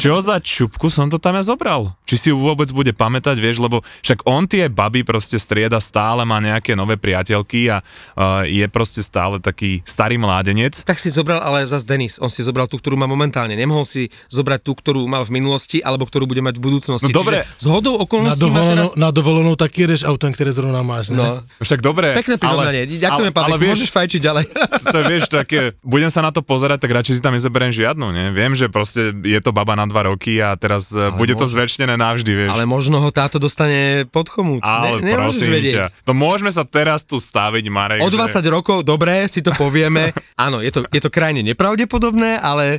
čo 0.01 0.17
za 0.17 0.41
čupku 0.41 0.89
som 0.89 1.10
to 1.10 1.21
tam 1.21 1.38
ja 1.38 1.45
zobral? 1.45 1.93
Či 2.10 2.15
si 2.17 2.27
ju 2.34 2.38
vôbec 2.41 2.69
bude 2.73 2.93
pamätať, 2.93 3.38
vieš, 3.38 3.62
lebo 3.62 3.86
však 4.01 4.25
on 4.25 4.49
tie 4.49 4.69
baby 4.69 5.06
proste 5.06 5.38
strieda, 5.38 5.77
stále 5.77 6.25
má 6.25 6.41
nejaké 6.41 6.73
nové 6.73 6.97
priateľky 6.97 7.69
a 7.69 7.82
uh, 7.82 8.45
je 8.45 8.65
proste 8.69 9.06
stále 9.06 9.38
taký 9.38 9.86
starý 9.86 10.17
mládenec. 10.17 10.82
Tak 10.86 10.97
si 10.97 11.13
zobral 11.13 11.41
ale 11.41 11.65
zase 11.69 11.86
Denis, 11.86 12.17
on 12.17 12.34
si 12.34 12.41
zobral 12.41 12.65
tú, 12.65 12.82
ktorú 12.82 12.97
má 12.97 13.06
momentálne. 13.06 13.53
Nemohol 13.53 13.86
si 13.86 14.10
zobrať 14.34 14.60
tú, 14.65 14.73
ktorú 14.73 15.06
mal 15.06 15.25
v 15.25 15.38
minulosti, 15.38 15.82
alebo 15.86 16.06
ktorú 16.10 16.25
bude 16.25 16.41
mať 16.41 16.58
v 16.58 16.63
budúcnosti. 16.63 17.13
No 17.13 17.21
dobre. 17.21 17.45
Čiže 17.45 17.62
z 17.62 17.67
hodou 17.69 17.95
Na 17.97 18.03
okolností 18.06 18.41
má 18.41 18.45
dovolenou, 18.45 18.88
teraz... 18.89 18.97
na 18.97 19.10
dovolenou 19.13 19.53
tak 19.58 19.71
jedeš 19.73 20.01
autem, 20.08 20.32
ktoré 20.32 20.49
zrovna 20.56 20.82
máš, 20.82 21.12
ne? 21.12 21.19
No, 21.19 21.43
Však 21.60 21.84
dobre. 21.84 22.07
Pekné 22.15 22.36
prirovnanie. 22.39 22.82
Ďakujeme, 22.88 23.32
ale, 23.34 23.46
ale 23.52 23.58
vieš, 23.60 23.72
môžeš 23.84 23.91
fajčiť 23.91 24.22
ďalej. 24.24 24.43
to 24.96 25.00
vieš, 25.04 25.24
také, 25.28 25.60
budem 25.84 26.08
sa 26.08 26.24
na 26.24 26.32
to 26.32 26.39
pozerať, 26.39 26.84
tak 26.86 26.91
radšej 26.96 27.20
si 27.20 27.22
tam 27.24 27.36
nezoberiem 27.36 27.74
žiadnu, 27.74 28.13
ne? 28.15 28.32
Viem, 28.32 28.56
že 28.56 28.72
proste 28.72 29.12
je 29.12 29.39
to 29.41 29.52
baba 29.52 29.74
na 29.74 29.84
dva 29.89 30.08
roky 30.08 30.39
a 30.39 30.56
teraz 30.56 30.93
ale 30.93 31.15
bude 31.15 31.34
to 31.36 31.43
môže- 31.43 31.54
zväčšené 31.58 31.96
navždy, 31.98 32.32
vieš. 32.32 32.52
Ale 32.54 32.63
možno 32.70 33.02
ho 33.02 33.10
táto 33.12 33.41
dostane 33.41 34.06
pod 34.08 34.30
chomút. 34.32 34.62
Ale 34.62 35.02
ne, 35.02 35.13
prosím 35.15 35.52
vedieť. 35.58 35.74
ťa, 35.74 35.86
to 36.06 36.13
môžeme 36.13 36.52
sa 36.54 36.63
teraz 36.67 37.08
tu 37.08 37.17
staviť, 37.17 37.65
Marek. 37.67 38.00
O 38.04 38.12
20 38.12 38.38
že... 38.38 38.50
rokov, 38.52 38.86
dobre, 38.86 39.26
si 39.26 39.41
to 39.41 39.52
povieme. 39.56 40.12
Áno, 40.46 40.62
je 40.62 40.70
to, 40.70 40.86
je 40.91 41.02
to 41.02 41.10
krajne 41.10 41.41
nepravdepodobné, 41.41 42.38
ale 42.38 42.78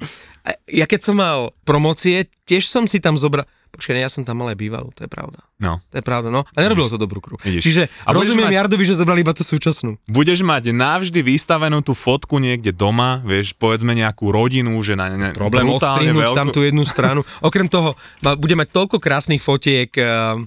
ja 0.69 0.85
keď 0.85 1.01
som 1.03 1.17
mal 1.19 1.53
promócie, 1.65 2.29
tiež 2.45 2.69
som 2.69 2.85
si 2.85 3.01
tam 3.03 3.17
zobral... 3.17 3.45
Počkaj, 3.69 4.01
ja 4.01 4.09
som 4.09 4.25
tam 4.25 4.41
mal 4.41 4.53
aj 4.53 4.59
bývalú, 4.59 4.93
to 4.97 5.05
je 5.05 5.11
pravda. 5.11 5.48
No. 5.59 5.83
To 5.91 5.99
je 5.99 6.05
pravda, 6.07 6.31
no. 6.31 6.47
A 6.55 6.59
nerobilo 6.63 6.87
to 6.87 6.95
dobrú 6.95 7.19
kru. 7.19 7.35
Vidíš. 7.37 7.67
Čiže 7.67 7.83
A 8.07 8.15
rozumiem 8.15 8.47
mať- 8.47 8.57
Jardovi, 8.57 8.85
že 8.87 8.95
zobrali 8.95 9.21
iba 9.21 9.35
tú 9.35 9.43
súčasnú. 9.43 9.99
Budeš 10.07 10.47
mať 10.47 10.71
navždy 10.71 11.19
vystavenú 11.19 11.83
tú 11.83 11.99
fotku 11.99 12.39
niekde 12.39 12.71
doma, 12.71 13.19
vieš, 13.21 13.53
povedzme 13.53 13.91
nejakú 13.91 14.31
rodinu, 14.31 14.71
že 14.79 14.95
na 14.95 15.11
ne, 15.11 15.35
Problém 15.35 15.67
odstrihnúť 15.67 16.31
veľkú... 16.31 16.39
tam 16.39 16.49
tú 16.49 16.63
jednu 16.63 16.87
stranu. 16.87 17.27
Okrem 17.43 17.67
toho, 17.67 17.99
ma- 18.23 18.39
bude 18.39 18.55
mať 18.55 18.71
toľko 18.71 19.03
krásnych 19.03 19.43
fotiek 19.43 19.91
eh, 19.93 20.07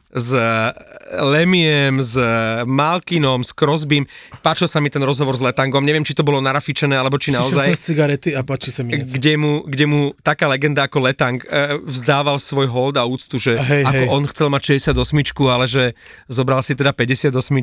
s 0.10 0.32
Lemiem, 1.12 2.00
s 2.00 2.16
Malkinom, 2.64 3.44
s 3.44 3.52
Crosbym. 3.52 4.08
Páčil 4.40 4.72
sa 4.72 4.80
mi 4.80 4.88
ten 4.88 5.04
rozhovor 5.04 5.36
s 5.36 5.44
Letangom, 5.44 5.84
neviem, 5.84 6.02
či 6.02 6.16
to 6.16 6.24
bolo 6.24 6.40
narafičené, 6.40 6.96
alebo 6.96 7.20
či 7.20 7.36
Naozaj? 7.36 7.68
som 7.68 7.84
cigarety 7.92 8.32
a 8.32 8.42
páči 8.42 8.72
sa 8.72 8.80
mi 8.80 8.96
niečo. 8.96 9.12
kde 9.12 9.34
mu, 9.36 9.68
kde 9.68 9.86
mu 9.86 10.00
taká 10.24 10.48
legenda 10.48 10.88
ako 10.88 11.04
Letang 11.04 11.44
e, 11.44 11.52
vzdával 11.84 12.40
svoj 12.40 12.64
hold 12.66 12.96
a 12.96 13.04
úctu, 13.04 13.36
že 13.36 13.60
Hej, 13.60 13.84
ako 13.84 14.04
hej. 14.04 14.10
on 14.10 14.24
chcel 14.26 14.48
mať 14.48 14.62
68, 14.80 15.01
ale 15.50 15.68
že 15.68 15.94
zobral 16.30 16.64
si 16.64 16.76
teda 16.76 16.94
58. 16.94 17.58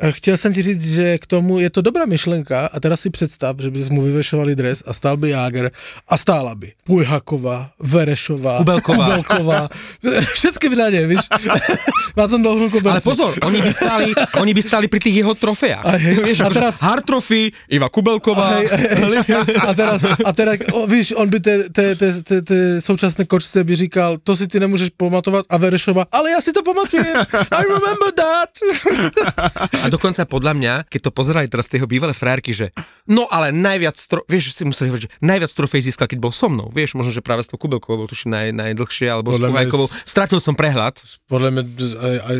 A 0.00 0.10
Chtěl 0.10 0.36
jsem 0.36 0.54
ti 0.54 0.62
říct, 0.62 0.94
že 0.94 1.18
k 1.18 1.26
tomu 1.26 1.58
je 1.60 1.70
to 1.70 1.80
dobrá 1.82 2.04
myšlenka 2.04 2.66
a 2.66 2.80
teraz 2.80 3.00
si 3.00 3.10
představ, 3.10 3.56
že 3.60 3.70
bys 3.70 3.88
mu 3.88 4.02
vyvešovali 4.02 4.54
dres 4.56 4.82
a 4.86 4.92
stál 4.92 5.16
by 5.16 5.30
Jáger 5.30 5.70
a 6.08 6.14
stála 6.18 6.54
by 6.54 6.72
Pujhaková, 6.84 7.70
Verešová, 7.80 8.58
Kubelková. 8.58 9.06
Kubelková 9.06 9.68
všetky 10.34 10.68
v 10.68 10.74
řadě, 10.74 11.06
víš, 11.06 11.20
na 12.16 12.28
tom 12.28 12.42
dlouhom 12.42 12.70
kubelci. 12.70 12.90
Ale 12.90 13.00
pozor, 13.00 13.34
oni 13.42 13.62
by 13.62 13.72
stáli, 13.72 14.12
oni 14.40 14.54
by 14.54 14.62
stáli 14.62 14.86
pri 14.88 15.00
tých 15.00 15.16
jeho 15.24 15.34
trofejách. 15.34 15.84
A 15.84 15.90
hej, 15.96 16.14
Vieš, 16.24 16.40
a 16.40 16.44
akože 16.46 16.58
teraz- 16.60 16.78
Hard 16.80 17.04
Trophy, 17.04 17.50
Iva 17.68 17.88
Kubelková. 17.88 18.48
Hej, 18.58 18.66
hej, 18.68 19.56
a 19.68 19.74
teraz, 19.74 20.04
a 20.04 20.30
teraz 20.32 20.56
o, 20.72 20.86
víš, 20.86 21.12
on 21.16 21.28
by 21.28 21.40
té, 21.40 21.54
té, 21.68 21.94
té, 21.96 22.22
té, 22.22 22.42
té 22.42 22.80
současné 22.80 23.24
kočce 23.24 23.64
by 23.64 23.76
říkal, 23.76 24.16
to 24.24 24.36
si 24.36 24.46
ty 24.48 24.60
nemůžeš 24.60 24.90
pamatovat 24.96 25.44
a 25.48 25.56
Verešova, 25.56 26.06
ale 26.12 26.30
já 26.30 26.40
si 26.40 26.52
to 26.52 26.62
pamatujem, 26.84 27.16
I 27.48 27.62
remember 27.64 28.10
that. 28.12 28.50
A 29.78 29.86
dokonca 29.88 30.22
podľa 30.24 30.52
mňa, 30.52 30.74
keď 30.84 31.00
to 31.02 31.10
pozerali 31.10 31.46
teraz 31.46 31.66
tie 31.66 31.78
jeho 31.78 31.86
bývalé 31.86 32.12
frajerky, 32.12 32.52
že 32.52 32.70
no 33.04 33.26
ale 33.26 33.50
najviac, 33.50 33.94
tro, 34.02 34.22
vieš, 34.26 34.52
si 34.52 34.62
museli 34.62 34.90
hovoriť, 34.90 35.04
že 35.04 35.12
najviac 35.20 35.50
trofej 35.50 35.82
získal, 35.84 36.06
keď 36.06 36.18
bol 36.18 36.30
so 36.30 36.48
mnou. 36.48 36.68
Vieš, 36.68 36.94
možno, 36.94 37.10
že 37.10 37.20
práve 37.20 37.42
s 37.42 37.48
tou 37.48 37.56
Kubelkovou 37.56 37.98
bol 37.98 38.08
tuším 38.08 38.30
naj, 38.30 38.46
najdlhšie, 38.52 39.06
alebo 39.06 39.32
Podľa 39.32 39.48
mňa 39.48 39.64
s- 39.68 40.04
Stratil 40.04 40.38
som 40.38 40.54
prehľad. 40.54 40.98
Podle 41.26 41.50
mě, 41.50 41.62
aj, 41.96 42.14
aj, 42.20 42.36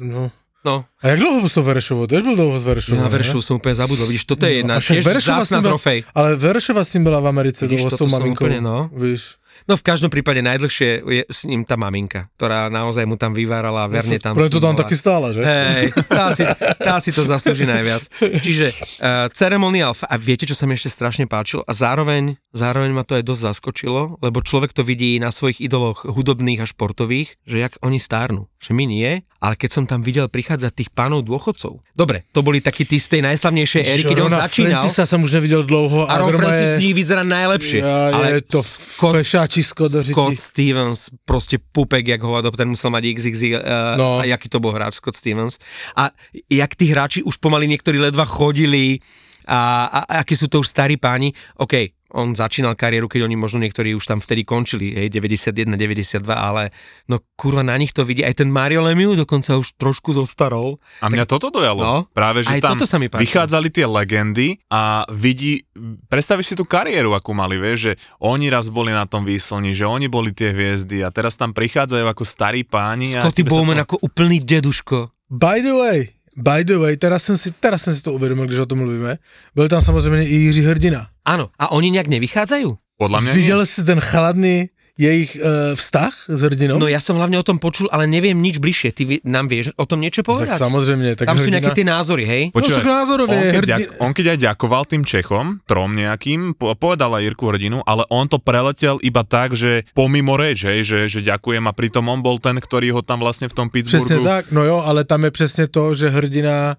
no. 0.00 0.30
No, 0.66 0.82
A 0.98 1.14
jak 1.14 1.22
dlouho 1.22 1.46
s 1.46 1.54
tou 1.54 1.62
Verešovou? 1.62 2.10
Tež 2.10 2.26
byl 2.26 2.34
dlouho 2.34 2.58
s 2.58 2.66
Verešovou, 2.66 2.98
na 2.98 3.06
ne? 3.06 3.14
Veršovu 3.14 3.38
som 3.38 3.62
úplne 3.62 3.78
zabudol. 3.78 4.10
Vidíš, 4.10 4.26
toto 4.26 4.50
je 4.50 4.66
jedna 4.66 4.74
No, 4.74 4.82
tiež 4.82 5.06
bola- 5.06 5.62
trofej. 5.62 6.02
Ale 6.10 6.34
Verešova 6.34 6.82
s 6.82 6.90
ním 6.98 7.06
byla 7.06 7.22
v 7.22 7.26
Americe 7.30 7.70
Vidíš, 7.70 7.86
dlho 7.86 7.90
s 7.94 7.94
tou 7.94 8.10
som 8.10 8.18
maminkou. 8.18 8.50
úplne, 8.50 8.58
no. 8.58 8.90
Víš. 8.90 9.38
No 9.64 9.80
v 9.80 9.82
každom 9.82 10.12
prípade 10.12 10.44
najdlhšie 10.44 11.00
je 11.00 11.22
s 11.26 11.48
ním 11.48 11.64
tá 11.64 11.80
maminka, 11.80 12.28
ktorá 12.36 12.68
naozaj 12.68 13.08
mu 13.08 13.16
tam 13.16 13.32
vyvárala 13.32 13.84
a 13.84 13.90
verne 13.90 14.20
tam 14.20 14.36
Preto 14.36 14.60
tam 14.60 14.76
bola. 14.76 14.84
taky 14.84 14.94
stála, 14.94 15.32
že? 15.32 15.40
Hej, 15.40 15.96
tá 16.06 16.36
si, 16.36 16.44
tá 16.76 16.94
si 17.00 17.10
to 17.16 17.24
zaslúži 17.24 17.64
najviac. 17.64 18.06
Čiže 18.20 18.70
uh, 19.00 19.26
ceremoniál, 19.32 19.96
a 19.96 20.14
viete, 20.20 20.44
čo 20.44 20.52
sa 20.52 20.68
mi 20.68 20.76
ešte 20.76 20.92
strašne 20.92 21.24
páčilo? 21.24 21.64
A 21.64 21.72
zároveň, 21.72 22.36
zároveň 22.52 22.92
ma 22.92 23.02
to 23.02 23.16
aj 23.16 23.24
dosť 23.24 23.42
zaskočilo, 23.52 24.20
lebo 24.20 24.44
človek 24.44 24.76
to 24.76 24.84
vidí 24.84 25.16
na 25.16 25.32
svojich 25.32 25.64
idoloch 25.64 26.04
hudobných 26.04 26.62
a 26.62 26.66
športových, 26.68 27.40
že 27.48 27.64
jak 27.64 27.80
oni 27.80 27.96
stárnu. 27.96 28.46
Že 28.56 28.72
my 28.72 28.84
nie, 28.88 29.10
ale 29.38 29.54
keď 29.54 29.70
som 29.70 29.84
tam 29.86 30.02
videl 30.02 30.26
prichádzať 30.26 30.72
tých 30.74 30.90
pánov 30.90 31.22
dôchodcov. 31.22 31.84
Dobre, 31.94 32.26
to 32.34 32.42
boli 32.42 32.58
takí 32.58 32.82
tí 32.82 32.98
z 32.98 33.14
tej 33.14 33.20
najslavnejšej 33.22 33.82
éry, 33.84 34.02
keď 34.02 34.18
on 34.26 34.32
začínal. 34.32 34.80
Francisa 34.80 35.04
som 35.06 35.22
už 35.22 35.38
nevidel 35.38 35.62
dlouho. 35.62 36.08
A 36.08 36.18
Ron 36.18 36.34
Francis 36.34 36.80
z 36.80 36.82
nich 36.82 36.96
vyzerá 36.96 37.22
najlepšie. 37.22 37.84
Ja, 37.84 38.10
ale 38.10 38.40
je 38.40 38.48
to 38.48 38.64
Scott, 38.64 39.22
fešáčisko 39.46 39.88
do 39.88 40.02
Scott 40.04 40.30
řiti. 40.30 40.42
Stevens, 40.42 41.10
proste 41.24 41.58
pupek, 41.72 42.06
jak 42.08 42.22
hovado, 42.22 42.50
ten 42.50 42.68
musel 42.68 42.90
mať 42.90 43.04
XXX, 43.04 43.42
uh, 43.42 43.96
no. 43.96 44.04
No. 44.04 44.18
a 44.18 44.24
jaký 44.24 44.48
to 44.48 44.60
bol 44.60 44.72
hráč 44.74 44.98
Scott 44.98 45.16
Stevens. 45.16 45.58
A 45.96 46.10
jak 46.50 46.74
tí 46.74 46.90
hráči 46.90 47.22
už 47.22 47.36
pomaly 47.38 47.70
niektorí 47.70 47.98
ledva 47.98 48.24
chodili 48.26 48.98
a, 49.46 49.86
a, 49.86 49.98
a 50.04 50.14
akí 50.26 50.34
sú 50.36 50.50
to 50.50 50.60
už 50.60 50.68
starí 50.68 50.98
páni, 50.98 51.30
OK, 51.62 51.95
on 52.16 52.32
začínal 52.32 52.72
kariéru, 52.72 53.12
keď 53.12 53.28
oni 53.28 53.36
možno 53.36 53.60
niektorí 53.60 53.92
už 53.92 54.08
tam 54.08 54.24
vtedy 54.24 54.48
končili, 54.48 54.96
hej, 54.96 55.12
91, 55.12 55.76
92, 55.76 56.24
ale 56.32 56.72
no 57.12 57.20
kurva, 57.36 57.60
na 57.60 57.76
nich 57.76 57.92
to 57.92 58.08
vidí. 58.08 58.24
Aj 58.24 58.32
ten 58.32 58.48
Mario 58.48 58.80
Lemieux 58.80 59.12
dokonca 59.12 59.60
už 59.60 59.76
trošku 59.76 60.16
zostarol. 60.16 60.80
A 61.04 61.12
mňa 61.12 61.28
toto 61.28 61.52
dojalo. 61.52 61.80
No, 61.84 61.96
Práve, 62.16 62.40
že 62.40 62.56
aj 62.56 62.64
tam 62.64 62.80
toto 62.80 62.88
sa 62.88 62.96
mi 62.96 63.12
páčilo. 63.12 63.28
vychádzali 63.28 63.68
tie 63.68 63.84
legendy 63.84 64.56
a 64.72 65.04
vidí, 65.12 65.68
predstavíš 66.08 66.46
si 66.48 66.54
tú 66.56 66.64
kariéru, 66.64 67.12
akú 67.12 67.36
mali, 67.36 67.60
vieš, 67.60 67.92
že 67.92 68.00
oni 68.24 68.48
raz 68.48 68.72
boli 68.72 68.96
na 68.96 69.04
tom 69.04 69.28
výslni, 69.28 69.76
že 69.76 69.84
oni 69.84 70.08
boli 70.08 70.32
tie 70.32 70.56
hviezdy 70.56 71.04
a 71.04 71.12
teraz 71.12 71.36
tam 71.36 71.52
prichádzajú 71.52 72.08
ako 72.08 72.24
starí 72.24 72.64
páni. 72.64 73.12
a 73.12 73.20
Scotty 73.20 73.44
sa 73.44 73.50
Bowman 73.52 73.84
to... 73.84 73.84
ako 73.84 73.96
úplný 74.00 74.40
deduško. 74.40 75.12
By 75.28 75.60
the 75.60 75.74
way, 75.76 76.15
by 76.36 76.64
the 76.64 76.76
way, 76.76 76.96
teraz 76.96 77.24
jsem 77.24 77.36
si, 77.36 77.50
teraz 77.50 77.82
jsem 77.82 77.94
si 77.94 78.02
to 78.02 78.12
uvědomil, 78.12 78.46
když 78.46 78.58
o 78.58 78.66
tom 78.66 78.78
mluvíme. 78.78 79.16
Byl 79.54 79.68
tam 79.68 79.82
samozřejmě 79.82 80.28
i 80.28 80.34
Jiří 80.34 80.62
Hrdina. 80.62 81.08
Áno, 81.26 81.50
a 81.58 81.74
oni 81.74 81.90
nejak 81.90 82.06
nevychádzajú? 82.06 82.78
Podľa 82.96 83.18
mňa 83.20 83.32
nie. 83.32 83.36
Viděl 83.42 83.66
jsi 83.66 83.84
ten 83.84 84.00
chladný 84.00 84.68
jejich 84.96 85.36
uh, 85.36 85.44
vztah 85.76 86.08
s 86.26 86.40
Hrdinou? 86.40 86.80
No 86.80 86.88
ja 86.88 86.96
som 86.98 87.16
hlavne 87.16 87.36
o 87.36 87.44
tom 87.44 87.60
počul, 87.60 87.86
ale 87.92 88.08
neviem 88.08 88.32
nič 88.34 88.56
bližšie. 88.56 88.90
Ty 88.90 89.02
vi- 89.04 89.22
nám 89.24 89.46
vieš 89.46 89.76
o 89.76 89.84
tom 89.84 90.00
niečo 90.00 90.24
tak 90.24 90.26
povedať? 90.26 90.56
samozřejmě. 90.58 91.16
Tak 91.16 91.26
Tam 91.28 91.36
sú 91.36 91.42
Hrdina, 91.44 91.54
nejaké 91.60 91.70
tie 91.76 91.84
názory, 91.84 92.24
hej? 92.24 92.42
Počúvaj, 92.52 92.76
No, 92.76 92.82
sú 92.82 92.88
názorové, 92.88 93.36
on, 93.36 93.42
keď 93.44 93.56
hrdi- 93.56 93.68
ďak, 93.68 93.80
on 94.00 94.10
keď 94.12 94.26
aj 94.26 94.38
ďakoval 94.40 94.82
tým 94.84 95.02
Čechom, 95.04 95.46
trom 95.66 95.90
nejakým, 95.92 96.56
po, 96.56 96.72
povedal 96.74 97.12
aj 97.12 97.22
Jirku 97.28 97.44
Hrdinu, 97.52 97.84
ale 97.84 98.08
on 98.08 98.24
to 98.24 98.40
preletel 98.40 98.96
iba 99.02 99.20
tak, 99.22 99.52
že 99.52 99.84
pomimo 99.92 100.34
reč, 100.34 100.64
hej, 100.64 100.80
že, 100.82 100.98
že 101.08 101.20
ďakujem 101.20 101.68
a 101.68 101.72
pritom 101.72 102.08
on 102.08 102.24
bol 102.24 102.40
ten, 102.40 102.56
ktorý 102.56 102.96
ho 102.96 103.02
tam 103.04 103.20
vlastne 103.20 103.52
v 103.52 103.54
tom 103.54 103.68
Pittsburghu... 103.68 104.24
tak, 104.24 104.48
no 104.50 104.64
jo, 104.64 104.80
ale 104.80 105.04
tam 105.04 105.24
je 105.24 105.30
přesně 105.30 105.66
to, 105.68 105.94
že 105.94 106.08
Hrdina 106.08 106.76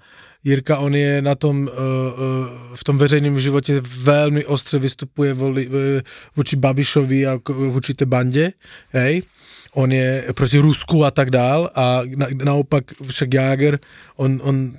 Jirka, 0.47 0.77
on 0.77 0.95
je 0.95 1.21
na 1.21 1.35
tom, 1.35 1.61
uh, 1.61 1.67
uh, 1.67 2.47
v 2.75 2.83
tom 2.83 2.97
veřejném 2.97 3.39
životě 3.39 3.81
velmi 3.83 4.45
ostře 4.45 4.79
vystupuje 4.79 5.33
voli, 5.33 5.67
uh, 5.67 5.73
vůči 6.35 6.55
Babišovi 6.55 7.27
a 7.27 7.39
vůči 7.49 7.93
té 7.93 8.05
bandě, 8.05 8.51
hej. 8.91 9.21
On 9.73 9.91
je 9.91 10.25
proti 10.35 10.57
Rusku 10.57 11.05
a 11.05 11.11
tak 11.11 11.29
dál 11.29 11.69
a 11.75 12.01
na, 12.15 12.27
naopak 12.43 12.83
však 13.03 13.33
Jáger, 13.33 13.79
on, 14.15 14.39
on 14.43 14.73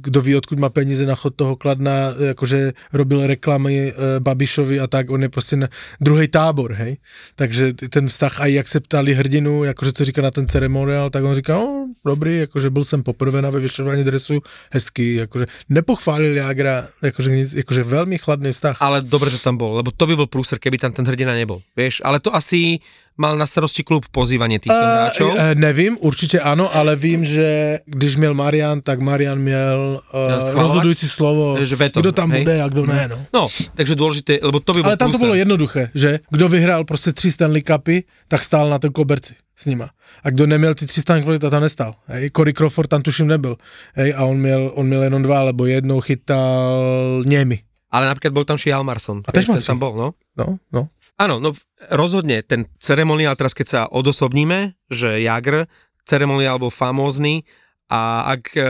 kdo 0.00 0.20
ví, 0.20 0.36
odkud 0.36 0.58
má 0.58 0.68
peníze 0.68 1.06
na 1.06 1.14
chod 1.14 1.34
toho 1.34 1.56
Kladna, 1.56 2.14
jakože 2.18 2.72
robil 2.92 3.26
reklamy 3.26 3.88
e, 3.88 4.20
Babišovi 4.20 4.80
a 4.80 4.86
tak, 4.86 5.10
on 5.10 5.22
je 5.22 5.28
prostě 5.28 5.56
na 5.56 5.68
druhý 6.00 6.28
tábor, 6.28 6.72
hej. 6.72 6.96
Takže 7.34 7.72
ten 7.72 8.08
vztah, 8.08 8.40
a 8.40 8.46
jak 8.46 8.68
se 8.68 8.80
ptali 8.80 9.14
hrdinu, 9.14 9.64
jakože 9.64 9.92
co 9.92 10.04
říká 10.04 10.22
na 10.22 10.30
ten 10.30 10.48
ceremoniál, 10.48 11.10
tak 11.10 11.24
on 11.24 11.34
říká, 11.34 11.54
no, 11.54 11.88
dobrý, 12.04 12.38
jakože 12.38 12.70
byl 12.70 12.84
jsem 12.84 13.02
poprvé 13.02 13.42
na 13.42 13.50
vyvěšování 13.50 14.04
dresu, 14.04 14.40
hezký, 14.72 15.14
jakože 15.14 15.46
nepochválil 15.68 16.36
Jágra, 16.36 16.88
jakože, 17.02 17.30
nic, 17.30 17.56
velmi 17.82 18.18
chladný 18.18 18.52
vztah. 18.52 18.76
Ale 18.80 19.02
dobre, 19.02 19.30
že 19.30 19.42
tam 19.42 19.56
bol, 19.56 19.76
lebo 19.76 19.90
to 19.90 20.06
by 20.06 20.16
bol 20.16 20.26
prúser, 20.26 20.58
keby 20.58 20.78
tam 20.78 20.92
ten 20.92 21.04
hrdina 21.04 21.34
nebol. 21.34 21.62
Vieš, 21.76 22.02
ale 22.04 22.20
to 22.20 22.34
asi 22.34 22.78
mal 23.18 23.36
na 23.38 23.46
starosti 23.46 23.84
klub 23.84 24.08
pozývanie 24.08 24.58
týchto 24.58 24.76
Eh, 24.76 24.88
hráčov? 24.88 25.28
eh, 25.36 25.54
nevím, 25.54 25.96
určitě 26.00 26.40
ano, 26.40 26.68
ale 26.74 26.96
vím, 26.96 27.24
že 27.24 27.78
když 27.86 28.16
měl 28.16 28.34
Marian, 28.34 28.80
tak 28.80 29.00
Marian 29.00 29.38
měl 29.38 30.00
uh, 30.14 30.60
rozhodující 30.60 31.08
slovo, 31.08 31.56
Že 31.60 31.76
veto, 31.76 32.00
kdo 32.00 32.12
tam 32.12 32.30
hej? 32.30 32.42
bude 32.42 32.62
a 32.62 32.68
kdo 32.68 32.86
ne. 32.86 33.08
No. 33.08 33.18
No, 33.32 33.42
takže 33.74 33.94
dôležité, 33.94 34.38
lebo 34.42 34.60
to 34.60 34.72
by 34.72 34.80
bol 34.82 34.88
Ale 34.92 34.96
tam 34.96 35.12
to 35.12 35.18
bylo 35.18 35.34
jednoduché, 35.34 35.90
že 35.94 36.20
kdo 36.30 36.48
vyhrál 36.48 36.84
prostě 36.84 37.12
tři 37.12 37.32
Stanley 37.32 37.62
Cupy, 37.62 38.04
tak 38.28 38.44
stál 38.44 38.70
na 38.70 38.78
tom 38.78 38.90
koberci 38.92 39.34
s 39.56 39.66
nima. 39.66 39.90
A 40.24 40.30
kdo 40.30 40.46
neměl 40.46 40.74
ty 40.74 40.86
tři 40.86 41.00
Stanley 41.00 41.24
Cupy, 41.24 41.38
tak 41.38 41.50
tam 41.50 41.62
nestal. 41.62 41.94
Hej. 42.06 42.30
Corey 42.30 42.52
Crawford 42.52 42.90
tam 42.90 43.02
tuším 43.02 43.26
nebyl. 43.26 43.56
Hej. 43.94 44.14
A 44.16 44.24
on 44.24 44.36
měl, 44.38 44.72
on 44.74 44.86
měl 44.86 45.02
jenom 45.02 45.22
dva, 45.22 45.42
lebo 45.42 45.66
jednou 45.66 46.00
chytal 46.00 47.22
Němy. 47.26 47.58
Ale 47.92 48.06
napríklad 48.08 48.32
bol 48.32 48.44
tam 48.48 48.56
ši 48.56 48.72
Almarson. 48.72 49.20
A 49.28 49.32
tež 49.32 49.52
tam 49.68 49.76
bol, 49.78 49.92
no. 49.92 50.08
No, 50.32 50.56
no. 50.72 50.88
Áno, 51.22 51.38
no 51.38 51.54
rozhodne, 51.94 52.42
ten 52.42 52.66
ceremoniál, 52.82 53.38
teraz 53.38 53.54
keď 53.54 53.66
sa 53.70 53.80
odosobníme, 53.86 54.74
že 54.90 55.22
Jagr, 55.22 55.70
ceremoniál 56.02 56.58
bol 56.58 56.74
famózny 56.74 57.46
a 57.86 58.26
ak 58.34 58.42
e, 58.58 58.62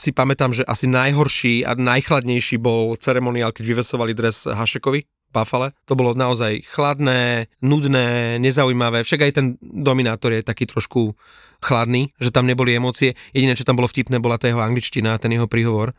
si 0.00 0.08
pamätám, 0.16 0.56
že 0.56 0.64
asi 0.64 0.88
najhorší 0.88 1.68
a 1.68 1.76
najchladnejší 1.76 2.56
bol 2.56 2.96
ceremoniál, 2.96 3.52
keď 3.52 3.64
vyvesovali 3.68 4.16
dres 4.16 4.48
Hašekovi, 4.48 5.04
Buffale. 5.28 5.76
To 5.86 5.92
bolo 5.92 6.16
naozaj 6.16 6.64
chladné, 6.72 7.52
nudné, 7.60 8.40
nezaujímavé. 8.40 9.04
Však 9.04 9.20
aj 9.20 9.32
ten 9.36 9.46
dominátor 9.60 10.32
je 10.32 10.42
taký 10.42 10.66
trošku 10.66 11.14
chladný, 11.60 12.16
že 12.16 12.32
tam 12.32 12.48
neboli 12.48 12.74
emócie. 12.74 13.12
Jediné, 13.36 13.52
čo 13.54 13.68
tam 13.68 13.76
bolo 13.76 13.86
vtipné, 13.86 14.18
bola 14.18 14.40
tá 14.40 14.48
jeho 14.48 14.64
angličtina, 14.64 15.20
ten 15.20 15.36
jeho 15.36 15.46
príhovor 15.46 15.92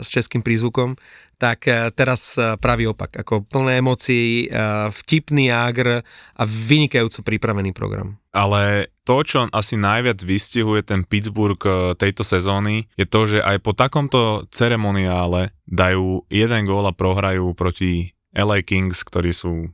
s 0.00 0.08
českým 0.12 0.44
prízvukom. 0.44 0.96
Tak 1.36 1.68
e, 1.68 1.92
teraz 1.92 2.36
e, 2.40 2.56
pravý 2.56 2.88
opak, 2.88 3.20
ako 3.20 3.44
plné 3.44 3.84
emócií, 3.84 4.46
e, 4.46 4.58
vtipný 4.92 5.52
Jagr 5.52 6.00
a 6.36 6.42
vynikajúco 6.44 7.20
pripravený 7.20 7.76
program. 7.76 8.16
Ale 8.32 8.92
to, 9.04 9.24
čo 9.24 9.48
asi 9.52 9.76
najviac 9.76 10.20
vystihuje 10.20 10.84
ten 10.84 11.04
Pittsburgh 11.04 11.60
tejto 11.96 12.24
sezóny, 12.24 12.88
je 12.96 13.08
to, 13.08 13.24
že 13.24 13.38
aj 13.40 13.56
po 13.64 13.72
takomto 13.72 14.44
ceremoniále 14.52 15.56
dajú 15.64 16.24
jeden 16.28 16.62
gól 16.68 16.84
a 16.84 16.92
prohrajú 16.92 17.56
proti 17.56 18.12
LA 18.36 18.60
Kings, 18.64 19.00
ktorí 19.04 19.32
sú 19.32 19.72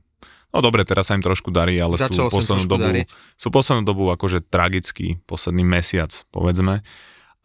No 0.53 0.61
dobre, 0.61 0.85
teraz 0.85 1.09
sa 1.09 1.17
im 1.17 1.25
trošku 1.25 1.49
darí, 1.49 1.81
ale 1.81 1.97
Začalo 1.97 2.29
sú 2.29 2.37
poslednú 2.37 2.69
dobu, 2.69 2.85
dariť. 2.93 3.09
sú 3.41 3.49
poslednú 3.49 3.83
dobu 3.89 4.13
akože 4.13 4.45
tragický, 4.45 5.17
posledný 5.25 5.65
mesiac, 5.65 6.13
povedzme. 6.29 6.85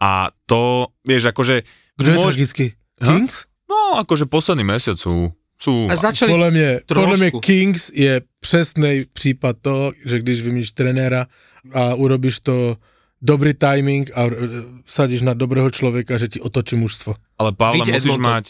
A 0.03 0.35
to, 0.45 0.91
vieš, 1.07 1.31
akože... 1.31 1.63
Kdo 1.97 2.09
je 2.11 2.17
môž- 2.17 2.25
tragický? 2.33 2.65
Ha? 3.01 3.13
Kings? 3.17 3.45
No, 3.67 3.99
akože 3.99 4.25
posledný 4.25 4.63
mesiac 4.63 4.95
sú... 4.95 5.33
sú 5.59 5.89
A 5.89 5.95
začali... 5.97 6.31
Podle 6.31 6.51
mě, 6.51 6.79
podle 6.87 7.07
mě 7.07 7.17
trošku. 7.17 7.39
Kings 7.39 7.89
je 7.93 8.21
přesný 8.39 9.05
případ 9.13 9.55
toho, 9.61 9.91
že 10.05 10.19
když 10.19 10.41
vymíš 10.41 10.71
trenéra 10.71 11.27
a 11.73 11.93
urobíš 11.95 12.39
to 12.39 12.77
dobrý 13.21 13.53
timing 13.53 14.11
a 14.15 14.23
e, 14.25 14.29
vsadíš 14.85 15.21
na 15.21 15.33
dobrého 15.33 15.69
člověka, 15.73 16.17
že 16.17 16.27
ti 16.27 16.39
otočí 16.41 16.75
mužstvo. 16.77 17.15
Ale 17.41 17.51
Pavle, 17.51 17.81
Víte 17.81 17.91
musíš 17.91 18.13
Edmonton. 18.13 18.31
mať 18.31 18.45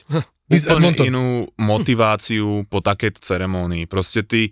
úplne 0.47 0.75
Edmonton. 0.75 1.05
inú 1.07 1.25
motiváciu 1.57 2.63
po 2.67 2.79
takejto 2.83 3.19
ceremónii. 3.23 3.87
Proste 3.87 4.23
ty, 4.23 4.51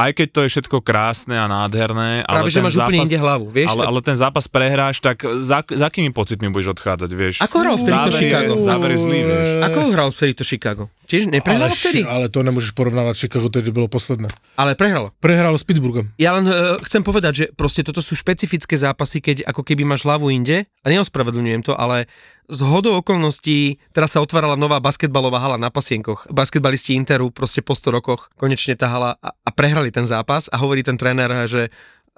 aj 0.00 0.10
keď 0.16 0.28
to 0.32 0.40
je 0.44 0.48
všetko 0.56 0.76
krásne 0.80 1.36
a 1.36 1.44
nádherné, 1.44 2.24
ale 2.24 2.40
Práve, 2.40 2.50
že 2.50 2.56
ten 2.56 2.64
máš 2.64 2.74
zápas, 2.74 2.88
úplne 2.88 3.00
inde 3.04 3.18
hlavu, 3.20 3.46
vieš? 3.52 3.68
Ale, 3.76 3.82
ale 3.84 3.98
ten 4.00 4.16
zápas 4.16 4.44
prehráš, 4.48 4.96
tak 5.04 5.16
za, 5.44 5.60
za 5.60 5.86
akými 5.92 6.10
pocitmi 6.16 6.48
budeš 6.48 6.72
odchádzať, 6.80 7.10
vieš? 7.12 7.34
Ako 7.44 7.56
hral 7.60 7.76
vtedy 7.76 7.98
to 8.08 8.12
Chicago? 8.16 8.52
Záver 8.56 8.96
je 8.96 8.98
zlý, 9.04 9.20
vieš. 9.28 9.46
Ako 9.68 9.78
hral 9.92 10.08
vtedy 10.08 10.32
to 10.32 10.44
Chicago? 10.48 10.88
Tiež 11.10 11.26
Ale, 11.26 11.42
neprehralo 11.42 11.74
vtedy? 11.74 12.00
ši- 12.00 12.06
ale 12.06 12.30
to 12.30 12.42
nemůžeš 12.42 12.70
porovnávat, 12.70 13.18
Chicago 13.18 13.50
tedy 13.50 13.74
bylo 13.74 13.88
posledné. 13.90 14.28
Ale 14.54 14.78
prehralo. 14.78 15.10
Prehralo 15.18 15.58
s 15.58 15.66
Pittsburghem. 15.66 16.06
Ja 16.22 16.30
len 16.38 16.46
uh, 16.46 16.78
chcem 16.86 17.02
povedať, 17.02 17.32
že 17.34 17.44
proste 17.50 17.82
toto 17.82 17.98
sú 17.98 18.14
špecifické 18.14 18.78
zápasy, 18.78 19.18
keď 19.18 19.42
ako 19.50 19.66
keby 19.66 19.82
máš 19.82 20.06
hlavu 20.06 20.30
inde, 20.30 20.70
a 20.80 20.86
neospravedlňujem 20.86 21.66
to, 21.66 21.74
ale 21.74 22.06
z 22.50 22.60
hodou 22.66 22.98
okolností 22.98 23.78
teraz 23.94 24.14
sa 24.14 24.22
otvárala 24.22 24.54
nová 24.58 24.78
basketbalová 24.82 25.38
hala 25.38 25.58
na 25.58 25.70
pasienkoch. 25.70 26.26
Basketbalisti 26.30 26.94
Interu 26.94 27.30
proste 27.30 27.62
po 27.62 27.74
100 27.78 27.94
rokoch 27.94 28.30
konečne 28.34 28.74
tá 28.74 28.90
hala 28.90 29.14
a, 29.22 29.30
a 29.34 29.50
prehrali 29.54 29.90
ten 29.94 30.02
zápas 30.06 30.50
a 30.50 30.58
hovorí 30.58 30.82
ten 30.82 30.98
tréner, 30.98 31.30
že 31.46 31.70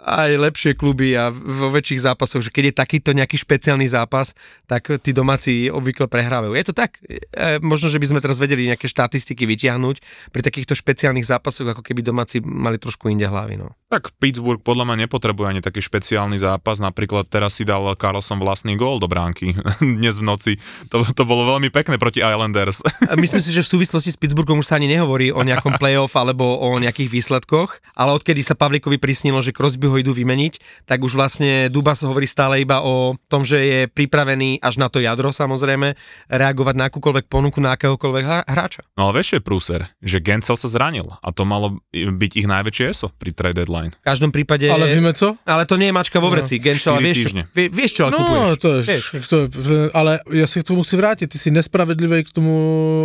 aj 0.03 0.34
lepšie 0.34 0.74
kluby 0.74 1.14
a 1.14 1.30
vo 1.30 1.70
väčších 1.70 2.03
zápasoch, 2.03 2.42
že 2.42 2.50
keď 2.50 2.64
je 2.68 2.74
takýto 2.74 3.11
nejaký 3.14 3.38
špeciálny 3.38 3.86
zápas, 3.86 4.34
tak 4.66 4.90
tí 4.98 5.14
domáci 5.14 5.70
obvykle 5.70 6.11
prehrávajú. 6.11 6.59
Je 6.59 6.66
to 6.66 6.74
tak? 6.74 6.98
E, 7.07 7.62
možno, 7.62 7.86
že 7.86 8.03
by 8.03 8.07
sme 8.11 8.20
teraz 8.20 8.42
vedeli 8.42 8.66
nejaké 8.66 8.90
štatistiky 8.90 9.46
vytiahnuť 9.46 9.96
pri 10.34 10.42
takýchto 10.42 10.74
špeciálnych 10.74 11.22
zápasoch, 11.22 11.70
ako 11.70 11.86
keby 11.86 12.03
domáci 12.03 12.42
mali 12.42 12.82
trošku 12.82 13.07
inde 13.07 13.30
hlavy. 13.30 13.62
No. 13.62 13.78
Tak 13.94 14.11
Pittsburgh 14.18 14.59
podľa 14.59 14.90
mňa 14.90 15.07
nepotrebuje 15.07 15.46
ani 15.46 15.61
taký 15.62 15.78
špeciálny 15.78 16.34
zápas, 16.40 16.82
napríklad 16.82 17.30
teraz 17.30 17.61
si 17.61 17.62
dal 17.62 17.86
Carlson 17.94 18.42
vlastný 18.42 18.74
gól 18.74 18.98
do 18.98 19.07
bránky 19.07 19.55
dnes 20.03 20.18
v 20.18 20.26
noci. 20.26 20.53
To, 20.90 21.07
to 21.07 21.22
bolo 21.22 21.46
veľmi 21.46 21.70
pekné 21.70 21.94
proti 22.03 22.18
Islanders. 22.24 22.82
Myslím 23.22 23.42
si, 23.44 23.55
že 23.55 23.62
v 23.62 23.78
súvislosti 23.78 24.11
s 24.11 24.18
Pittsburghom 24.18 24.59
už 24.59 24.66
sa 24.66 24.82
ani 24.82 24.90
nehovorí 24.90 25.30
o 25.30 25.46
nejakom 25.46 25.78
playoff 25.78 26.18
alebo 26.18 26.59
o 26.59 26.74
nejakých 26.82 27.12
výsledkoch, 27.12 27.78
ale 27.94 28.11
odkedy 28.18 28.42
sa 28.42 28.59
Pavlikovi 28.59 28.98
prisnilo, 28.98 29.38
že 29.44 29.55
Crosby 29.55 29.91
ho 29.93 29.97
idú 30.01 30.16
vymeniť, 30.16 30.84
tak 30.88 31.05
už 31.05 31.12
vlastne 31.12 31.68
Dubas 31.68 32.01
hovorí 32.01 32.24
stále 32.24 32.64
iba 32.64 32.80
o 32.80 33.14
tom, 33.28 33.45
že 33.45 33.61
je 33.61 33.80
pripravený 33.86 34.59
až 34.59 34.80
na 34.80 34.88
to 34.88 34.99
jadro 34.99 35.28
samozrejme 35.28 35.93
reagovať 36.26 36.74
na 36.74 36.88
akúkoľvek 36.88 37.28
ponuku 37.28 37.61
na 37.61 37.76
akéhokoľvek 37.76 38.49
hráča. 38.49 38.82
No 38.97 39.12
ale 39.12 39.20
vieš, 39.20 39.36
je 39.36 39.45
prúser? 39.45 39.80
Že 40.01 40.18
Gensel 40.24 40.57
sa 40.57 40.68
zranil 40.68 41.07
a 41.20 41.28
to 41.30 41.45
malo 41.45 41.78
byť 41.93 42.32
ich 42.40 42.49
najväčšie 42.49 42.84
eso 42.88 43.12
pri 43.20 43.36
trade 43.36 43.61
deadline. 43.61 43.93
V 44.01 44.07
každom 44.09 44.32
prípade... 44.32 44.64
Ale 44.72 44.88
víme 44.88 45.12
co? 45.12 45.36
ale 45.45 45.68
to 45.68 45.76
nie 45.76 45.93
je 45.93 45.95
mačka 45.95 46.16
vo 46.16 46.32
vreci. 46.32 46.57
No, 46.57 46.72
štyri 46.72 47.05
vieš, 47.05 47.16
čo, 47.18 47.28
týždne. 47.28 47.43
vie, 47.53 47.66
vieš, 47.68 47.90
čo 47.93 48.03
ale 48.09 48.12
No, 48.12 48.18
kupuješ. 48.22 48.59
to 48.62 48.68
je, 48.72 48.80
Vieš. 48.88 49.05
to 49.28 49.36
je, 49.36 49.47
ale 49.93 50.12
ja 50.32 50.47
si 50.49 50.57
k 50.62 50.66
tomu 50.66 50.80
chci 50.86 50.95
vrátit. 50.97 51.26
Ty 51.28 51.36
si 51.38 51.51
nespravedlivý 51.51 52.24
k 52.24 52.30
tomu 52.32 52.53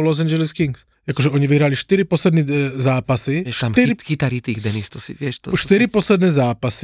Los 0.05 0.21
Angeles 0.23 0.53
Kings. 0.53 0.85
Jakože 1.07 1.31
oni 1.31 1.47
vyhrali 1.47 1.71
4 1.71 2.03
poslední 2.03 2.43
e, 2.43 2.69
zápasy. 2.83 3.47
Vieš, 3.47 3.59
tam 3.59 3.71
čtyři, 3.71 3.87
hit, 3.87 4.01
chytarí 4.03 4.37
tých 4.43 4.59
Denis, 4.59 4.91
to 4.91 4.99
si, 4.99 5.15
vieš, 5.15 5.39
to, 5.39 5.47
to 5.49 5.55
už 5.55 5.61
4 5.63 5.87
posledné 5.87 6.27
zápasy 6.31 6.76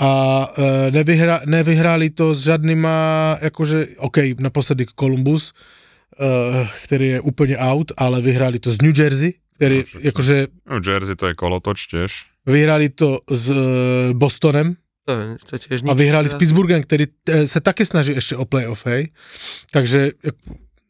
a 0.00 0.10
e, 0.58 0.90
nevyhra, 0.90 1.40
nevyhráli 1.46 2.10
to 2.10 2.34
s 2.34 2.42
žádnýma, 2.42 3.38
jakože, 3.42 3.86
OK, 3.98 4.16
naposledy 4.40 4.86
Columbus, 5.00 5.52
e, 5.52 6.66
který 6.84 7.06
je 7.08 7.20
úplně 7.20 7.56
out, 7.58 7.92
ale 7.96 8.20
vyhráli 8.20 8.58
to 8.58 8.72
z 8.72 8.82
New 8.82 8.98
Jersey, 8.98 9.32
který, 9.54 9.84
No, 9.94 10.00
jakože, 10.00 10.46
No, 10.66 10.80
Jersey 10.92 11.16
to 11.16 11.26
je 11.26 11.34
kolotoč 11.34 11.86
tiež. 11.86 12.10
vyhráli 12.46 12.88
to 12.88 13.18
s 13.30 13.50
e, 13.50 13.54
Bostonem 14.14 14.74
to, 15.04 15.12
to 15.50 15.58
tiež 15.58 15.84
a 15.88 15.94
vyhráli 15.94 16.28
s 16.28 16.34
teraz. 16.34 16.38
Pittsburghem, 16.38 16.82
který 16.82 17.06
e, 17.28 17.46
se 17.46 17.60
taky 17.60 17.86
snaží 17.86 18.12
ještě 18.12 18.36
o 18.36 18.44
playoff, 18.44 18.86
hej. 18.86 19.08
Takže 19.70 20.12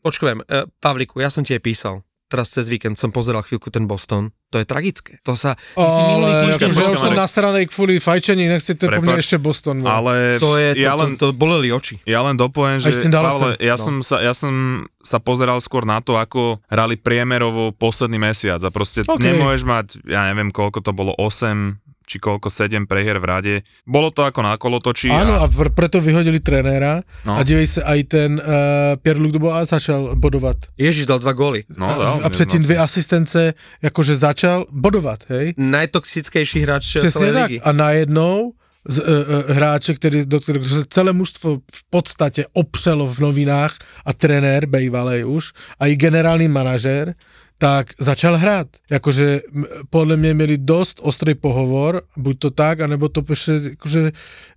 Počkujem, 0.05 0.45
uh, 0.45 0.69
Pavliku, 0.85 1.17
ja 1.25 1.33
som 1.33 1.49
ti 1.49 1.57
aj 1.57 1.65
písal. 1.65 2.05
Teraz 2.35 2.51
cez 2.51 2.67
víkend 2.67 2.99
som 2.99 3.15
pozeral 3.15 3.47
chvíľku 3.47 3.71
ten 3.71 3.87
Boston. 3.87 4.35
To 4.51 4.59
je 4.59 4.67
tragické. 4.67 5.23
To 5.23 5.39
sa... 5.39 5.55
Ty 5.55 5.87
si 5.87 6.01
minulý 6.03 6.31
Ale 6.31 6.43
týždeň 6.51 6.67
akože 6.67 6.83
bol 6.83 6.91
ja 6.91 6.99
som 6.99 7.15
nasranej 7.15 7.65
kvôli 7.71 8.03
fajčení, 8.03 8.51
nechcete 8.51 8.91
po 8.91 8.99
mne 8.99 9.23
ešte 9.23 9.39
Boston. 9.39 9.83
vole. 9.83 9.91
Ale 9.91 10.15
To 10.43 10.59
je, 10.59 10.75
to, 10.75 10.83
ja, 10.83 10.95
to, 10.95 10.99
len, 10.99 11.11
to, 11.15 11.27
to 11.27 11.27
boleli 11.31 11.71
oči. 11.71 12.03
ja 12.03 12.27
len 12.27 12.35
dopoviem, 12.35 12.83
že. 12.83 12.91
Pavle, 13.07 13.55
ja, 13.63 13.79
No. 13.79 13.83
som 13.87 13.95
sa, 14.03 14.19
ja 14.19 14.35
som 14.35 14.55
sa 14.99 15.23
pozeral 15.23 15.63
skôr 15.63 15.87
na 15.87 16.03
to, 16.03 16.19
ako 16.19 16.59
hrali 16.67 16.99
priemerovo 16.99 17.71
posledný 17.71 18.19
mesiac 18.19 18.59
a 18.63 18.71
proste 18.75 19.07
OK. 19.07 19.21
nemôžeš 19.21 19.63
mať, 19.63 19.87
ja 20.03 20.27
neviem 20.27 20.51
koľko 20.51 20.83
to 20.83 20.91
bolo, 20.91 21.15
8 21.21 21.84
či 22.05 22.21
koľko 22.21 22.53
7 22.53 22.85
prehier 22.85 23.17
v 23.17 23.27
rade. 23.27 23.55
Bolo 23.89 24.13
to 24.13 24.23
ako 24.23 24.41
na 24.45 24.55
kolotočí. 24.61 25.09
Áno, 25.09 25.41
a, 25.41 25.45
a 25.45 25.47
pr- 25.49 25.73
preto 25.73 26.01
vyhodili 26.01 26.41
trenéra 26.41 27.01
No. 27.25 27.37
a 27.37 27.43
dívej 27.43 27.67
sa, 27.67 27.81
aj 27.89 28.01
ten 28.13 28.31
uh, 28.37 28.95
Pierre-Luc 29.01 29.33
Dubois 29.33 29.65
začal 29.65 30.13
bodovat. 30.17 30.57
Ježiš 30.77 31.09
dal 31.09 31.19
dva 31.19 31.33
góly. 31.33 31.65
no, 31.77 31.89
a, 31.89 31.95
dal, 31.99 32.21
a 32.25 32.29
předtím 32.29 32.61
dnes 32.61 32.67
dvě 32.67 32.77
noci. 32.79 32.85
asistence, 32.85 33.41
jakože 33.83 34.17
začal 34.17 34.67
bodovat, 34.71 35.25
hej? 35.29 35.55
Najtoxickejší 35.57 36.61
hráč 36.61 36.97
celej 37.11 37.33
tak. 37.33 37.49
ligy. 37.51 37.61
A 37.61 37.73
najednou 37.73 38.53
z, 38.89 38.99
uh, 38.99 39.05
uh, 39.09 39.55
hráče, 39.57 39.95
který, 39.95 40.27
do 40.27 40.41
kterého 40.41 40.65
se 40.65 40.85
celé 40.89 41.13
mužstvo 41.13 41.57
v 41.73 41.83
podstatě 41.91 42.45
opřelo 42.53 43.09
v 43.09 43.19
novinách 43.21 43.75
a 44.05 44.13
trenér, 44.13 44.67
bejvalej 44.67 45.25
už, 45.25 45.53
a 45.81 45.87
i 45.87 45.97
generální 45.97 46.49
manažér, 46.49 47.15
tak 47.59 47.87
začal 48.01 48.37
hrát. 48.37 48.67
Jakože 48.91 49.41
m- 49.55 49.65
podle 49.91 50.17
mě 50.17 50.35
měli 50.35 50.59
dost 50.59 51.01
ostrý 51.03 51.35
pohovor, 51.35 52.03
buď 52.17 52.39
to 52.39 52.51
tak, 52.51 52.81
anebo 52.81 53.09
to 53.09 53.23
prostě, 53.23 53.53
jakože 53.71 54.13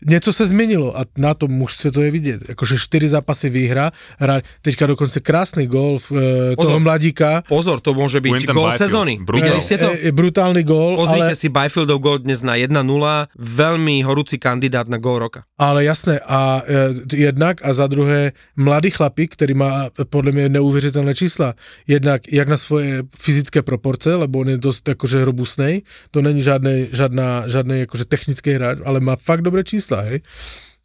něco 0.07 0.33
se 0.33 0.47
změnilo 0.47 0.97
a 0.97 1.05
na 1.17 1.33
tom 1.33 1.51
mužstve 1.51 1.91
to 1.91 2.01
je 2.01 2.11
vidět. 2.11 2.39
Jakože 2.49 2.77
čtyři 2.77 3.09
zápasy 3.09 3.49
výhra, 3.49 3.91
hra, 4.19 4.41
teďka 4.61 4.85
dokonce 4.87 5.19
krásný 5.19 5.67
gol 5.67 5.97
e, 5.97 6.55
Pozor. 6.55 6.65
toho 6.65 6.79
mladíka, 6.79 7.43
Pozor, 7.47 7.79
to 7.79 7.93
môže 7.93 8.19
byť 8.19 8.49
gól 8.51 8.71
Byfield. 8.73 8.81
sezóny. 8.81 9.13
Brutál. 9.21 9.43
Videli 9.45 9.61
ste 9.61 9.77
to? 9.77 9.89
je, 9.93 9.97
je 10.05 10.11
brutálny 10.11 10.61
gól, 10.63 10.95
Pozrite 10.97 11.31
ale, 11.31 11.39
si 11.39 11.47
Byfieldov 11.49 11.97
gól 12.01 12.17
dnes 12.19 12.41
na 12.43 12.57
1-0. 12.59 12.73
Veľmi 13.37 13.95
horúci 14.03 14.37
kandidát 14.41 14.89
na 14.89 14.97
gól 14.97 15.19
roka. 15.19 15.45
ale 15.57 15.83
jasné. 15.85 16.19
A 16.25 16.61
e, 16.65 16.93
jednak 17.17 17.61
a 17.65 17.73
za 17.73 17.87
druhé 17.87 18.31
mladý 18.55 18.89
chlapík, 18.89 19.33
který 19.33 19.53
má 19.53 19.85
e, 19.85 20.05
podle 20.05 20.31
mě 20.31 20.49
neuvěřitelné 20.49 21.15
čísla. 21.15 21.53
Jednak 21.87 22.21
jak 22.31 22.47
na 22.47 22.57
svoje 22.57 22.86
fyzické 23.17 23.61
proporce, 23.61 24.15
lebo 24.15 24.39
on 24.43 24.49
je 24.49 24.57
dosť 24.57 24.97
akože 24.97 25.23
robustný. 25.25 25.81
To 26.11 26.21
není 26.21 26.41
žádnej, 26.41 26.89
žádná, 26.91 27.47
žádnej 27.47 27.83
akože 27.87 28.05
technický 28.05 28.55
hráč, 28.57 28.77
ale 28.85 28.99
má 28.99 29.15
fakt 29.15 29.41
dobré 29.41 29.63
čísla, 29.63 30.01
hej. 30.07 30.21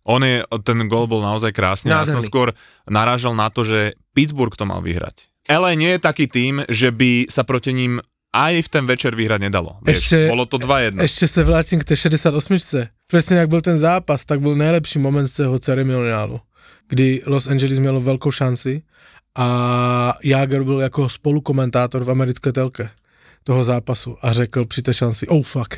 On 0.03 0.19
je, 0.19 0.43
ten 0.67 0.79
gol 0.91 1.07
bol 1.07 1.23
naozaj 1.23 1.55
krásny. 1.55 1.95
Ja 1.95 2.03
som 2.03 2.19
Nádherný. 2.19 2.27
skôr 2.27 2.49
narážal 2.91 3.39
na 3.39 3.47
to, 3.55 3.63
že 3.63 3.95
Pittsburgh 4.11 4.51
to 4.59 4.67
mal 4.67 4.83
vyhrať. 4.83 5.31
LA 5.47 5.79
nie 5.79 5.95
je 5.95 6.01
taký 6.03 6.27
tým, 6.27 6.67
že 6.67 6.91
by 6.91 7.31
sa 7.31 7.47
proti 7.47 7.71
ním 7.71 8.03
aj 8.35 8.67
v 8.67 8.69
ten 8.73 8.85
večer 8.89 9.15
vyhrať 9.15 9.41
nedalo. 9.47 9.79
Vieš, 9.87 9.99
Ešte- 9.99 10.29
bolo 10.33 10.47
to 10.49 10.59
2-1. 10.59 11.03
Ještě 11.03 11.29
se 11.29 11.43
vrátím 11.45 11.79
k 11.81 11.85
té 11.85 11.95
68. 11.97 12.89
Přesně 13.07 13.37
jak 13.37 13.49
byl 13.49 13.61
ten 13.61 13.79
zápas, 13.79 14.25
tak 14.25 14.41
byl 14.41 14.57
nejlepší 14.57 14.99
moment 14.99 15.29
z 15.29 15.37
toho 15.37 15.59
ceremoniálu, 15.59 16.41
kdy 16.89 17.23
Los 17.27 17.47
Angeles 17.47 17.79
mělo 17.79 18.01
velkou 18.01 18.31
šanci 18.31 18.83
a 19.39 19.49
Jager 20.25 20.63
byl 20.63 20.81
jako 20.81 21.09
spolukomentátor 21.09 22.05
v 22.05 22.11
americké 22.11 22.53
telke 22.53 22.91
toho 23.45 23.65
zápasu 23.65 24.17
a 24.23 24.33
řekl 24.33 24.65
při 24.65 24.83
té 24.83 24.95
šanci, 24.95 25.27
oh 25.29 25.43
fuck. 25.43 25.75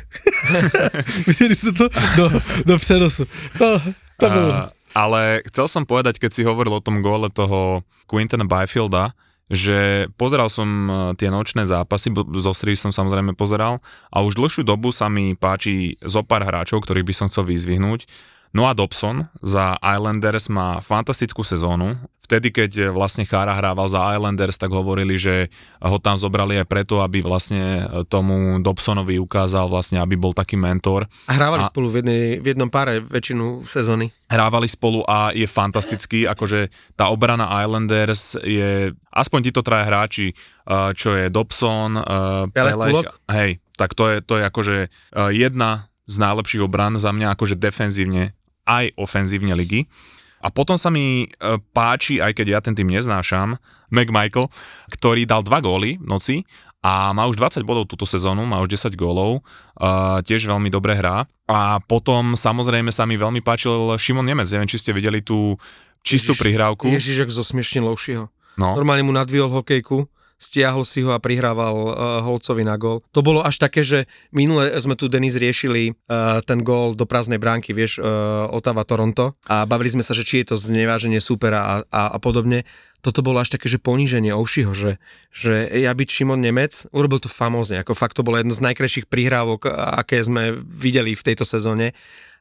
Viděli 1.27 1.55
jste 1.55 1.71
to? 1.71 1.89
Do, 2.17 2.31
do 2.65 2.77
přenosu. 2.77 3.25
To, 3.57 3.81
to 4.17 4.29
bylo. 4.29 4.53
A, 4.53 4.71
ale 4.95 5.41
chcel 5.47 5.67
som 5.67 5.83
povedať, 5.83 6.21
keď 6.21 6.31
si 6.31 6.47
hovoril 6.47 6.77
o 6.77 6.85
tom 6.85 7.01
góle 7.01 7.27
toho 7.27 7.83
Quintana 8.07 8.47
Byfielda, 8.47 9.11
že 9.51 10.09
pozeral 10.17 10.49
som 10.49 10.65
e, 10.65 10.93
tie 11.19 11.29
nočné 11.29 11.67
zápasy, 11.69 12.09
zo 12.15 12.53
Sri 12.55 12.73
som 12.73 12.89
samozrejme 12.89 13.37
pozeral 13.37 13.77
a 14.09 14.25
už 14.25 14.39
dlhšiu 14.39 14.63
dobu 14.65 14.89
sa 14.89 15.05
mi 15.05 15.37
páči 15.37 16.01
zo 16.01 16.25
pár 16.25 16.47
hráčov, 16.47 16.81
ktorých 16.81 17.05
by 17.05 17.13
som 17.13 17.27
chcel 17.29 17.45
vyzvihnúť. 17.45 18.09
Noah 18.55 18.71
Dobson 18.71 19.27
za 19.43 19.75
Islanders 19.83 20.47
má 20.47 20.79
fantastickú 20.79 21.43
sezónu. 21.43 21.99
Vtedy, 22.23 22.55
keď 22.55 22.89
vlastne 22.95 23.27
Chára 23.27 23.51
hrával 23.51 23.85
za 23.91 24.15
Islanders, 24.15 24.55
tak 24.55 24.71
hovorili, 24.71 25.19
že 25.19 25.51
ho 25.83 25.99
tam 25.99 26.15
zobrali 26.15 26.57
aj 26.57 26.65
preto, 26.65 27.03
aby 27.03 27.19
vlastne 27.19 27.85
tomu 28.07 28.57
Dobsonovi 28.63 29.19
ukázal 29.19 29.67
vlastne, 29.67 29.99
aby 29.99 30.15
bol 30.15 30.31
taký 30.31 30.55
mentor. 30.55 31.03
A 31.27 31.35
hrávali 31.35 31.61
A- 31.61 31.69
spolu 31.69 31.91
v, 31.91 31.95
jednej, 32.01 32.23
v 32.39 32.55
jednom 32.55 32.71
páre 32.71 33.03
väčšinu 33.03 33.67
sezóny. 33.67 34.09
hrávali 34.31 34.71
spolu 34.71 35.03
a 35.03 35.35
je 35.35 35.45
fantastický, 35.45 36.23
akože 36.25 36.71
tá 36.95 37.11
obrana 37.11 37.51
Islanders 37.61 38.39
je, 38.39 38.95
aspoň 39.11 39.51
títo 39.51 39.61
traja 39.61 39.85
hráči, 39.85 40.31
uh, 40.31 40.95
čo 40.95 41.13
je 41.13 41.27
Dobson, 41.27 41.99
uh, 41.99 42.47
Pelech, 42.55 43.05
hej, 43.35 43.59
tak 43.75 43.93
to 43.93 44.15
je, 44.15 44.23
to 44.23 44.39
je 44.39 44.43
akože 44.47 44.77
uh, 45.13 45.29
jedna 45.29 45.91
z 46.07 46.15
najlepších 46.23 46.63
obran 46.63 46.97
za 46.97 47.11
mňa 47.13 47.37
akože 47.37 47.59
defenzívne 47.59 48.33
aj 48.65 48.93
ofenzívne 48.97 49.53
ligy. 49.53 49.85
A 50.45 50.53
potom 50.53 50.77
sa 50.77 50.93
mi 50.93 51.25
uh, 51.25 51.57
páči, 51.73 52.21
aj 52.21 52.37
keď 52.37 52.47
ja 52.49 52.59
ten 52.61 52.77
tým 52.77 52.89
neznášam, 52.89 53.57
McMichael, 53.89 54.45
ktorý 54.93 55.25
dal 55.25 55.41
dva 55.41 55.57
góly 55.61 55.97
v 55.97 56.05
noci 56.05 56.35
a 56.85 57.09
má 57.17 57.25
už 57.25 57.41
20 57.41 57.65
bodov 57.65 57.89
túto 57.89 58.05
sezónu, 58.05 58.45
má 58.45 58.61
už 58.61 58.77
10 58.77 58.93
gólov, 58.93 59.41
uh, 59.41 60.21
tiež 60.21 60.45
veľmi 60.45 60.69
dobre 60.69 60.93
hrá. 60.93 61.25
A 61.49 61.81
potom 61.81 62.37
samozrejme 62.37 62.93
sa 62.93 63.09
mi 63.09 63.17
veľmi 63.17 63.41
páčil 63.41 63.97
Šimon 63.97 64.25
Nemec, 64.25 64.45
neviem, 64.53 64.69
či 64.69 64.77
ste 64.77 64.93
videli 64.93 65.25
tú 65.25 65.57
čistú 66.05 66.37
Ježiš, 66.37 66.41
prihrávku. 66.45 66.85
Ježiš, 66.93 67.25
ak 67.25 67.31
zosmiešnil 67.33 67.89
Lovšieho. 67.89 68.29
No, 68.61 68.77
Normálne 68.77 69.01
mu 69.01 69.11
nadvihol 69.17 69.49
hokejku, 69.49 70.05
stiahol 70.35 70.83
si 70.83 70.99
ho 71.03 71.15
a 71.15 71.19
prihrával 71.23 71.75
uh, 71.75 71.93
Holcovi 72.23 72.67
na 72.67 72.75
gól. 72.75 73.01
To 73.15 73.23
bolo 73.23 73.39
až 73.41 73.59
také, 73.59 73.87
že 73.87 74.05
minule 74.35 74.67
sme 74.83 74.99
tu 74.99 75.07
Denis 75.07 75.39
riešili 75.39 75.95
uh, 75.95 76.43
ten 76.43 76.59
gól 76.61 76.93
do 76.93 77.07
prázdnej 77.07 77.39
bránky, 77.39 77.71
vieš, 77.71 78.03
uh, 78.03 78.51
Otava 78.51 78.83
Toronto 78.83 79.39
a 79.47 79.63
bavili 79.63 79.95
sme 79.95 80.03
sa, 80.03 80.11
že 80.11 80.27
či 80.27 80.43
je 80.43 80.51
to 80.51 80.55
zneváženie 80.59 81.23
supera 81.23 81.59
a, 81.63 81.73
a, 81.87 82.01
a 82.15 82.17
podobne. 82.19 82.67
Toto 82.99 83.21
bolo 83.21 83.37
až 83.37 83.53
také, 83.53 83.69
že 83.69 83.77
poníženie 83.77 84.33
Oušiho, 84.33 84.73
že, 84.73 84.97
že 85.29 85.69
ja 85.69 85.93
byť 85.93 86.09
Šimon 86.09 86.41
Nemec, 86.41 86.89
urobil 86.89 87.21
to 87.21 87.29
famózne, 87.29 87.85
ako 87.85 87.93
fakt 87.93 88.17
to 88.17 88.25
bolo 88.25 88.41
jedno 88.41 88.49
z 88.49 88.65
najkrajších 88.65 89.05
prihrávok, 89.05 89.69
aké 89.69 90.25
sme 90.25 90.57
videli 90.57 91.13
v 91.13 91.21
tejto 91.21 91.45
sezóne, 91.45 91.93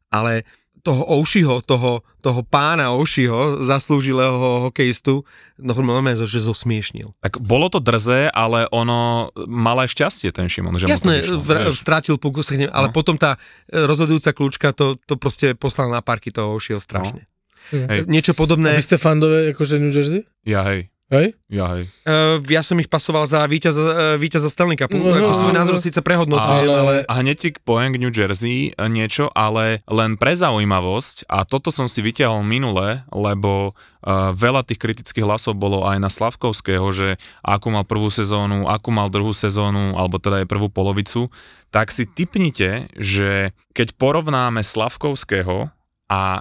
ale 0.08 0.48
toho 0.84 1.00
Oušiho, 1.16 1.64
toho, 1.64 2.04
toho 2.20 2.40
pána 2.44 2.92
Oušiho, 2.92 3.64
zaslúžilého 3.64 4.68
hokejistu, 4.68 5.24
no 5.56 5.72
normálne, 5.72 6.12
že 6.12 6.44
zosmiešnil. 6.44 7.16
tak 7.24 7.40
bolo 7.40 7.72
to 7.72 7.80
drzé, 7.80 8.28
ale 8.28 8.68
ono 8.68 9.32
mal 9.48 9.80
aj 9.80 9.96
šťastie 9.96 10.28
ten 10.28 10.44
Šimon, 10.44 10.76
že 10.76 10.84
Jasné, 10.84 11.24
vyšlo, 11.24 11.40
vr- 11.40 11.72
strátil 11.72 12.20
puku, 12.20 12.44
ale 12.68 12.88
No. 12.88 12.94
potom 12.94 13.16
tá 13.16 13.40
rozhodujúca 13.72 14.36
kľúčka 14.36 14.76
to, 14.76 15.00
to 15.08 15.16
proste 15.16 15.56
poslal 15.56 15.88
na 15.88 16.04
parky 16.04 16.28
toho 16.28 16.52
Oušiho 16.52 16.78
strašne. 16.78 17.24
Hej. 17.72 18.04
Niečo 18.04 18.36
A 18.36 18.38
podobné, 18.38 18.76
vy 18.76 18.84
jste 18.84 19.00
fandové 19.00 19.48
jakože 19.56 19.80
New 19.80 19.88
Jersey? 19.88 20.20
Ja 20.44 20.68
hej, 20.68 20.92
Hej? 21.12 21.36
ja 21.52 21.68
hej. 21.76 21.84
uh, 22.08 22.40
ja 22.48 22.64
som 22.64 22.80
ich 22.80 22.88
pasoval 22.88 23.28
za 23.28 23.44
víťaza, 23.44 23.82
uh, 23.84 23.94
víťaza 24.16 24.48
Stanley 24.48 24.80
Cupu, 24.80 24.96
No, 24.96 25.12
ako 25.12 25.30
no, 25.30 25.36
svoj 25.36 25.52
no, 25.52 25.58
názor 25.60 25.76
no. 25.76 25.84
síce 25.84 26.00
prehodnocujem, 26.00 26.64
Ale- 26.64 26.80
ale... 26.80 26.94
A 27.04 27.20
hneď 27.20 27.36
ti 27.36 27.48
poviem 27.60 27.92
k 27.92 28.00
New 28.00 28.08
Jersey 28.08 28.72
e, 28.72 28.88
niečo, 28.88 29.28
ale 29.36 29.84
len 29.84 30.16
pre 30.16 30.32
zaujímavosť, 30.32 31.28
a 31.28 31.44
toto 31.44 31.68
som 31.68 31.92
si 31.92 32.00
vyťahol 32.00 32.40
minule, 32.40 33.04
lebo 33.12 33.76
uh, 33.76 34.32
veľa 34.32 34.64
tých 34.64 34.80
kritických 34.80 35.28
hlasov 35.28 35.60
bolo 35.60 35.84
aj 35.84 36.00
na 36.00 36.08
Slavkovského, 36.08 36.88
že 36.88 37.20
akú 37.44 37.68
mal 37.68 37.84
prvú 37.84 38.08
sezónu, 38.08 38.64
akú 38.64 38.88
mal 38.88 39.12
druhú 39.12 39.36
sezónu, 39.36 40.00
alebo 40.00 40.16
teda 40.16 40.40
aj 40.40 40.48
prvú 40.48 40.72
polovicu, 40.72 41.28
tak 41.68 41.92
si 41.92 42.08
typnite, 42.08 42.88
že 42.96 43.52
keď 43.76 43.92
porovnáme 44.00 44.64
Slavkovského 44.64 45.68
a 46.08 46.40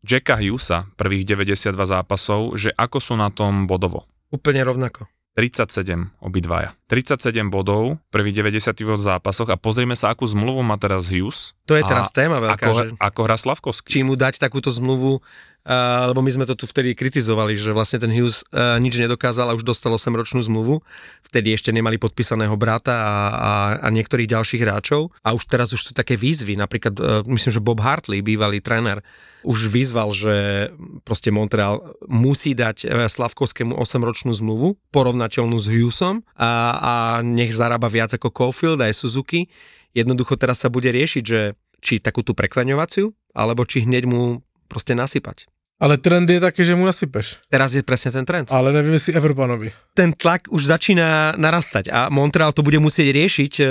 Jacka 0.00 0.40
Hughesa, 0.40 0.88
prvých 0.96 1.28
92 1.28 1.76
zápasov, 1.76 2.56
že 2.56 2.72
ako 2.72 2.98
sú 3.04 3.14
na 3.20 3.28
tom 3.28 3.68
bodovo. 3.68 4.08
Úplne 4.32 4.64
rovnako. 4.64 5.04
37 5.36 6.10
obidvaja. 6.18 6.74
37 6.90 7.48
bodov, 7.48 8.02
prvých 8.10 8.42
90 8.42 8.76
v 8.82 8.98
zápasoch 8.98 9.48
a 9.48 9.56
pozrime 9.56 9.94
sa, 9.94 10.10
akú 10.10 10.26
zmluvu 10.26 10.60
má 10.66 10.74
teraz 10.74 11.06
Hughes. 11.06 11.54
To 11.70 11.78
je 11.78 11.86
teraz 11.86 12.10
téma 12.10 12.42
veľká, 12.42 12.66
Ako, 12.66 12.70
že 12.74 12.84
ako 12.98 13.20
hrá 13.24 13.36
Slavkovský. 13.38 13.88
či 13.88 14.00
mu 14.02 14.18
dať 14.18 14.42
takúto 14.42 14.74
zmluvu, 14.74 15.22
uh, 15.66 16.08
lebo 16.10 16.20
my 16.24 16.30
sme 16.30 16.44
to 16.48 16.56
tu 16.56 16.64
vtedy 16.64 16.96
kritizovali, 16.96 17.56
že 17.56 17.74
vlastne 17.74 18.00
ten 18.00 18.12
Hughes 18.12 18.44
uh, 18.50 18.80
nič 18.80 18.96
nedokázal 19.00 19.50
a 19.50 19.56
už 19.56 19.64
dostal 19.64 19.92
8-ročnú 19.92 20.40
zmluvu. 20.44 20.80
Vtedy 21.26 21.54
ešte 21.54 21.70
nemali 21.70 22.00
podpísaného 22.00 22.54
brata 22.56 22.94
a, 22.94 23.16
a, 23.30 23.52
a 23.84 23.88
niektorých 23.92 24.30
ďalších 24.30 24.62
hráčov. 24.64 25.12
A 25.24 25.36
už 25.36 25.46
teraz 25.46 25.70
už 25.76 25.80
sú 25.80 25.92
také 25.92 26.16
výzvy, 26.16 26.56
napríklad 26.56 26.94
uh, 26.98 27.22
myslím, 27.28 27.52
že 27.52 27.64
Bob 27.64 27.80
Hartley, 27.84 28.24
bývalý 28.24 28.58
tréner, 28.64 29.04
už 29.40 29.72
vyzval, 29.72 30.12
že 30.12 30.68
proste 31.04 31.32
Montreal 31.32 31.80
musí 32.08 32.52
dať 32.52 32.84
eh, 32.84 33.08
Slavkovskému 33.08 33.76
8-ročnú 33.76 34.32
zmluvu, 34.36 34.76
porovnateľnú 34.92 35.56
s 35.56 35.66
Hughesom 35.68 36.22
a, 36.36 36.76
a 36.76 36.94
nech 37.24 37.52
zarába 37.56 37.88
viac 37.88 38.12
ako 38.12 38.28
Caulfield 38.32 38.80
aj 38.84 38.96
Suzuki. 38.96 39.48
Jednoducho 39.96 40.36
teraz 40.36 40.62
sa 40.62 40.68
bude 40.70 40.92
riešiť, 40.92 41.24
že 41.24 41.56
či 41.80 41.98
takú 41.98 42.20
tú 42.20 42.36
preklaňovaciu, 42.36 43.10
alebo 43.32 43.64
či 43.64 43.88
hneď 43.88 44.04
mu 44.04 44.44
proste 44.70 44.94
nasypať. 44.94 45.50
Ale 45.80 45.96
trend 45.96 46.28
je 46.28 46.44
taky, 46.44 46.60
že 46.60 46.76
mu 46.76 46.84
nasypeš. 46.84 47.40
Teraz 47.48 47.72
je 47.72 47.80
presne 47.80 48.12
ten 48.12 48.28
trend. 48.28 48.52
Ale 48.52 48.68
nevím, 48.68 49.00
jestli 49.00 49.16
Evropanovi. 49.16 49.72
Ten 49.96 50.12
tlak 50.12 50.52
už 50.52 50.68
začína 50.68 51.32
narastať 51.40 51.88
a 51.88 52.12
Montreal 52.12 52.52
to 52.52 52.60
bude 52.60 52.76
musieť 52.76 53.16
riešiť, 53.16 53.52
e, 53.58 53.64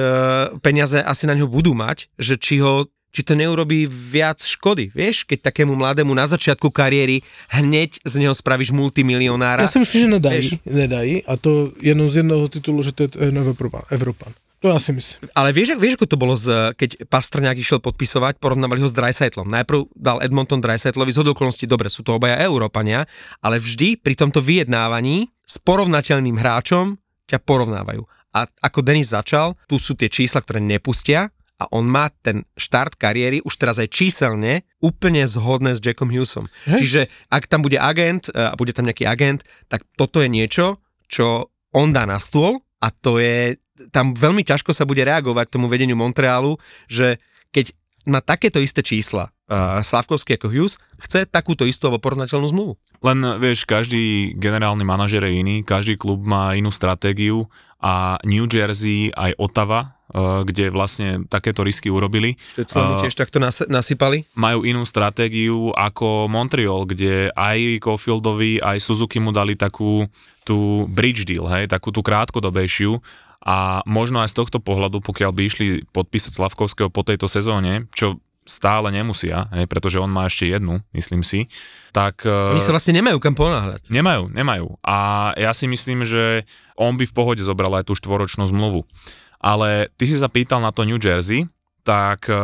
peniaze 0.57 0.97
asi 0.97 1.29
na 1.29 1.37
ňo 1.37 1.45
budú 1.45 1.77
mať, 1.77 2.09
že 2.17 2.41
či 2.41 2.65
ho 2.65 2.89
či 3.09 3.25
to 3.25 3.33
neurobí 3.33 3.89
viac 3.89 4.37
škody, 4.37 4.93
vieš, 4.93 5.25
keď 5.25 5.49
takému 5.49 5.73
mladému 5.73 6.13
na 6.13 6.29
začiatku 6.29 6.69
kariéry 6.69 7.25
hneď 7.49 7.97
z 8.05 8.13
neho 8.21 8.37
spravíš 8.37 8.69
multimilionára. 8.69 9.65
Já 9.65 9.67
si 9.67 9.79
myslím, 9.79 10.01
že 10.01 10.07
nedají, 10.07 10.39
Vieš. 10.39 10.59
nedají 10.65 11.23
a 11.25 11.37
to 11.37 11.73
jenom 11.81 12.09
z 12.09 12.15
jednoho 12.15 12.47
titulu, 12.47 12.83
že 12.83 12.91
to 12.91 13.03
je 13.03 13.09
Evropan. 13.33 13.81
Evropan. 13.89 14.33
To 14.59 14.67
já 14.67 14.79
si 14.79 14.91
myslím. 14.91 15.29
Ale 15.35 15.55
vieš, 15.55 15.79
vieš, 15.79 15.95
ako 15.95 16.07
to 16.07 16.17
bolo, 16.19 16.35
z, 16.35 16.75
keď 16.75 17.07
Pastrňák 17.07 17.55
išiel 17.55 17.79
podpisovať, 17.79 18.43
porovnávali 18.43 18.83
ho 18.83 18.91
s 18.91 18.95
Dreisaitlom. 18.95 19.47
Najprv 19.47 19.87
dal 19.95 20.19
Edmonton 20.19 20.59
Dreisaitlovi 20.59 21.15
z 21.15 21.31
okolností, 21.31 21.63
dobre, 21.63 21.87
sú 21.87 22.03
to 22.03 22.19
obaja 22.19 22.35
Európania, 22.43 23.07
ale 23.39 23.55
vždy 23.55 24.03
pri 24.03 24.19
tomto 24.19 24.43
vyjednávaní 24.43 25.31
s 25.47 25.63
porovnateľným 25.63 26.35
hráčom 26.35 26.99
ťa 27.31 27.39
porovnávajú. 27.39 28.03
A 28.35 28.45
ako 28.61 28.83
Denis 28.83 29.15
začal, 29.15 29.55
tu 29.65 29.79
sú 29.79 29.95
tie 29.95 30.11
čísla, 30.11 30.43
ktoré 30.43 30.59
nepustia 30.59 31.31
a 31.59 31.63
on 31.75 31.87
má 31.87 32.07
ten 32.23 32.47
štart 32.55 32.95
kariéry 32.95 33.43
už 33.43 33.59
teraz 33.59 33.83
aj 33.83 33.91
číselne 33.91 34.63
úplne 34.79 35.27
zhodné 35.27 35.75
s 35.75 35.83
Jackom 35.83 36.07
Hughesom. 36.07 36.47
Hej. 36.71 36.79
Čiže 36.79 37.01
ak 37.27 37.51
tam 37.51 37.63
bude 37.63 37.75
agent 37.75 38.31
e, 38.31 38.35
a 38.35 38.55
bude 38.55 38.71
tam 38.71 38.87
nejaký 38.87 39.03
agent, 39.03 39.43
tak 39.67 39.83
toto 39.99 40.23
je 40.23 40.31
niečo, 40.31 40.79
čo 41.11 41.51
on 41.75 41.91
dá 41.91 42.07
na 42.07 42.17
stôl 42.21 42.63
a 42.79 42.87
to 42.95 43.19
je, 43.19 43.59
tam 43.89 44.11
veľmi 44.11 44.43
ťažko 44.43 44.75
sa 44.75 44.83
bude 44.83 45.01
reagovať 45.01 45.47
tomu 45.47 45.71
vedeniu 45.71 45.95
Montrealu, 45.95 46.59
že 46.91 47.17
keď 47.55 47.71
má 48.07 48.19
takéto 48.23 48.57
isté 48.57 48.81
čísla 48.81 49.29
uh, 49.29 49.79
Slavkovský 49.83 50.39
ako 50.39 50.47
Hughes, 50.49 50.81
chce 50.99 51.29
takúto 51.29 51.67
istú 51.67 51.87
alebo 51.87 52.01
porovnateľnú 52.01 52.47
zmluvu. 52.49 52.73
Len 52.99 53.19
vieš, 53.39 53.63
každý 53.63 54.35
generálny 54.35 54.83
manažer 54.83 55.23
je 55.23 55.39
iný, 55.39 55.55
každý 55.63 55.95
klub 55.95 56.25
má 56.27 56.51
inú 56.57 56.67
stratégiu 56.67 57.47
a 57.79 58.19
New 58.27 58.43
Jersey 58.49 59.13
aj 59.15 59.39
Ottawa 59.39 59.99
kde 60.17 60.73
vlastne 60.73 61.29
takéto 61.29 61.61
risky 61.61 61.93
urobili. 61.93 62.33
Uh, 62.57 62.97
tiež 62.97 63.13
takto 63.13 63.37
nas- 63.37 63.65
nasypali? 63.69 64.25
Majú 64.33 64.65
inú 64.65 64.81
stratégiu 64.81 65.69
ako 65.77 66.25
Montreal, 66.25 66.89
kde 66.89 67.29
aj 67.37 67.77
Caulfieldovi, 67.77 68.57
aj 68.57 68.81
Suzuki 68.81 69.21
mu 69.21 69.29
dali 69.29 69.53
takú 69.53 70.09
tú 70.41 70.89
bridge 70.89 71.29
deal, 71.29 71.45
hej, 71.53 71.69
takú 71.69 71.93
tú 71.93 72.01
krátkodobejšiu 72.01 72.97
a 73.39 73.85
možno 73.87 74.19
aj 74.19 74.35
z 74.35 74.37
tohto 74.43 74.59
pohľadu, 74.59 74.99
pokiaľ 74.99 75.31
by 75.31 75.41
išli 75.47 75.67
podpísať 75.95 76.35
Slavkovského 76.35 76.91
po 76.91 77.07
tejto 77.07 77.31
sezóne, 77.31 77.87
čo 77.95 78.19
stále 78.49 78.89
nemusia, 78.89 79.45
hej, 79.53 79.69
pretože 79.69 80.01
on 80.01 80.09
má 80.09 80.25
ešte 80.25 80.49
jednu, 80.49 80.81
myslím 80.97 81.21
si, 81.21 81.45
tak... 81.93 82.25
Oni 82.25 82.57
sa 82.57 82.73
vlastne 82.73 82.97
nemajú 82.97 83.21
kam 83.21 83.37
ponáhľať. 83.37 83.93
Nemajú, 83.93 84.33
nemajú. 84.33 84.73
A 84.81 85.31
ja 85.37 85.53
si 85.53 85.69
myslím, 85.69 86.01
že 86.01 86.49
on 86.73 86.97
by 86.97 87.05
v 87.05 87.13
pohode 87.15 87.45
zobral 87.45 87.69
aj 87.77 87.85
tú 87.85 87.93
štvoročnú 87.93 88.49
zmluvu. 88.49 88.89
Ale 89.37 89.93
ty 89.95 90.09
si 90.09 90.17
sa 90.17 90.27
pýtal 90.27 90.65
na 90.65 90.73
to 90.73 90.83
New 90.83 90.97
Jersey, 90.97 91.47
tak 91.87 92.27
e, 92.27 92.35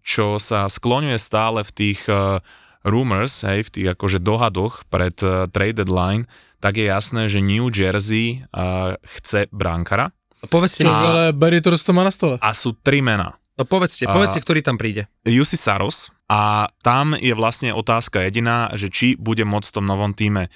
čo 0.00 0.40
sa 0.40 0.66
skloňuje 0.66 1.18
stále 1.20 1.62
v 1.62 1.70
tých 1.70 2.00
e, 2.08 2.40
rumors, 2.82 3.44
hej, 3.44 3.68
v 3.68 3.70
tých 3.70 3.88
akože 3.94 4.18
dohadoch 4.24 4.88
pred 4.88 5.14
e, 5.20 5.46
trade 5.52 5.84
deadline, 5.84 6.24
tak 6.60 6.76
je 6.76 6.88
jasné, 6.92 7.28
že 7.32 7.40
New 7.40 7.72
Jersey 7.72 8.44
chce 9.00 9.48
brankara. 9.48 10.12
Povedzte, 10.48 10.88
a, 10.88 10.96
ale 10.96 11.22
Barry 11.36 11.60
to 11.60 11.74
má 11.92 12.06
na 12.06 12.14
stole. 12.14 12.40
A 12.40 12.56
sú 12.56 12.72
tri 12.72 13.04
mená. 13.04 13.36
No 13.60 13.68
povedzte, 13.68 14.08
povedzte, 14.08 14.40
a, 14.40 14.44
ktorý 14.44 14.64
tam 14.64 14.80
príde. 14.80 15.04
Jussi 15.28 15.60
Saros 15.60 16.08
a 16.32 16.72
tam 16.80 17.12
je 17.12 17.36
vlastne 17.36 17.76
otázka 17.76 18.24
jediná, 18.24 18.72
že 18.72 18.88
či 18.88 19.20
bude 19.20 19.44
môcť 19.44 19.68
v 19.68 19.76
tom 19.76 19.84
novom 19.84 20.16
týme 20.16 20.48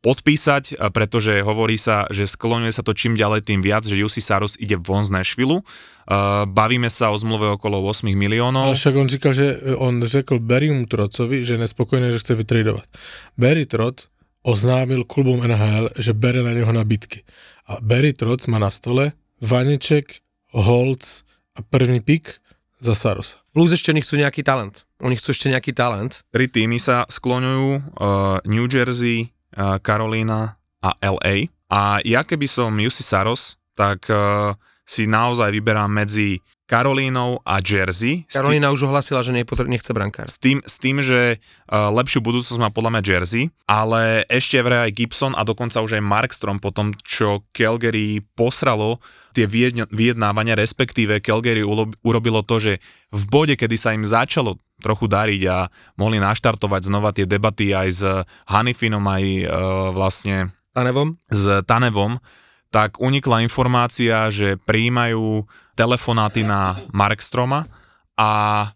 podpísať, 0.00 0.80
pretože 0.96 1.44
hovorí 1.44 1.76
sa, 1.76 2.08
že 2.08 2.24
skloňuje 2.24 2.72
sa 2.72 2.80
to 2.80 2.96
čím 2.96 3.20
ďalej 3.20 3.48
tým 3.48 3.60
viac, 3.60 3.84
že 3.84 4.00
Jussi 4.00 4.24
Saros 4.24 4.56
ide 4.56 4.80
von 4.80 5.04
z 5.04 5.12
Nashville. 5.12 5.60
Uh, 5.60 6.48
bavíme 6.48 6.88
sa 6.88 7.12
o 7.12 7.16
zmluve 7.20 7.52
okolo 7.54 7.84
8 7.84 8.08
miliónov. 8.16 8.72
Ale 8.72 8.80
však 8.80 8.96
on 8.96 9.08
říkal, 9.08 9.32
že 9.36 9.46
on 9.76 10.00
řekl 10.00 10.40
Barrymu 10.40 10.88
Trocovi, 10.88 11.44
že 11.44 11.54
je 11.54 11.62
nespokojný, 11.68 12.12
že 12.16 12.20
chce 12.20 12.32
vytradovať. 12.34 12.88
Barry 13.36 13.68
Troc 13.68 14.08
oznámil 14.40 15.04
klubom 15.04 15.44
NHL, 15.44 15.92
že 16.00 16.16
bere 16.16 16.40
na 16.40 16.56
neho 16.56 16.72
nabídky. 16.72 17.22
A 17.68 17.78
Barry 17.84 18.16
Troc 18.16 18.40
má 18.48 18.56
na 18.56 18.72
stole 18.72 19.12
Vaneček, 19.40 20.20
Holc 20.52 21.24
a 21.56 21.62
první 21.62 22.00
pik 22.00 22.28
za 22.80 22.94
Saros. 22.94 23.40
Plus 23.56 23.72
ešte 23.72 23.88
oni 23.88 24.04
chcú 24.04 24.20
nejaký 24.20 24.44
talent. 24.44 24.84
Oni 25.00 25.16
chcú 25.16 25.32
ešte 25.32 25.48
nejaký 25.48 25.72
talent. 25.72 26.20
Tri 26.28 26.44
týmy 26.44 26.76
sa 26.76 27.08
skloňujú, 27.08 27.68
uh, 27.72 28.36
New 28.44 28.68
Jersey, 28.68 29.32
uh, 29.56 29.80
Carolina 29.80 30.60
a 30.84 30.92
LA. 31.00 31.48
A 31.72 32.04
ja 32.04 32.20
keby 32.20 32.44
som 32.44 32.76
Jussi 32.76 33.00
Saros, 33.00 33.56
tak 33.72 34.04
uh, 34.12 34.52
si 34.84 35.08
naozaj 35.08 35.48
vyberám 35.56 35.88
medzi 35.88 36.44
Karolínou 36.70 37.42
a 37.42 37.58
Jersey. 37.58 38.22
Karolína 38.30 38.70
už 38.70 38.86
ohlasila, 38.86 39.26
že 39.26 39.34
nechce 39.34 39.90
brankár. 39.90 40.30
S 40.30 40.38
tým, 40.38 40.62
s 40.62 40.78
tým 40.78 41.02
že 41.02 41.42
uh, 41.42 41.90
lepšiu 41.90 42.22
budúcnosť 42.22 42.62
má 42.62 42.70
podľa 42.70 42.94
mňa 42.94 43.02
Jersey, 43.02 43.50
ale 43.66 44.22
ešte 44.30 44.62
vraj 44.62 44.86
aj 44.86 44.94
Gibson 44.94 45.34
a 45.34 45.42
dokonca 45.42 45.82
už 45.82 45.98
aj 45.98 46.06
Markstrom 46.06 46.62
po 46.62 46.70
tom, 46.70 46.94
čo 47.02 47.42
Calgary 47.50 48.22
posralo 48.38 49.02
tie 49.34 49.50
vyjednávania, 49.90 50.54
respektíve 50.54 51.18
Calgary 51.18 51.66
urobilo 52.06 52.46
to, 52.46 52.62
že 52.62 52.72
v 53.10 53.24
bode, 53.26 53.58
kedy 53.58 53.74
sa 53.74 53.90
im 53.90 54.06
začalo 54.06 54.54
trochu 54.78 55.10
dariť 55.10 55.42
a 55.50 55.66
mohli 55.98 56.22
naštartovať 56.22 56.86
znova 56.86 57.10
tie 57.10 57.26
debaty 57.26 57.74
aj 57.74 57.88
s 57.90 58.02
Hanifinom, 58.46 59.02
aj 59.02 59.24
uh, 59.26 59.50
vlastne 59.90 60.54
Tanevom. 60.70 61.18
s 61.34 61.66
Tanevom, 61.66 62.22
tak 62.70 63.02
unikla 63.02 63.42
informácia, 63.42 64.30
že 64.30 64.54
prijímajú 64.62 65.42
telefonáty 65.74 66.46
na 66.46 66.78
Markstroma 66.94 67.66
a 68.14 68.28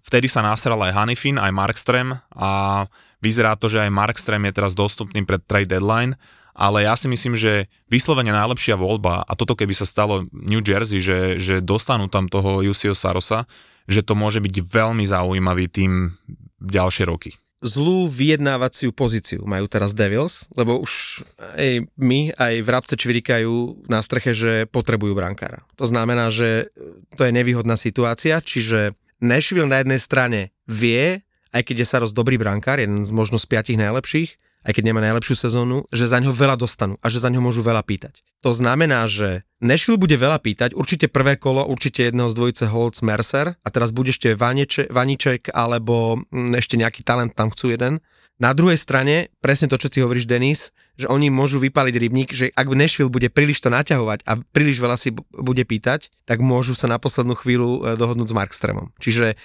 vtedy 0.02 0.26
sa 0.26 0.42
nasral 0.42 0.82
aj 0.82 0.94
Hanifin, 0.94 1.38
aj 1.38 1.54
Markström 1.54 2.18
a 2.34 2.84
vyzerá 3.22 3.54
to, 3.54 3.70
že 3.70 3.86
aj 3.86 3.94
Markström 3.94 4.50
je 4.50 4.56
teraz 4.56 4.74
dostupný 4.74 5.22
pred 5.22 5.38
trade 5.46 5.70
deadline, 5.70 6.18
ale 6.54 6.86
ja 6.86 6.98
si 6.98 7.06
myslím, 7.06 7.38
že 7.38 7.70
vyslovene 7.86 8.34
najlepšia 8.34 8.74
voľba, 8.74 9.22
a 9.22 9.32
toto 9.38 9.54
keby 9.54 9.74
sa 9.74 9.86
stalo 9.86 10.26
New 10.30 10.62
Jersey, 10.62 10.98
že, 10.98 11.38
že 11.38 11.62
dostanú 11.62 12.10
tam 12.10 12.26
toho 12.26 12.66
Jusio 12.66 12.98
Sarosa, 12.98 13.46
že 13.86 14.02
to 14.02 14.18
môže 14.18 14.42
byť 14.42 14.54
veľmi 14.64 15.04
zaujímavý 15.06 15.70
tým 15.70 16.14
ďalšie 16.58 17.04
roky 17.06 17.36
zlú 17.64 18.04
vyjednávaciu 18.12 18.92
pozíciu 18.92 19.48
majú 19.48 19.64
teraz 19.64 19.96
Devils, 19.96 20.44
lebo 20.52 20.76
už 20.84 21.24
aj 21.56 21.88
my, 21.96 22.36
aj 22.36 22.54
v 22.60 22.68
Rabce 22.68 22.94
čvirikajú 23.00 23.88
na 23.88 24.04
streche, 24.04 24.36
že 24.36 24.68
potrebujú 24.68 25.16
brankára. 25.16 25.64
To 25.80 25.88
znamená, 25.88 26.28
že 26.28 26.68
to 27.16 27.24
je 27.24 27.32
nevýhodná 27.32 27.80
situácia, 27.80 28.44
čiže 28.44 28.92
Nashville 29.24 29.70
na 29.70 29.80
jednej 29.80 29.96
strane 29.96 30.40
vie, 30.68 31.24
aj 31.56 31.62
keď 31.64 31.76
je 31.80 31.86
Saros 31.88 32.12
dobrý 32.12 32.36
brankár, 32.36 32.76
jeden 32.76 33.08
z 33.08 33.12
možno 33.16 33.40
z 33.40 33.48
piatich 33.48 33.80
najlepších, 33.80 34.36
aj 34.64 34.72
keď 34.72 34.82
nemá 34.90 35.00
najlepšiu 35.04 35.36
sezónu, 35.36 35.84
že 35.92 36.08
za 36.08 36.18
ňo 36.18 36.32
veľa 36.32 36.56
dostanú 36.56 36.96
a 37.04 37.06
že 37.12 37.20
za 37.20 37.28
ňo 37.28 37.44
môžu 37.44 37.60
veľa 37.60 37.84
pýtať. 37.84 38.24
To 38.44 38.52
znamená, 38.52 39.08
že 39.08 39.44
Nashville 39.64 40.00
bude 40.00 40.16
veľa 40.16 40.40
pýtať, 40.40 40.76
určite 40.76 41.08
prvé 41.08 41.40
kolo, 41.40 41.64
určite 41.64 42.04
jedného 42.04 42.28
z 42.28 42.36
dvojice 42.36 42.64
Holtz 42.68 43.00
Mercer 43.00 43.56
a 43.56 43.68
teraz 43.72 43.92
bude 43.96 44.12
ešte 44.12 44.36
Vaniče, 44.36 44.92
Vaniček 44.92 45.52
alebo 45.52 46.20
mm, 46.28 46.52
ešte 46.60 46.76
nejaký 46.76 47.00
talent 47.04 47.32
tam 47.32 47.48
chcú 47.48 47.72
jeden. 47.72 48.04
Na 48.34 48.50
druhej 48.50 48.76
strane, 48.76 49.30
presne 49.38 49.70
to, 49.70 49.78
čo 49.78 49.86
ty 49.86 50.02
hovoríš, 50.02 50.26
Denis, 50.26 50.74
že 50.98 51.06
oni 51.06 51.30
môžu 51.30 51.62
vypaliť 51.62 51.94
rybník, 51.94 52.30
že 52.34 52.50
ak 52.50 52.66
Nashville 52.66 53.10
bude 53.10 53.30
príliš 53.30 53.62
to 53.62 53.70
naťahovať 53.70 54.26
a 54.26 54.38
príliš 54.50 54.82
veľa 54.82 54.98
si 54.98 55.14
bude 55.14 55.62
pýtať, 55.62 56.10
tak 56.26 56.42
môžu 56.42 56.74
sa 56.74 56.90
na 56.90 56.98
poslednú 56.98 57.38
chvíľu 57.38 57.70
e, 57.82 57.94
dohodnúť 57.94 58.30
s 58.30 58.36
Markstremom. 58.36 58.90
Čiže 58.98 59.38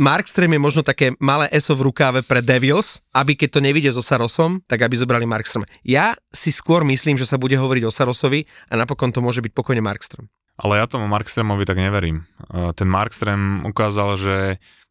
Markström 0.00 0.56
je 0.56 0.64
možno 0.64 0.80
také 0.80 1.12
malé 1.20 1.44
ESO 1.52 1.76
v 1.76 1.92
rukáve 1.92 2.24
pre 2.24 2.40
Devils, 2.40 3.04
aby 3.12 3.36
keď 3.36 3.48
to 3.52 3.60
nevidie 3.60 3.92
so 3.92 4.00
Sarosom, 4.00 4.64
tak 4.64 4.80
aby 4.80 4.96
zobrali 4.96 5.28
Markström. 5.28 5.68
Ja 5.84 6.16
si 6.32 6.48
skôr 6.48 6.88
myslím, 6.88 7.20
že 7.20 7.28
sa 7.28 7.36
bude 7.36 7.60
hovoriť 7.60 7.84
o 7.84 7.92
Sarosovi 7.92 8.48
a 8.72 8.80
napokon 8.80 9.12
to 9.12 9.20
môže 9.20 9.44
byť 9.44 9.52
pokojne 9.52 9.84
Markström. 9.84 10.32
Ale 10.56 10.80
ja 10.80 10.88
tomu 10.88 11.04
Markströmovi 11.04 11.68
tak 11.68 11.76
neverím. 11.76 12.24
Ten 12.48 12.88
Markström 12.88 13.68
ukázal, 13.68 14.16
že 14.16 14.36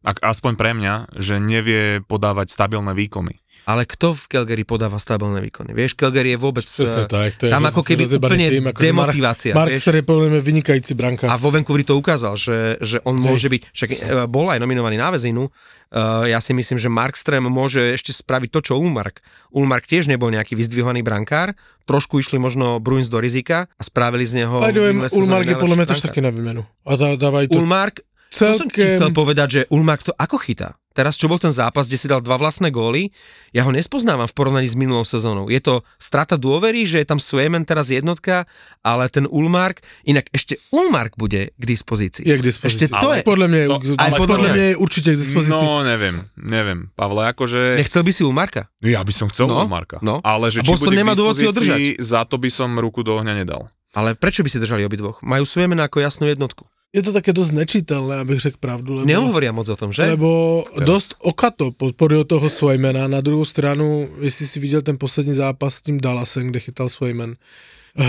aspoň 0.06 0.52
pre 0.54 0.78
mňa, 0.78 1.18
že 1.18 1.42
nevie 1.42 2.06
podávať 2.06 2.54
stabilné 2.54 2.94
výkony. 2.94 3.42
Ale 3.68 3.84
kto 3.84 4.16
v 4.16 4.22
Calgary 4.28 4.64
podáva 4.64 4.96
stabilné 4.96 5.44
výkony? 5.44 5.76
Vieš, 5.76 5.96
Calgary 5.96 6.32
je 6.34 6.38
vôbec... 6.40 6.64
Presne 6.64 7.04
eh, 7.04 7.10
tak, 7.10 7.30
to 7.36 7.44
je 7.48 7.52
tam 7.52 7.64
ako 7.66 7.82
keby 7.84 8.04
úplne 8.08 8.46
tým, 8.48 8.66
ako 8.72 8.78
demotivácia. 8.80 9.52
Mark, 9.52 9.72
Mark 9.72 9.80
je 9.80 10.04
podľa 10.04 10.26
mňa 10.32 10.40
vynikajúci 10.40 10.92
branka. 10.96 11.26
A 11.28 11.36
vo 11.36 11.52
Vancouveri 11.52 11.84
to 11.84 11.98
ukázal, 11.98 12.34
že, 12.40 12.80
že 12.80 12.98
on 13.04 13.20
Hej. 13.20 13.24
môže 13.24 13.46
byť... 13.52 13.62
Však 13.72 13.90
eh, 13.90 13.98
bol 14.30 14.48
aj 14.48 14.58
nominovaný 14.62 14.96
na 14.96 15.12
väzinu. 15.12 15.52
Uh, 15.90 16.22
ja 16.30 16.38
si 16.38 16.54
myslím, 16.54 16.78
že 16.78 16.86
Markström 16.86 17.50
môže 17.50 17.82
ešte 17.82 18.14
spraviť 18.14 18.54
to, 18.54 18.60
čo 18.62 18.72
Ulmark. 18.78 19.18
Ulmark 19.50 19.90
tiež 19.90 20.06
nebol 20.06 20.30
nejaký 20.30 20.54
vyzdvihovaný 20.54 21.02
brankár, 21.02 21.58
trošku 21.82 22.22
išli 22.22 22.38
možno 22.38 22.78
Bruins 22.78 23.10
do 23.10 23.18
rizika 23.18 23.66
a 23.74 23.82
spravili 23.82 24.22
z 24.22 24.38
neho... 24.38 24.62
Aj 24.62 24.70
Ulmark 25.10 25.50
je 25.50 25.58
podľa 25.58 25.76
mňa 25.82 25.86
tiež 25.90 26.06
taký 26.06 26.22
na 26.22 26.30
výmenu. 26.30 26.62
A 26.86 26.94
dá, 26.94 27.18
dávaj 27.18 27.50
to... 27.50 27.58
Ulmark, 27.58 28.06
celkem... 28.30 28.54
to 28.54 28.62
som 28.62 28.70
ti 28.70 28.82
chcel 28.86 29.10
povedať, 29.10 29.48
že 29.50 29.60
Ulmark 29.74 30.06
to 30.06 30.12
ako 30.14 30.38
chytá? 30.38 30.80
Teraz, 30.90 31.14
čo 31.14 31.30
bol 31.30 31.38
ten 31.38 31.54
zápas, 31.54 31.86
kde 31.86 32.02
si 32.02 32.10
dal 32.10 32.18
dva 32.18 32.34
vlastné 32.34 32.74
góly, 32.74 33.14
ja 33.54 33.62
ho 33.62 33.70
nespoznávam 33.70 34.26
v 34.26 34.34
porovnaní 34.34 34.66
s 34.66 34.74
minulou 34.74 35.06
sezónou. 35.06 35.46
Je 35.46 35.62
to 35.62 35.86
strata 36.02 36.34
dôvery, 36.34 36.82
že 36.82 36.98
je 36.98 37.06
tam 37.06 37.22
Swayman 37.22 37.62
teraz 37.62 37.94
jednotka, 37.94 38.42
ale 38.82 39.06
ten 39.06 39.30
Ulmark, 39.30 39.86
inak 40.02 40.26
ešte 40.34 40.58
Ulmark 40.74 41.14
bude 41.14 41.54
k 41.54 41.62
dispozícii. 41.62 42.26
Je 42.26 42.34
k 42.34 42.42
dispozícii. 42.42 42.90
Ešte 42.90 42.98
to 42.98 43.06
ale, 43.06 43.22
je. 43.22 43.24
Podľa 43.24 43.46
mňa, 43.46 43.60
je, 43.62 43.68
to, 43.70 43.78
ale 44.02 44.16
podľa 44.18 44.38
mňa 44.42 44.64
je 44.66 44.76
určite 44.82 45.08
k 45.14 45.18
dispozícii. 45.22 45.62
No, 45.62 45.86
neviem, 45.86 46.26
neviem. 46.34 46.90
Pavle, 46.98 47.22
akože... 47.30 47.78
Nechcel 47.78 48.02
by 48.02 48.10
si 48.10 48.22
Ulmarka? 48.26 48.66
Ja 48.82 49.06
by 49.06 49.12
som 49.14 49.30
chcel 49.30 49.46
no, 49.46 49.62
Ulmarka. 49.62 50.02
No. 50.02 50.18
Ale 50.26 50.50
že 50.50 50.66
či 50.66 50.74
bude 50.74 50.98
nemá 50.98 51.14
dôvod 51.14 51.38
si 51.38 51.46
održať. 51.46 52.02
za 52.02 52.26
to 52.26 52.34
by 52.34 52.50
som 52.50 52.74
ruku 52.74 53.06
do 53.06 53.14
ohňa 53.14 53.46
nedal. 53.46 53.70
Ale 53.94 54.18
prečo 54.18 54.42
by 54.42 54.50
si 54.50 54.58
držali 54.58 54.82
obidvoch? 54.82 55.22
Majú 55.22 55.46
Swayman 55.46 55.78
ako 55.86 56.02
jasnú 56.02 56.26
jednotku 56.26 56.66
je 56.90 57.02
to 57.06 57.14
také 57.14 57.30
dosť 57.30 57.52
nečiteľné, 57.54 58.26
abych 58.26 58.50
řekl 58.50 58.58
pravdu. 58.58 58.94
Lebo, 58.94 59.06
Nehovoria 59.06 59.54
moc 59.54 59.70
o 59.70 59.78
tom, 59.78 59.94
že? 59.94 60.10
Lebo 60.10 60.62
Teraz. 60.74 60.86
dosť 60.86 61.10
okato 61.22 61.70
podporil 61.70 62.26
toho 62.26 62.50
Swymana. 62.50 63.06
Na 63.06 63.22
druhou 63.22 63.46
stranu, 63.46 64.10
jestli 64.20 64.46
si 64.46 64.60
viděl 64.60 64.82
ten 64.82 64.98
poslední 64.98 65.34
zápas 65.34 65.74
s 65.74 65.82
tím 65.82 66.00
Dallasem, 66.02 66.50
kde 66.50 66.60
chytal 66.60 66.88
Swayman, 66.88 67.30
uh, 67.30 68.06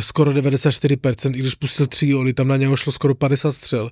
skoro 0.00 0.30
94%, 0.30 1.34
i 1.34 1.38
když 1.38 1.54
pustil 1.54 1.86
tři 1.86 2.06
góly, 2.06 2.32
tam 2.32 2.48
na 2.48 2.56
něho 2.56 2.76
šlo 2.76 2.92
skoro 2.92 3.14
50 3.14 3.52
střel. 3.52 3.90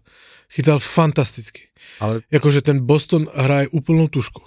Chytal 0.50 0.78
fantasticky. 0.78 1.62
Ale... 2.00 2.20
Jakože 2.30 2.62
ten 2.62 2.86
Boston 2.86 3.26
hraje 3.34 3.68
úplnou 3.68 4.08
tušku. 4.08 4.42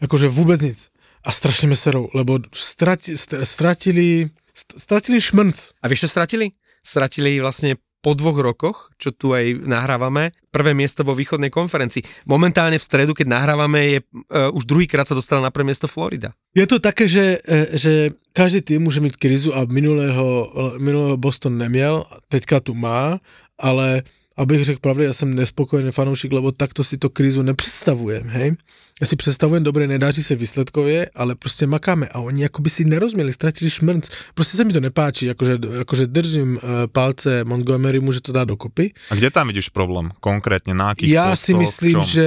Jakože 0.00 0.28
vůbec 0.28 0.60
nic. 0.60 0.88
A 1.24 1.32
strašne 1.32 1.68
meserou, 1.68 2.08
lebo 2.14 2.38
strati, 2.54 3.16
stratili, 3.44 4.30
stratili 4.78 5.20
šmrnc. 5.20 5.56
A 5.82 5.88
vieš, 5.88 6.06
čo 6.06 6.08
stratili? 6.08 6.54
Stratili 6.86 7.42
vlastne 7.42 7.76
po 7.98 8.14
dvoch 8.14 8.38
rokoch, 8.38 8.94
čo 8.94 9.10
tu 9.10 9.34
aj 9.34 9.58
nahrávame, 9.66 10.30
prvé 10.54 10.72
miesto 10.72 11.02
vo 11.02 11.18
východnej 11.18 11.50
konferencii. 11.50 12.26
Momentálne 12.30 12.78
v 12.78 12.86
stredu, 12.86 13.12
keď 13.12 13.26
nahrávame, 13.26 13.80
je 13.94 13.98
uh, 14.02 14.54
už 14.54 14.64
druhýkrát 14.64 15.06
sa 15.06 15.18
dostala 15.18 15.42
na 15.42 15.50
prvé 15.50 15.74
miesto 15.74 15.90
Florida. 15.90 16.30
Je 16.54 16.64
to 16.64 16.78
také, 16.78 17.10
že, 17.10 17.42
e, 17.42 17.58
že 17.78 17.92
každý 18.34 18.62
tým 18.62 18.86
môže 18.86 19.02
mať 19.02 19.18
krizu 19.18 19.50
a 19.54 19.66
minulého, 19.66 20.46
minulého 20.78 21.18
Boston 21.18 21.58
nemiel, 21.58 22.06
teďka 22.30 22.62
tu 22.62 22.74
má, 22.74 23.18
ale 23.58 24.06
abych 24.38 24.64
řekl 24.64 24.80
pravdu, 24.80 25.02
já 25.02 25.12
jsem 25.12 25.34
nespokojený 25.34 25.92
fanoušik, 25.92 26.32
lebo 26.32 26.50
takto 26.52 26.84
si 26.84 26.98
to 26.98 27.10
krízu 27.10 27.42
nepředstavujem, 27.42 28.28
hej. 28.28 28.56
Já 29.00 29.06
si 29.06 29.16
představujem, 29.16 29.62
dobre, 29.62 29.86
nedáří 29.86 30.22
se 30.22 30.34
výsledkově, 30.34 31.10
ale 31.14 31.34
prostě 31.34 31.66
makáme 31.66 32.08
a 32.08 32.18
oni 32.18 32.42
jako 32.42 32.62
by 32.62 32.70
si 32.70 32.84
nerozměli, 32.84 33.32
ztratili 33.32 33.70
šmrnc. 33.70 34.08
Prostě 34.34 34.56
se 34.56 34.64
mi 34.64 34.72
to 34.72 34.80
nepáčí, 34.80 35.26
jakože, 35.26 35.58
jakože 35.78 36.06
držím 36.06 36.56
uh, 36.56 36.60
palce 36.92 37.44
Montgomery, 37.44 38.00
může 38.00 38.20
to 38.20 38.32
dát 38.32 38.48
dokopy. 38.48 38.92
A 39.10 39.14
kde 39.14 39.30
tam 39.30 39.46
vidíš 39.46 39.68
problém? 39.68 40.10
Konkrétne 40.20 40.74
na 40.74 40.90
akých 40.90 41.10
Já 41.10 41.30
postoch, 41.30 41.44
si 41.44 41.54
myslím, 41.54 42.02
že 42.02 42.26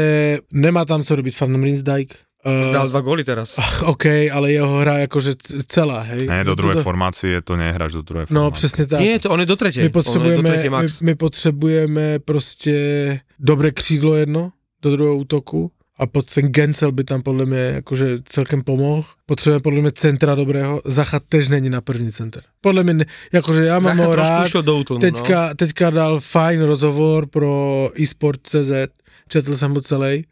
nemá 0.53 0.85
tam 0.85 1.03
co 1.03 1.15
robiť 1.15 1.39
Van 1.39 1.63
Rinsdijk. 1.63 2.30
Uh, 2.45 2.73
Dal 2.73 2.89
dva 2.89 3.01
góly 3.01 3.23
teraz. 3.23 3.59
ach, 3.59 3.83
OK, 3.83 4.05
ale 4.33 4.51
jeho 4.51 4.77
hra 4.79 4.97
jakože 4.97 5.35
c- 5.37 5.57
celá, 5.67 6.01
hej. 6.01 6.25
Ne, 6.27 6.43
do 6.43 6.55
druhej 6.55 6.75
Toto- 6.75 6.83
formácie 6.83 7.41
to 7.41 7.53
nehráš 7.55 7.93
do 7.93 8.01
druhej 8.01 8.25
No, 8.29 8.41
formácie. 8.41 8.57
přesně 8.57 8.85
tak. 8.85 8.99
Nie, 8.99 9.19
to 9.19 9.29
on 9.29 9.39
je 9.39 9.45
do 9.45 9.55
tretej. 9.55 9.83
My 9.83 9.83
On 9.83 9.85
je 9.85 9.89
do 9.89 9.93
potřebujeme, 10.03 10.49
tretej 10.49 10.69
my, 10.69 10.69
max. 10.69 11.01
my 11.01 11.15
potřebujeme 11.15 12.19
prostě 12.19 12.75
dobré 13.39 13.71
křídlo 13.71 14.15
jedno 14.15 14.51
do 14.81 14.91
druhého 14.91 15.15
útoku 15.17 15.71
a 15.97 16.05
pod 16.07 16.33
ten 16.33 16.45
Gensel 16.49 16.91
by 16.91 17.03
tam 17.03 17.21
podle 17.21 17.45
mě 17.45 17.57
jakože 17.59 18.17
celkem 18.25 18.61
pomohl. 18.63 19.07
Potřebujeme 19.25 19.61
podle 19.61 19.81
mě 19.81 19.91
centra 19.91 20.35
dobrého. 20.35 20.81
Zachat 20.85 21.23
tež 21.29 21.47
není 21.47 21.69
na 21.69 21.81
první 21.81 22.11
center. 22.11 22.41
Podle 22.61 22.83
mě, 22.83 22.93
ne, 22.93 23.05
jakože 23.31 23.63
já 23.63 23.79
mám 23.79 23.97
Zacha 23.97 24.07
ho 24.09 24.15
rád. 24.15 24.51
do 24.61 24.77
útlmu, 24.77 24.99
Teďka, 24.99 25.47
no. 25.47 25.55
teďka 25.55 25.89
dal 25.89 26.19
fajn 26.19 26.61
rozhovor 26.61 27.27
pro 27.27 27.89
eSport.cz, 28.03 28.89
četl 29.27 29.57
jsem 29.57 29.73
ho 29.73 29.81
celý. 29.81 30.25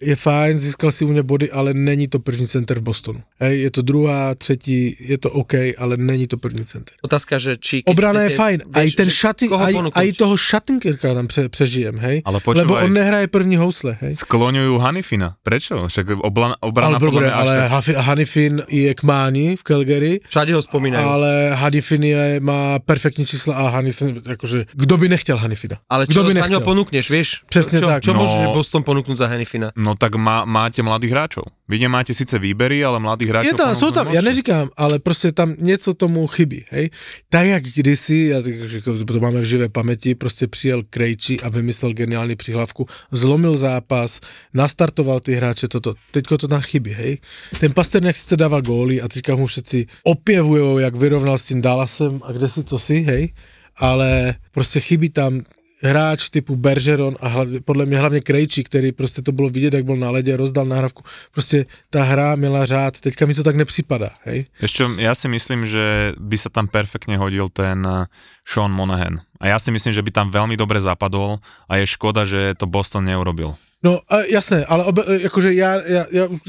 Je 0.00 0.16
fajn, 0.16 0.58
získal 0.58 0.88
si 0.92 1.04
u 1.04 1.08
mě 1.12 1.22
body, 1.22 1.50
ale 1.50 1.74
není 1.74 2.08
to 2.08 2.18
první 2.18 2.48
center 2.48 2.78
v 2.78 2.82
Bostonu. 2.82 3.20
Hej, 3.40 3.60
je 3.60 3.70
to 3.70 3.82
druhá, 3.82 4.34
třetí, 4.34 4.96
je 5.00 5.18
to 5.18 5.30
OK, 5.30 5.52
ale 5.78 5.96
není 5.96 6.26
to 6.26 6.36
první 6.36 6.64
center. 6.64 6.94
Otázka, 7.04 7.38
že 7.38 7.56
či... 7.60 7.84
Obrana 7.84 8.20
je 8.24 8.32
chcete, 8.32 8.36
fajn, 8.42 8.58
vieš, 8.64 8.76
aj 8.80 8.88
ten 8.96 9.08
koho 9.48 9.64
aj, 9.64 9.74
aj 9.94 10.08
toho 10.16 10.36
šatinkerka 10.36 11.14
tam 11.14 11.26
pře, 11.26 11.48
přežijem, 11.48 11.98
hej? 11.98 12.22
Ale 12.24 12.40
počúvaj. 12.40 12.64
Lebo 12.64 12.74
on 12.80 12.92
nehraje 12.92 13.28
první 13.28 13.56
housle, 13.60 13.96
hej? 14.00 14.16
Skloňujú 14.16 14.80
Hanifina. 14.80 15.36
Prečo? 15.44 15.84
Však 15.88 16.16
obla, 16.24 16.56
obrana 16.64 16.96
Ale, 16.96 17.04
podľa 17.04 17.20
mňa 17.20 17.32
ale 17.36 17.52
tak... 17.68 17.96
Hanifin 18.00 18.54
je 18.72 18.90
k 18.96 19.02
máni 19.04 19.56
v 19.60 19.62
Calgary, 19.62 20.12
Všade 20.24 20.56
ho 20.56 20.62
spomínajú. 20.64 21.04
Ale, 21.04 21.52
ale 21.52 21.56
Hanifin 21.60 22.02
je, 22.02 22.40
má 22.40 22.80
perfektní 22.80 23.28
čísla 23.28 23.52
a 23.52 23.68
Hanifin, 23.68 24.16
akože, 24.16 24.64
kto 24.72 24.94
by 24.96 25.08
nechtěl 25.12 25.36
Hanifina? 25.36 25.76
ale 25.92 26.08
čo 26.08 26.24
by 26.24 26.32
sa 26.32 26.48
ňo 26.48 26.64
nechtěl? 26.64 26.68
ponúkneš, 26.72 27.04
vieš? 27.12 27.28
Presne 27.52 27.76
čo, 27.76 27.86
tak. 27.86 28.00
Čo 28.00 28.16
No. 28.16 28.24
môže 28.24 28.48
Boston 28.56 28.80
ponúknuť 28.80 29.16
za 29.20 29.28
Hennifina? 29.28 29.68
No 29.76 29.89
tak 29.94 30.14
má, 30.14 30.44
máte 30.44 30.82
mladých 30.82 31.10
hráčov. 31.10 31.46
Vy 31.70 31.78
nemáte 31.78 32.10
síce 32.10 32.34
výbery, 32.38 32.82
ale 32.82 32.98
mladých 32.98 33.30
hráčov... 33.30 33.54
Je 33.54 33.62
tam, 33.62 33.70
sú 33.78 33.94
tam, 33.94 34.10
ja 34.10 34.18
neříkám, 34.20 34.74
ale 34.76 34.98
prostě 34.98 35.32
tam 35.32 35.54
něco 35.58 35.94
tomu 35.94 36.26
chybí, 36.26 36.64
hej. 36.70 36.90
Tak 37.28 37.46
jak 37.46 37.62
kdysi, 37.62 38.34
že 38.66 38.82
to 38.82 39.20
máme 39.20 39.40
v 39.40 39.44
živé 39.44 39.68
paměti, 39.68 40.14
prostě 40.14 40.46
přijel 40.46 40.82
Krejčí 40.90 41.40
a 41.40 41.48
vymyslel 41.48 41.92
geniální 41.92 42.36
přihlavku, 42.36 42.86
zlomil 43.12 43.56
zápas, 43.56 44.20
nastartoval 44.54 45.20
ty 45.20 45.34
hráče, 45.34 45.68
toto, 45.68 45.94
teďko 46.10 46.38
to 46.38 46.48
tam 46.48 46.60
chybí, 46.60 46.90
hej. 46.90 47.18
Ten 47.58 47.72
Pasterňák 47.72 48.16
sice 48.16 48.36
dává 48.36 48.60
góly 48.60 49.00
a 49.00 49.08
teďka 49.08 49.36
mu 49.36 49.46
všetci 49.46 49.86
opěvujou, 50.02 50.78
jak 50.78 50.96
vyrovnal 50.96 51.38
s 51.38 51.44
tím 51.44 51.60
Dallasem 51.60 52.20
a 52.24 52.32
kde 52.32 52.48
si 52.48 52.64
co 52.64 52.78
si, 52.78 53.00
hej, 53.02 53.32
ale 53.76 54.34
prostě 54.50 54.80
chybí 54.80 55.08
tam 55.08 55.42
hráč 55.82 56.28
typu 56.28 56.56
Bergeron 56.56 57.16
a 57.20 57.28
hlavně, 57.28 57.60
podle 57.60 57.86
mě 57.86 57.98
hlavně 57.98 58.20
Krejčí, 58.20 58.64
který 58.64 58.92
prostě 58.92 59.22
to 59.22 59.32
bylo 59.32 59.48
vidět, 59.48 59.74
jak 59.74 59.84
byl 59.84 59.96
na 59.96 60.10
ledě, 60.10 60.36
rozdal 60.36 60.64
nahrávku. 60.64 61.02
Prostě 61.32 61.66
ta 61.90 62.02
hra 62.02 62.36
měla 62.36 62.66
řád, 62.66 63.00
teďka 63.00 63.26
mi 63.26 63.34
to 63.34 63.42
tak 63.42 63.56
nepřipadá, 63.56 64.10
hej. 64.24 64.46
Čo, 64.80 64.88
ja 64.96 65.12
si 65.12 65.28
myslím, 65.28 65.66
že 65.66 66.16
by 66.16 66.36
sa 66.38 66.48
tam 66.48 66.64
perfektne 66.70 67.20
hodil 67.20 67.52
ten 67.52 67.84
eh, 67.84 68.08
Sean 68.46 68.72
Monahan. 68.72 69.20
A 69.42 69.52
ja 69.52 69.58
si 69.58 69.68
myslím, 69.74 69.92
že 69.92 70.00
by 70.00 70.10
tam 70.14 70.28
veľmi 70.32 70.56
dobre 70.56 70.80
zapadol 70.80 71.42
a 71.68 71.76
je 71.76 71.84
škoda, 71.90 72.24
že 72.24 72.56
to 72.56 72.64
Boston 72.70 73.04
neurobil. 73.04 73.56
No 73.82 74.00
a 74.08 74.20
jasné, 74.22 74.64
ale 74.64 74.84
obe, 74.84 75.02
jakože 75.20 75.52
já, 75.52 75.82
já, 75.86 76.06
já 76.10 76.26
už 76.26 76.40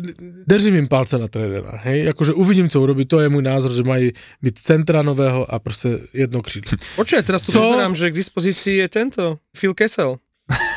držím 0.47 0.75
jim 0.75 0.87
palce 0.87 1.17
na 1.17 1.27
trenéra, 1.27 1.71
hej, 1.83 2.03
jakože 2.03 2.33
uvidím, 2.33 2.69
co 2.69 2.81
urobí, 2.81 3.05
to 3.05 3.19
je 3.19 3.29
můj 3.29 3.43
názor, 3.43 3.73
že 3.73 3.83
mají 3.83 4.11
mít 4.41 4.59
centra 4.59 5.01
nového 5.01 5.53
a 5.53 5.59
prostě 5.59 5.99
jedno 6.13 6.41
křídlo. 6.41 6.77
Počuj, 6.95 7.23
teraz 7.23 7.45
tu 7.45 7.51
pozerám, 7.51 7.95
že 7.95 8.11
k 8.11 8.15
dispozícii 8.15 8.77
je 8.77 8.89
tento, 8.89 9.37
Phil 9.59 9.73
Kessel. 9.73 10.17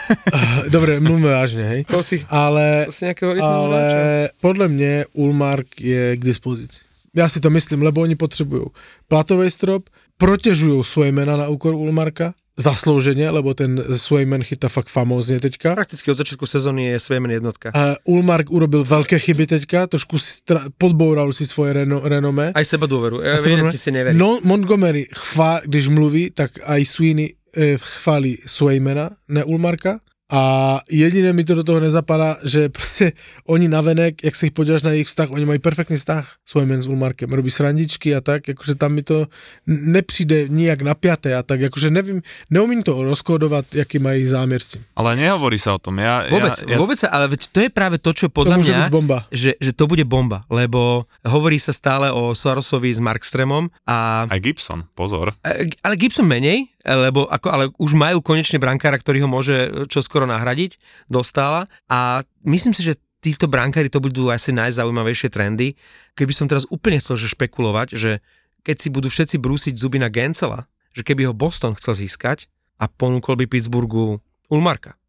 Dobre, 0.69 1.01
mluvíme 1.01 1.31
vážně, 1.33 1.63
hej. 1.63 1.85
Co 1.89 2.03
si, 2.03 2.27
Ale, 2.29 2.83
co 2.87 2.93
si 2.93 3.15
ale 3.41 3.89
hráča? 3.89 4.33
podle 4.41 4.69
mě 4.69 5.05
Ulmark 5.13 5.81
je 5.81 6.17
k 6.17 6.25
dispozici. 6.25 6.81
Já 7.17 7.29
si 7.29 7.41
to 7.41 7.51
myslím, 7.51 7.83
lebo 7.83 8.01
oni 8.01 8.17
potřebují 8.17 8.65
platový 9.09 9.51
strop, 9.51 9.89
protěžují 10.17 10.85
Swemana 10.85 11.37
na 11.37 11.49
úkor 11.49 11.75
Ulmarka, 11.75 12.35
zaslouženě, 12.57 13.31
lebo 13.31 13.55
ten 13.55 13.85
Swayman 13.97 14.43
chytá 14.43 14.69
fakt 14.69 14.89
famózně 14.89 15.41
teďka. 15.41 15.75
Prakticky 15.75 16.11
od 16.11 16.15
začiatku 16.17 16.47
sezóny 16.47 16.85
je 16.85 17.01
Svejmen 17.01 17.31
jednotka. 17.31 17.73
Uh, 17.75 18.17
Ulmark 18.17 18.51
urobil 18.51 18.85
velké 18.85 19.19
chyby 19.19 19.47
teďka, 19.47 19.87
trošku 19.87 20.17
stra- 20.17 20.71
podboural 20.79 21.33
si 21.33 21.47
svoje 21.47 21.73
reno- 21.73 22.03
renomé. 22.09 22.53
Aj 22.55 22.65
seba 22.65 22.87
dôveru. 22.87 23.21
Ja 23.27 23.35
viem, 23.43 23.67
si 23.75 23.91
neverím. 23.91 24.19
No, 24.19 24.39
Montgomery, 24.45 25.07
chvá, 25.15 25.61
když 25.67 25.89
mluví, 25.89 26.31
tak 26.31 26.51
aj 26.63 26.85
Sweeney 26.85 27.35
eh, 27.57 27.79
chválí 27.79 28.39
Swaymana, 28.47 29.11
ne 29.29 29.45
Ulmarka. 29.45 29.99
A 30.33 30.81
jediné 30.91 31.33
mi 31.33 31.45
to 31.45 31.55
do 31.55 31.65
toho 31.65 31.81
nezapadá, 31.81 32.37
že 32.45 32.69
prostě 32.69 33.13
oni 33.49 33.69
navenek, 33.69 34.25
jak 34.25 34.35
se 34.37 34.47
jich 34.47 34.53
podíváš 34.53 34.83
na 34.83 34.91
jejich 34.91 35.07
vztah, 35.07 35.31
oni 35.31 35.45
mají 35.45 35.59
perfektní 35.59 35.97
vztah 35.97 36.25
Swayman 36.49 36.83
s 36.83 36.87
Ulmarkem, 36.89 37.29
robí 37.33 37.51
srandičky 37.51 38.17
a 38.17 38.21
tak, 38.21 38.49
jakože 38.49 38.75
tam 38.75 38.93
mi 38.93 39.03
to 39.03 39.27
nepřijde 39.67 40.49
nijak 40.49 40.81
napjaté 40.83 41.37
a 41.37 41.43
tak, 41.43 41.61
jakože 41.61 41.91
nevím, 41.91 42.23
neumím 42.51 42.83
to 42.83 43.03
rozkódovat, 43.03 43.75
jaký 43.75 43.99
mají 43.99 44.27
záměr 44.27 44.61
s 44.61 44.67
tím. 44.67 44.83
Ale 44.97 45.17
nehovorí 45.17 45.59
sa 45.61 45.77
o 45.77 45.79
tom. 45.79 45.99
Ja, 46.01 46.25
Vôbec, 46.31 46.57
ja, 46.65 46.73
ja, 46.73 46.79
vôbec 46.81 46.99
sa, 46.99 47.09
ale 47.13 47.29
veď 47.29 47.41
to 47.53 47.59
je 47.61 47.71
práve 47.71 47.97
to, 48.01 48.11
čo 48.17 48.27
To 48.33 48.35
podľa 48.35 48.57
může 48.57 48.73
mňa, 48.73 48.89
bomba. 48.91 49.19
že, 49.33 49.55
že 49.61 49.73
to 49.77 49.85
bude 49.87 50.05
bomba, 50.09 50.43
lebo 50.51 51.05
hovorí 51.25 51.61
sa 51.61 51.73
stále 51.77 52.09
o 52.11 52.33
Sorosovi 52.33 52.89
s 52.95 53.01
Markstremom 53.01 53.69
a 53.85 54.25
Aj 54.31 54.41
Gibson, 54.41 54.89
pozor. 54.97 55.37
Ale 55.85 55.95
Gibson 56.01 56.25
menej, 56.27 56.74
lebo 56.85 57.25
ako, 57.25 57.49
ale 57.49 57.65
už 57.81 57.97
majú 57.97 58.21
konečne 58.21 58.61
brankára, 58.61 59.01
ktorý 59.01 59.25
ho 59.25 59.29
môže 59.29 59.89
čoskoro 59.89 60.29
nahradiť 60.29 60.77
do 61.09 61.25
stála 61.25 61.65
a 61.89 62.21
myslím 62.45 62.77
si, 62.77 62.85
že 62.85 63.01
títo 63.25 63.49
brankári 63.49 63.89
to 63.89 64.05
budú 64.05 64.29
asi 64.29 64.53
najzaujímavejšie 64.53 65.33
trendy. 65.33 65.81
Keby 66.13 66.33
som 66.37 66.45
teraz 66.45 66.69
úplne 66.69 67.01
chcel 67.01 67.17
že 67.17 67.33
špekulovať, 67.33 67.97
že 67.97 68.21
keď 68.61 68.77
si 68.77 68.89
budú 68.93 69.09
všetci 69.09 69.41
brúsiť 69.41 69.75
zuby 69.81 69.97
na 69.97 70.13
Gencela, 70.13 70.69
že 70.93 71.01
keby 71.01 71.33
ho 71.33 71.35
Boston 71.35 71.73
chcel 71.73 71.97
získať 71.97 72.53
a 72.77 72.85
ponúkol 72.85 73.41
by 73.41 73.49
Pittsburghu 73.49 74.21
Ulmarka, 74.53 75.01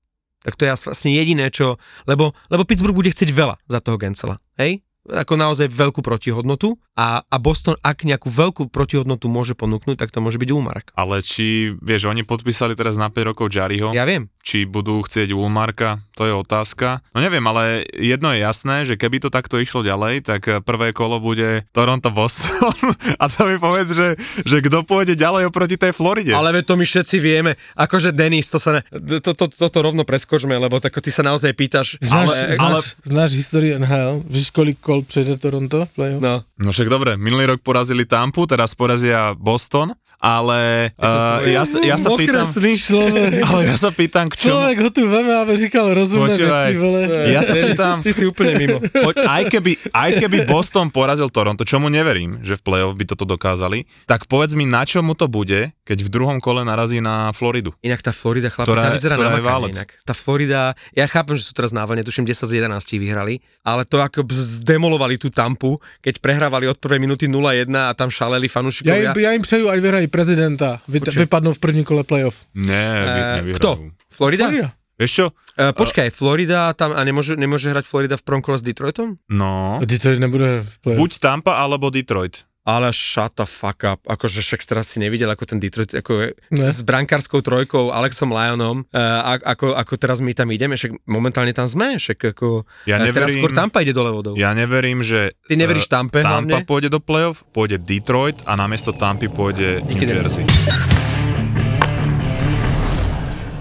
tak 0.48 0.56
to 0.56 0.64
je 0.64 0.72
vlastne 0.72 1.12
jediné, 1.12 1.50
čo... 1.50 1.76
Lebo, 2.08 2.32
lebo 2.48 2.64
Pittsburgh 2.64 2.96
bude 2.96 3.10
chcieť 3.10 3.34
veľa 3.34 3.58
za 3.68 3.82
toho 3.82 4.00
Gencela, 4.00 4.40
hej? 4.62 4.80
Ako 5.06 5.38
naozaj 5.38 5.70
veľkú 5.70 6.02
protihodnotu 6.02 6.82
a, 6.98 7.22
a 7.22 7.38
Boston, 7.38 7.78
ak 7.84 8.08
nejakú 8.08 8.32
veľkú 8.32 8.72
protihodnotu 8.72 9.28
môže 9.28 9.54
ponúknuť, 9.54 10.00
tak 10.00 10.10
to 10.10 10.24
môže 10.24 10.40
byť 10.40 10.50
Ulmark. 10.50 10.90
Ale 10.96 11.22
či, 11.22 11.76
vieš, 11.78 12.08
oni 12.08 12.24
podpísali 12.24 12.74
teraz 12.74 12.96
na 12.96 13.12
5 13.12 13.30
rokov 13.36 13.52
Jariho, 13.52 13.92
Ja 13.92 14.08
viem. 14.08 14.32
či 14.42 14.66
budú 14.66 15.04
chcieť 15.04 15.36
Ulmarka, 15.36 16.02
to 16.16 16.26
je 16.26 16.34
otázka. 16.34 17.04
No 17.12 17.20
neviem, 17.20 17.44
ale 17.44 17.84
jedno 17.94 18.32
je 18.32 18.40
jasné, 18.42 18.88
že 18.88 18.96
keby 18.96 19.22
to 19.22 19.30
takto 19.30 19.60
išlo 19.60 19.84
ďalej, 19.84 20.24
tak 20.24 20.42
prvé 20.64 20.96
kolo 20.96 21.20
bude 21.20 21.68
Toronto-Boston 21.76 22.74
a 23.22 23.28
to 23.28 23.46
mi 23.46 23.60
povedz, 23.60 23.92
že, 23.94 24.16
že 24.42 24.64
kto 24.64 24.88
pôjde 24.88 25.14
ďalej 25.20 25.52
oproti 25.52 25.76
tej 25.76 25.92
Floride. 25.92 26.32
Ale 26.32 26.64
to 26.64 26.80
my 26.80 26.88
všetci 26.88 27.20
vieme. 27.20 27.54
Akože 27.76 28.16
Denis, 28.16 28.48
to 28.50 28.58
sa 28.58 28.80
ne, 28.80 28.82
to, 29.20 29.36
to, 29.36 29.46
to, 29.52 29.68
to 29.68 29.80
rovno 29.84 30.08
preskočme, 30.08 30.56
lebo 30.56 30.80
tak 30.80 30.96
ty 31.04 31.12
sa 31.12 31.22
naozaj 31.22 31.52
pýtaš. 31.54 32.00
Znáš, 32.00 32.32
ale, 32.32 32.56
znáš, 32.56 32.64
ale, 32.64 32.80
znáš 33.04 33.32
historii 33.36 33.70
NHL? 33.76 34.24
Víš, 34.32 34.50
kolik 34.56 34.80
kol 34.96 35.04
přejde 35.04 35.38
Toronto 35.38 35.86
v 35.86 35.90
playoff? 35.90 36.22
no. 36.24 36.44
No 36.60 36.72
však 36.72 36.88
dobre, 36.90 37.18
minulý 37.20 37.46
rok 37.46 37.60
porazili 37.62 38.06
Tampu, 38.08 38.48
teraz 38.48 38.72
porazia 38.76 39.36
Boston, 39.36 39.92
ale 40.26 40.90
uh, 40.98 41.46
ja, 41.46 41.62
sa- 41.62 41.86
ja 41.86 42.02
sa 42.02 42.10
pýtam... 42.18 42.50
Človek, 42.50 43.32
Ale 43.54 43.62
ja 43.70 43.78
sa 43.78 43.94
pýtam, 43.94 44.26
k 44.26 44.34
čomu... 44.34 44.58
človek 44.58 44.78
ho 44.82 44.90
tu 44.90 45.06
veme, 45.06 45.30
aby 45.38 45.54
říkal 45.54 45.94
rozumné 45.94 46.34
Počúvaj. 46.34 46.66
veci, 46.66 46.74
vole. 46.82 47.00
Ja 47.30 47.42
sa 47.46 47.54
pýtam, 47.54 47.96
Ty 48.02 48.10
si 48.10 48.26
úplne 48.26 48.58
mimo. 48.58 48.78
poď, 49.06 49.22
aj, 49.22 49.44
keby, 49.54 49.72
aj 49.94 50.10
keby 50.18 50.38
Boston 50.50 50.90
porazil 50.90 51.30
Toronto, 51.30 51.62
čomu 51.62 51.94
neverím, 51.94 52.42
že 52.42 52.58
v 52.58 52.62
playoff 52.66 52.98
by 52.98 53.06
toto 53.06 53.30
dokázali, 53.30 53.86
tak 54.10 54.26
povedz 54.26 54.58
mi, 54.58 54.66
na 54.66 54.82
čo 54.82 55.06
mu 55.06 55.14
to 55.14 55.30
bude, 55.30 55.70
keď 55.86 55.98
v 56.02 56.10
druhom 56.10 56.42
kole 56.42 56.66
narazí 56.66 56.98
na 56.98 57.30
Floridu. 57.30 57.78
Inak 57.86 58.02
tá 58.02 58.10
Florida, 58.10 58.50
chlapi, 58.50 58.66
Ktorá- 58.66 58.90
tá 58.90 58.98
vyzerá 58.98 59.22
na 59.22 59.38
inak. 59.38 59.94
Tá 60.02 60.18
Florida, 60.18 60.74
ja 60.98 61.06
chápem, 61.06 61.38
že 61.38 61.46
sú 61.46 61.54
teraz 61.54 61.70
na 61.70 61.86
vlne, 61.86 62.02
tuším 62.02 62.26
10 62.26 62.50
z 62.50 62.54
11 62.66 62.98
vyhrali, 62.98 63.46
ale 63.62 63.86
to 63.86 64.02
ako 64.02 64.26
zdemolovali 64.34 65.22
tú 65.22 65.30
Tampu, 65.30 65.78
keď 66.02 66.18
prehrávali 66.18 66.66
od 66.66 66.82
prvej 66.82 66.98
minúty 66.98 67.30
0-1 67.30 67.70
a 67.70 67.94
tam 67.94 68.10
šaleli 68.10 68.50
Ja 68.50 68.54
fanúšikovia. 68.58 69.12
im, 69.12 69.22
ja 69.22 69.32
im 69.36 69.44
přeju, 69.46 69.70
aj 69.70 69.80
vyhrají 69.84 70.08
prezidenta. 70.16 70.80
Vy, 70.88 71.04
Počkej. 71.04 71.28
vypadnou 71.28 71.52
v 71.52 71.60
první 71.60 71.84
kole 71.84 72.04
playoff. 72.04 72.48
Ne, 72.56 72.88
nevyhrajú. 73.04 73.56
Kto? 73.60 73.70
Florida? 74.08 74.48
Florida. 74.48 74.70
Vieš 74.96 75.12
čo? 75.12 75.26
Uh, 75.60 75.76
počkaj, 75.76 76.08
Florida 76.08 76.72
tam 76.72 76.96
a 76.96 77.04
nemôže, 77.04 77.36
nemôže 77.36 77.68
hrať 77.68 77.84
Florida 77.84 78.16
v 78.16 78.24
prvom 78.24 78.40
kole 78.40 78.56
s 78.56 78.64
Detroitom? 78.64 79.20
No, 79.28 79.78
A 79.78 79.84
Detroit 79.84 80.24
nebude 80.24 80.64
v 80.64 80.72
playoff. 80.80 81.00
buď 81.04 81.12
Tampa 81.20 81.60
alebo 81.60 81.92
Detroit. 81.92 82.48
Ale 82.66 82.90
shut 82.90 83.34
the 83.34 83.46
fuck 83.46 83.86
up. 83.86 84.02
Akože 84.04 84.42
však 84.42 84.66
teraz 84.66 84.90
si 84.90 84.98
nevidel, 84.98 85.30
ako 85.30 85.46
ten 85.46 85.58
Detroit, 85.58 85.94
ako 85.94 86.34
Ne. 86.50 86.66
s 86.66 86.82
brankárskou 86.82 87.40
trojkou, 87.40 87.90
Alexom 87.90 88.28
Lyonom, 88.28 88.84
uh, 88.84 89.00
ako, 89.40 89.72
ako 89.72 89.94
teraz 89.96 90.18
my 90.18 90.34
tam 90.34 90.50
ideme, 90.50 90.74
však 90.74 91.06
momentálne 91.06 91.52
tam 91.52 91.66
sme, 91.66 91.96
však 91.96 92.34
ako... 92.34 92.66
Ja 92.84 92.98
a 92.98 93.06
teraz 93.06 93.30
neverím- 93.30 93.38
skôr 93.38 93.52
Tampa 93.54 93.80
ide 93.80 93.94
dole 93.94 94.10
vodou. 94.10 94.34
Ja 94.34 94.52
neverím, 94.52 95.00
že 95.00 95.38
Ty 95.44 95.56
neveríš 95.56 95.86
eh, 95.86 95.94
Tampe 95.94 96.20
Tampa 96.20 96.42
hlavne? 96.42 96.66
pôjde 96.66 96.90
do 96.90 96.98
playoff, 96.98 97.46
pôjde 97.48 97.78
Detroit 97.78 98.42
a 98.44 98.54
namiesto 98.56 98.90
Tampy 98.92 99.30
pôjde 99.30 99.80
New 99.82 99.94
Díky, 99.94 100.06
Denis. 100.08 100.42
Jersey. 100.42 100.95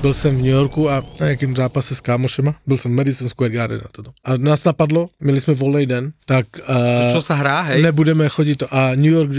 Byl 0.05 0.13
jsem 0.13 0.37
v 0.37 0.39
New 0.39 0.53
Yorku 0.53 0.91
a 0.91 1.01
na 1.21 1.27
nějakém 1.27 1.57
zápase 1.57 1.95
s 1.95 2.01
kámošema, 2.01 2.55
byl 2.67 2.77
jsem 2.77 2.93
v 2.93 2.95
Madison 2.95 3.29
Square 3.29 3.53
Garden 3.53 3.81
a 3.85 3.89
toto. 3.93 4.11
A 4.25 4.37
nás 4.37 4.65
napadlo, 4.65 5.09
měli 5.21 5.41
jsme 5.41 5.55
volný 5.55 5.87
den, 5.87 6.13
tak 6.27 6.47
uh, 6.69 7.13
Čo 7.13 7.25
sa 7.25 7.35
hrá, 7.35 7.61
hej? 7.61 7.81
nebudeme 7.81 8.29
chodit 8.29 8.57
to. 8.61 8.69
A 8.69 8.93
New 9.01 9.13
York 9.17 9.31
uh, 9.33 9.37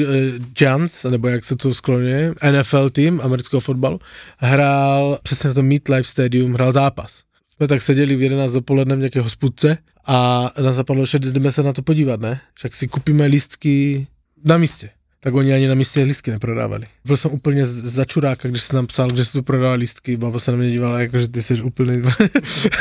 Giants, 0.57 1.03
nebo 1.03 1.27
jak 1.27 1.45
se 1.45 1.55
to 1.55 1.73
skloňuje, 1.73 2.33
NFL 2.51 2.89
tým 2.89 3.21
amerického 3.21 3.59
fotbalu, 3.59 3.99
hrál 4.37 5.19
přesně 5.23 5.47
na 5.47 5.53
tom 5.53 5.65
Meet 5.65 5.89
Life 5.89 6.09
Stadium, 6.09 6.53
hrál 6.53 6.71
zápas. 6.71 7.21
Jsme 7.45 7.67
tak 7.67 7.81
seděli 7.81 8.15
v 8.15 8.21
11 8.21 8.51
dopoledne 8.51 8.95
v 8.95 8.99
nějaké 8.99 9.21
hospůdce 9.21 9.77
a 10.07 10.49
nás 10.61 10.77
napadlo, 10.77 11.05
že 11.05 11.19
jdeme 11.19 11.51
se 11.51 11.63
na 11.63 11.73
to 11.73 11.81
podívat, 11.81 12.21
ne? 12.21 12.39
Však 12.53 12.75
si 12.75 12.87
kupíme 12.87 13.25
lístky 13.25 14.07
na 14.45 14.57
místě. 14.57 14.89
Tak 15.25 15.33
oni 15.33 15.53
ani 15.53 15.67
na 15.67 15.75
místě 15.75 16.03
lístky 16.03 16.31
neprodávali. 16.31 16.85
Byl 17.05 17.17
jsem 17.17 17.31
úplně 17.31 17.65
za 17.65 18.05
čuráka, 18.05 18.49
když 18.49 18.63
jsem 18.63 18.75
nám 18.75 18.87
psal, 18.87 19.09
že 19.15 19.25
se 19.25 19.31
tu 19.31 19.43
prodává 19.43 19.73
lístky, 19.73 20.17
baba 20.17 20.39
se 20.39 20.51
na 20.51 20.57
mě 20.57 20.69
dívala, 20.69 20.99
jako 20.99 21.19
že 21.19 21.27
ty 21.27 21.43
jsi 21.43 21.61
úplný... 21.61 22.01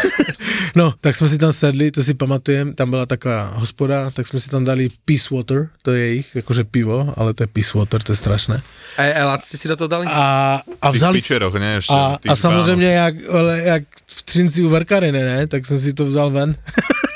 no, 0.76 0.92
tak 1.00 1.16
jsme 1.16 1.28
si 1.28 1.38
tam 1.38 1.52
sedli, 1.52 1.90
to 1.90 2.04
si 2.04 2.14
pamatujem, 2.14 2.74
tam 2.74 2.90
byla 2.90 3.06
taková 3.06 3.46
hospoda, 3.46 4.10
tak 4.10 4.26
jsme 4.26 4.40
si 4.40 4.50
tam 4.50 4.64
dali 4.64 4.88
Peace 5.04 5.34
Water, 5.34 5.68
to 5.82 5.92
je 5.92 6.06
jejich, 6.06 6.34
jakože 6.34 6.64
pivo, 6.64 7.14
ale 7.16 7.34
to 7.34 7.42
je 7.42 7.46
Peace 7.46 7.78
Water, 7.78 8.02
to 8.02 8.12
je 8.12 8.16
strašné. 8.16 8.62
A, 8.98 9.38
ste 9.40 9.56
si 9.56 9.68
do 9.68 9.76
toho 9.76 9.88
dali? 9.88 10.06
A, 10.08 10.60
a 10.80 10.90
vzali... 10.90 11.24
pičeroch, 11.24 11.56
nie? 11.56 11.80
Ešte 11.80 11.96
A, 11.96 12.16
a 12.28 12.36
samozřejmě, 12.36 12.92
jak, 12.92 13.14
ale 13.32 13.60
jak 13.64 13.82
v 14.06 14.22
Třinci 14.22 14.62
u 14.62 14.68
Varkarine, 14.68 15.24
ne, 15.24 15.46
tak 15.46 15.66
jsem 15.66 15.78
si 15.78 15.92
to 15.92 16.04
vzal 16.04 16.30
ven. 16.30 16.56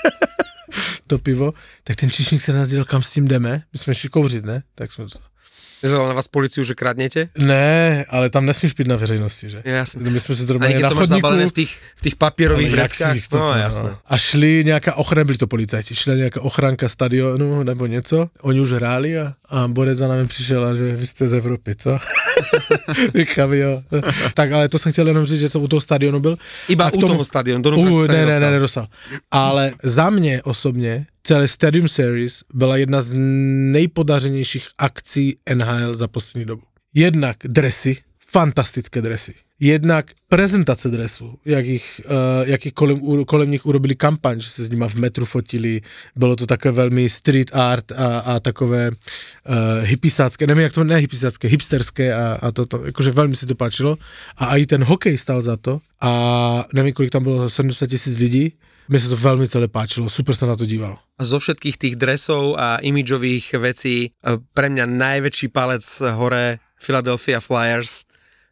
to 1.09 1.18
pivo, 1.18 1.54
tak 1.84 1.96
ten 1.96 2.11
čišník 2.11 2.42
se 2.42 2.52
nás 2.52 2.70
kam 2.88 3.02
s 3.02 3.12
tím 3.12 3.28
jdeme, 3.28 3.62
my 3.72 3.78
jsme 3.78 3.94
šli 3.94 4.09
kouřit, 4.09 4.44
ne, 4.44 4.62
tak 4.74 4.92
jsme 4.92 5.04
to... 5.04 5.18
Nezavolal 5.82 6.08
na 6.08 6.14
vás 6.14 6.28
policiu, 6.28 6.64
že 6.64 6.74
kradnete? 6.74 7.28
Ne, 7.38 8.04
ale 8.08 8.30
tam 8.30 8.46
nesmíš 8.46 8.72
pít 8.72 8.86
na 8.86 8.96
veřejnosti, 8.96 9.50
že? 9.50 9.62
Jasne. 9.64 10.10
My 10.10 10.20
jsme 10.20 10.34
se 10.34 10.42
A 10.42 10.46
zrovna 10.46 10.68
na 10.68 10.88
to 10.88 10.94
chodníku, 10.94 11.48
v 11.48 11.52
tých, 11.52 11.78
v 11.96 12.00
jak 12.60 12.94
si 12.94 13.04
vreckách? 13.04 13.16
No, 13.32 13.48
to- 13.48 13.54
jasné. 13.54 13.90
A 14.06 14.18
šli 14.18 14.62
nějaká 14.64 14.94
ochrana, 14.94 15.24
byli 15.24 15.38
to 15.38 15.46
policajti, 15.46 15.94
šla 15.94 16.14
nějaká 16.14 16.40
ochranka 16.40 16.88
stadionu 16.88 17.62
nebo 17.62 17.86
něco, 17.86 18.28
oni 18.42 18.60
už 18.60 18.72
hráli 18.72 19.18
a, 19.18 19.32
a 19.48 19.68
Borec 19.68 19.98
za 19.98 20.08
námi 20.08 20.26
přišel 20.26 20.66
a 20.66 20.74
že 20.74 20.96
vy 20.96 21.06
jste 21.06 21.28
z 21.28 21.32
Evropy, 21.32 21.74
co? 21.74 21.98
Říkám, 23.18 23.52
jo. 23.52 23.82
tak 24.34 24.52
ale 24.52 24.68
to 24.68 24.78
jsem 24.78 24.92
chtěl 24.92 25.08
jenom 25.08 25.26
říct, 25.26 25.40
že 25.40 25.48
jsem 25.48 25.62
u 25.62 25.68
toho 25.68 25.80
stadionu 25.80 26.20
byl. 26.20 26.36
Iba 26.68 26.92
u 26.92 27.00
toho 27.00 27.24
stadionu, 27.24 27.62
do 27.62 27.76
si 27.76 28.12
ne, 28.12 28.26
ne, 28.26 28.40
ne, 28.40 28.50
nedostal. 28.50 28.86
Ale 29.30 29.72
za 29.82 30.10
mě 30.10 30.42
osobně 30.42 31.06
celé 31.28 31.48
Stadium 31.48 31.88
Series 31.88 32.44
byla 32.54 32.76
jedna 32.76 33.02
z 33.02 33.12
nejpodařenějších 33.72 34.68
akcí 34.78 35.38
NHL 35.54 35.94
za 35.94 36.08
poslední 36.08 36.44
dobu. 36.44 36.62
Jednak 36.94 37.36
dresy, 37.44 37.96
fantastické 38.28 39.02
dresy. 39.02 39.34
Jednak 39.60 40.06
prezentace 40.28 40.88
dresů, 40.88 41.38
jak, 41.44 41.66
jich, 41.66 42.00
uh, 42.04 42.48
jak 42.48 42.64
jich 42.64 42.74
kolem, 42.74 43.24
kolem 43.24 43.50
nich 43.50 43.66
urobili 43.66 43.94
kampaň, 43.94 44.40
že 44.40 44.50
se 44.50 44.64
s 44.64 44.70
nima 44.70 44.88
v 44.88 44.94
metru 44.94 45.24
fotili, 45.24 45.80
bylo 46.16 46.36
to 46.36 46.46
také 46.46 46.70
velmi 46.70 47.08
street 47.08 47.50
art 47.52 47.92
a, 47.92 48.18
a 48.18 48.40
takové 48.40 48.90
uh, 48.90 48.94
hippisácké, 49.82 50.46
nevím 50.46 50.62
jak 50.62 50.72
to, 50.72 50.84
ne 50.84 50.96
hippisácké, 50.96 51.48
hipsterské 51.48 52.14
a, 52.14 52.38
a 52.42 52.50
to, 52.50 52.66
to, 52.66 52.86
jakože 52.86 53.10
velmi 53.10 53.36
si 53.36 53.46
to 53.46 53.54
páčilo. 53.54 53.96
A 54.36 54.56
i 54.56 54.66
ten 54.66 54.84
hokej 54.84 55.18
stal 55.18 55.40
za 55.40 55.56
to 55.56 55.80
a 56.00 56.64
nevím, 56.74 56.92
kolik 56.92 57.10
tam 57.10 57.22
bylo, 57.22 57.50
70 57.50 57.86
tisíc 57.86 58.18
lidí, 58.18 58.52
mně 58.89 59.01
se 59.01 59.09
to 59.09 59.16
velmi 59.16 59.49
celé 59.49 59.68
páčilo, 59.68 60.11
super 60.11 60.34
se 60.34 60.47
na 60.47 60.57
to 60.57 60.66
dívalo. 60.66 60.99
A 61.18 61.24
zo 61.24 61.39
všetkých 61.39 61.76
tých 61.78 61.97
dresov 61.97 62.55
a 62.59 62.78
imidžových 62.78 63.53
vecí 63.59 63.97
e, 64.05 64.09
pre 64.55 64.70
mňa 64.70 64.86
najväčší 64.86 65.49
palec 65.51 65.82
hore 66.14 66.59
Philadelphia 66.78 67.41
Flyers, 67.41 68.07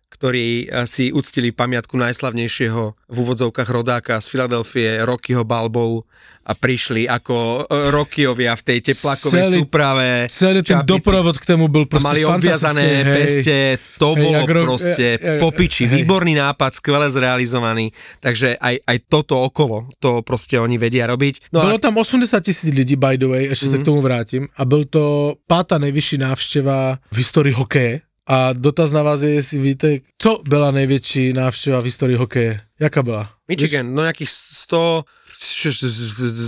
ktorí 0.09 0.46
e, 0.64 0.86
si 0.86 1.11
uctili 1.11 1.50
pamiatku 1.50 1.98
najslavnejšieho 1.98 2.82
v 3.09 3.16
úvodzovkách 3.16 3.68
rodáka 3.68 4.20
z 4.20 4.26
Filadelfie, 4.28 5.02
Rockyho 5.02 5.42
Balbou 5.42 6.07
a 6.46 6.54
prišli 6.54 7.04
ako 7.04 7.66
e, 7.66 7.90
Rockyovia 7.90 8.54
v 8.54 8.62
tej 8.62 8.78
teplakovej 8.80 9.42
Celý- 9.42 9.59
súprave. 9.61 10.09
Celý 10.30 10.62
ten 10.62 10.78
čapici. 10.78 10.86
doprovod 10.86 11.36
k 11.38 11.46
tomu 11.46 11.68
byl 11.68 11.82
A 11.82 11.86
prostě 11.86 12.07
mali 12.09 12.24
obviazané 12.24 12.86
hej. 13.02 13.14
peste, 13.18 13.57
to 13.98 14.14
Hej, 14.14 14.22
bolo 14.24 14.38
jak 14.38 14.50
ro- 14.50 14.64
proste 14.64 15.07
ja- 15.18 15.38
popiči, 15.42 15.84
hej. 15.86 15.94
výborný 16.02 16.34
nápad, 16.34 16.70
skvele 16.74 17.11
zrealizovaný, 17.11 17.90
takže 18.22 18.57
aj, 18.62 18.78
aj 18.86 18.96
toto 19.11 19.42
okolo, 19.42 19.90
to 19.98 20.22
proste 20.22 20.54
oni 20.54 20.78
vedia 20.78 21.07
robiť. 21.07 21.50
No 21.52 21.61
Bylo 21.66 21.76
a 21.76 21.82
tam 21.82 21.98
80 21.98 22.40
tisíc 22.40 22.70
lidí, 22.70 22.94
by 22.96 23.18
the 23.18 23.26
way, 23.26 23.44
ještě 23.44 23.66
Mhm. 23.66 23.72
se 23.74 23.78
k 23.78 23.82
tomu 23.84 24.00
vrátím. 24.00 24.48
A 24.57 24.64
byl 24.64 24.84
to 24.84 25.34
pátá 25.46 25.78
nejvyšší 25.78 26.18
návštěva 26.18 26.98
v 27.12 27.16
historii 27.16 27.52
hokeje. 27.52 28.05
A 28.28 28.52
dotaz 28.52 28.92
na 28.92 29.02
vás 29.02 29.22
je, 29.22 29.30
jestli 29.30 29.58
víte, 29.58 29.98
co 30.18 30.40
byla 30.48 30.70
největší 30.70 31.32
návštěva 31.32 31.80
v 31.80 31.84
historii 31.84 32.16
hokeje. 32.16 32.60
Jaká 32.80 33.02
byla? 33.02 33.30
Michigan, 33.48 33.94
no 33.94 34.02
nejakých 34.02 34.30
100, 34.30 35.04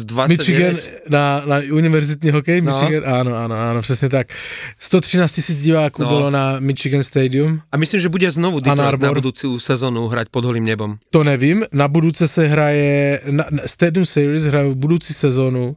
29. 0.05 0.29
Michigan 0.29 0.77
na, 1.09 1.43
na 1.47 1.57
univerzitní 1.73 2.31
hokej, 2.31 2.61
No. 2.61 2.73
Michigan, 2.73 3.15
ano, 3.15 3.37
ano, 3.37 3.55
ano, 3.55 3.83
přesně 3.83 4.09
tak. 4.09 4.27
113 4.79 5.33
tisíc 5.33 5.63
diváků 5.63 6.03
No. 6.03 6.09
bylo 6.09 6.31
na 6.31 6.61
Michigan 6.61 7.03
Stadium, 7.03 7.61
A 7.73 7.77
myslím, 7.77 8.01
že 8.01 8.09
bude 8.09 8.31
znovu 8.31 8.61
Detroit 8.61 9.01
na 9.01 9.13
budúcu 9.13 9.59
sezónu 9.59 10.09
hrať 10.09 10.29
pod 10.31 10.45
holým 10.45 10.65
nebom. 10.65 10.97
to 11.11 11.25
nevím, 11.25 11.65
na 11.73 11.89
budouce 11.89 12.29
se 12.29 12.47
hraje, 12.47 13.21
na, 13.31 13.45
na 13.51 13.63
Stadium 13.67 14.07
Series 14.07 14.43
hraje 14.43 14.69
v 14.71 14.75
budoucí 14.75 15.15
sezónu, 15.15 15.77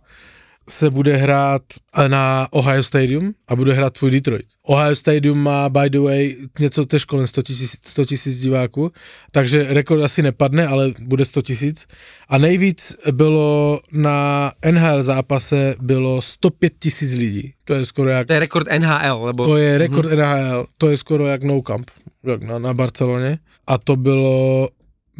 se 0.70 0.90
bude 0.90 1.16
hrát 1.16 1.62
na 2.08 2.48
Ohio 2.52 2.84
Stadium 2.84 3.34
a 3.48 3.56
bude 3.56 3.74
hrát 3.74 3.94
tvůj 3.94 4.12
Detroit. 4.12 4.46
Ohio 4.64 4.96
Stadium 4.96 5.38
má, 5.38 5.70
by 5.70 5.90
the 5.90 6.00
way, 6.00 6.36
něco 6.60 6.86
tež 6.86 7.06
kolem 7.06 7.28
100 7.28 7.42
tisíc 7.42 7.80
100 7.86 8.06
tisíc 8.06 8.40
diváků, 8.40 8.92
takže 9.32 9.74
rekord 9.74 10.04
asi 10.04 10.22
nepadne, 10.22 10.68
ale 10.68 10.94
bude 11.00 11.26
100 11.26 11.42
tisíc. 11.42 11.88
A 12.30 12.38
nejvíc 12.38 12.96
bylo 13.12 13.82
na 13.92 14.52
NHL 14.72 15.04
zápase 15.04 15.76
bylo 15.82 16.22
105 16.22 16.74
tisíc 16.80 17.14
lidí. 17.14 17.54
To 17.64 17.74
je 17.74 17.86
skoro 17.86 18.10
jak 18.10 18.28
To 18.28 18.34
je 18.34 18.40
rekord 18.40 18.68
NHL, 18.80 19.24
lebo 19.24 19.46
to 19.46 19.58
je 19.58 19.78
rekord 19.78 20.10
mm-hmm. 20.10 20.18
NHL, 20.18 20.66
to 20.78 20.90
je 20.90 20.98
skoro 20.98 21.26
jak 21.26 21.44
No 21.44 21.62
Camp, 21.62 21.92
jak 22.24 22.44
na, 22.44 22.60
na 22.60 22.74
Barceloně. 22.74 23.38
A 23.68 23.78
to 23.78 23.96
bylo 23.96 24.70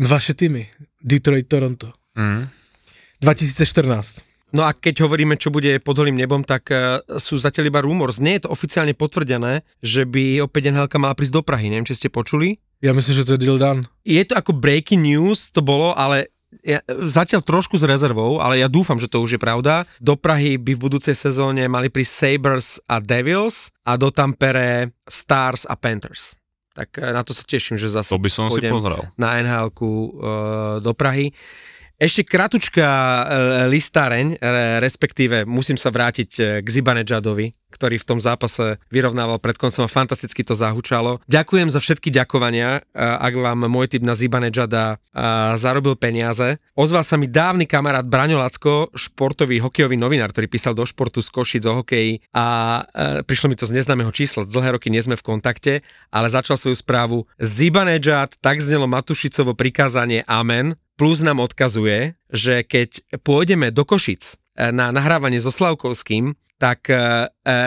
vaše 0.08 0.34
týmy, 0.34 0.68
Detroit, 1.04 1.48
Toronto. 1.48 1.92
Mm. 2.16 2.48
2014. 3.22 4.31
No 4.52 4.68
a 4.68 4.76
keď 4.76 5.08
hovoríme, 5.08 5.40
čo 5.40 5.52
bude 5.52 5.80
pod 5.80 5.96
holým 5.96 6.20
nebom, 6.20 6.44
tak 6.44 6.72
uh, 6.72 7.00
sú 7.20 7.40
zatiaľ 7.40 7.72
iba 7.72 7.80
rumors. 7.80 8.20
Nie 8.20 8.40
je 8.40 8.48
to 8.48 8.54
oficiálne 8.54 8.92
potvrdené, 8.92 9.64
že 9.80 10.04
by 10.04 10.44
opäť 10.44 10.76
NHL 10.76 10.92
mala 11.00 11.16
prísť 11.16 11.40
do 11.40 11.44
Prahy. 11.44 11.72
Neviem, 11.72 11.88
či 11.88 11.96
ste 11.96 12.10
počuli. 12.12 12.60
Já 12.82 12.94
myslím, 12.94 13.16
že 13.16 13.26
to 13.26 13.32
je 13.32 13.38
deal 13.38 13.58
done. 13.58 13.86
Je 14.06 14.26
to 14.26 14.34
ako 14.36 14.58
breaking 14.58 15.06
news, 15.06 15.54
to 15.54 15.62
bolo, 15.62 15.94
ale 15.94 16.34
ja, 16.66 16.84
zatiaľ 16.90 17.42
trošku 17.46 17.80
s 17.80 17.88
rezervou, 17.88 18.44
ale 18.44 18.60
ja 18.60 18.68
dúfam, 18.68 19.00
že 19.00 19.08
to 19.08 19.24
už 19.24 19.38
je 19.38 19.42
pravda. 19.42 19.88
Do 20.04 20.20
Prahy 20.20 20.60
by 20.60 20.76
v 20.76 20.84
budúcej 20.84 21.16
sezóne 21.16 21.64
mali 21.72 21.88
prísť 21.88 22.12
Sabres 22.12 22.84
a 22.92 23.00
Devils 23.00 23.72
a 23.88 23.96
do 23.96 24.12
Tampere 24.12 24.92
Stars 25.08 25.64
a 25.64 25.80
Panthers. 25.80 26.42
Tak 26.76 27.00
eh, 27.00 27.12
na 27.16 27.24
to 27.24 27.32
sa 27.32 27.48
teším, 27.48 27.80
že 27.80 27.88
zase 27.88 28.12
To 28.12 28.20
by 28.20 28.32
som 28.32 28.52
si 28.52 28.64
pozrel. 28.68 29.00
na 29.16 29.40
nhl 29.40 29.72
uh, 29.72 30.84
do 30.84 30.92
Prahy. 30.92 31.32
Ešte 32.02 32.26
kratučká 32.26 32.90
e, 32.90 33.24
listáreň, 33.70 34.34
e, 34.34 34.36
respektíve 34.82 35.46
musím 35.46 35.78
sa 35.78 35.94
vrátiť 35.94 36.30
e, 36.34 36.42
k 36.66 36.68
Zibanejadovi, 36.74 37.54
ktorý 37.70 38.02
v 38.02 38.08
tom 38.10 38.18
zápase 38.18 38.82
vyrovnával 38.90 39.38
pred 39.38 39.54
koncom 39.54 39.86
a 39.86 39.94
fantasticky 39.94 40.42
to 40.42 40.58
zahučalo. 40.58 41.22
Ďakujem 41.30 41.70
za 41.70 41.78
všetky 41.78 42.10
ďakovania, 42.10 42.84
ak 42.98 43.34
vám 43.38 43.70
môj 43.70 43.96
typ 43.96 44.04
na 44.04 44.12
Zibanejada 44.12 45.00
zarobil 45.56 45.96
peniaze. 45.96 46.60
Ozval 46.76 47.02
sa 47.08 47.16
mi 47.16 47.32
dávny 47.32 47.66
kamarát 47.66 48.04
Braňo 48.04 48.44
Lacko, 48.44 48.92
športový 48.92 49.64
hokejový 49.64 49.96
novinár, 49.96 50.36
ktorý 50.36 50.52
písal 50.52 50.76
do 50.76 50.84
športu 50.84 51.24
z 51.24 51.32
Košic 51.32 51.64
o 51.64 51.82
hokeji 51.82 52.20
a 52.36 52.46
prišlo 53.24 53.48
mi 53.50 53.56
to 53.56 53.64
z 53.64 53.80
neznámeho 53.80 54.12
čísla, 54.12 54.44
dlhé 54.44 54.76
roky 54.76 54.92
nie 54.92 55.02
sme 55.02 55.16
v 55.16 55.26
kontakte, 55.26 55.74
ale 56.12 56.28
začal 56.28 56.60
svoju 56.60 56.76
správu 56.76 57.24
Zibanejad, 57.40 58.36
tak 58.44 58.60
znelo 58.60 58.86
Matušicovo 58.86 59.56
prikázanie 59.56 60.28
Amen, 60.28 60.76
plus 61.02 61.26
nám 61.26 61.42
odkazuje, 61.42 62.14
že 62.30 62.62
keď 62.62 63.18
pôjdeme 63.26 63.74
do 63.74 63.82
Košic 63.82 64.38
e, 64.54 64.70
na 64.70 64.94
nahrávanie 64.94 65.42
so 65.42 65.50
Slavkovským, 65.50 66.38
tak 66.62 66.94
e, 66.94 66.94
e, 66.94 67.00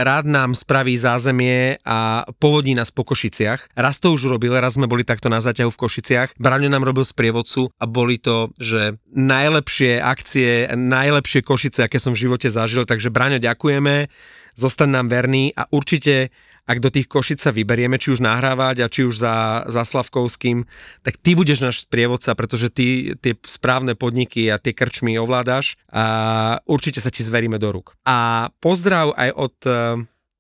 rád 0.07 0.30
nám 0.30 0.55
spraví 0.55 0.95
zázemie 0.95 1.82
a 1.82 2.22
povodí 2.39 2.78
nás 2.78 2.95
po 2.95 3.03
Košiciach. 3.03 3.74
Raz 3.74 3.99
to 3.99 4.14
už 4.14 4.30
robil, 4.30 4.55
raz 4.55 4.78
sme 4.78 4.87
boli 4.87 5.03
takto 5.03 5.26
na 5.26 5.43
zaťahu 5.43 5.66
v 5.66 5.80
Košiciach. 5.82 6.39
Braňo 6.39 6.70
nám 6.70 6.87
robil 6.87 7.03
sprievodcu 7.03 7.74
a 7.74 7.91
boli 7.91 8.22
to, 8.22 8.55
že 8.62 9.03
najlepšie 9.11 9.99
akcie, 9.99 10.70
najlepšie 10.70 11.43
Košice, 11.43 11.91
aké 11.91 11.99
som 11.99 12.14
v 12.14 12.30
živote 12.30 12.47
zažil, 12.47 12.87
takže 12.87 13.11
Braňo 13.11 13.43
ďakujeme 13.43 14.07
zostaň 14.55 14.88
nám 15.02 15.07
verný 15.11 15.52
a 15.55 15.66
určite, 15.70 16.30
ak 16.64 16.78
do 16.80 16.88
tých 16.88 17.11
Košic 17.11 17.42
sa 17.42 17.50
vyberieme, 17.52 18.00
či 18.00 18.14
už 18.14 18.24
nahrávať 18.24 18.86
a 18.86 18.90
či 18.90 19.05
už 19.05 19.14
za, 19.18 19.66
za 19.68 19.82
Slavkovským, 19.84 20.64
tak 21.05 21.20
ty 21.20 21.36
budeš 21.36 21.61
náš 21.61 21.76
sprievodca, 21.84 22.32
pretože 22.38 22.70
ty 22.72 23.18
tie 23.18 23.34
správne 23.44 23.98
podniky 23.98 24.48
a 24.48 24.57
tie 24.62 24.72
krčmy 24.72 25.18
ovládaš 25.18 25.76
a 25.90 26.05
určite 26.64 27.02
sa 27.02 27.12
ti 27.12 27.20
zveríme 27.26 27.61
do 27.61 27.68
rúk. 27.74 27.98
A 28.07 28.48
pozdrav 28.62 29.12
aj 29.18 29.30
od 29.34 29.57
eh, 29.66 29.74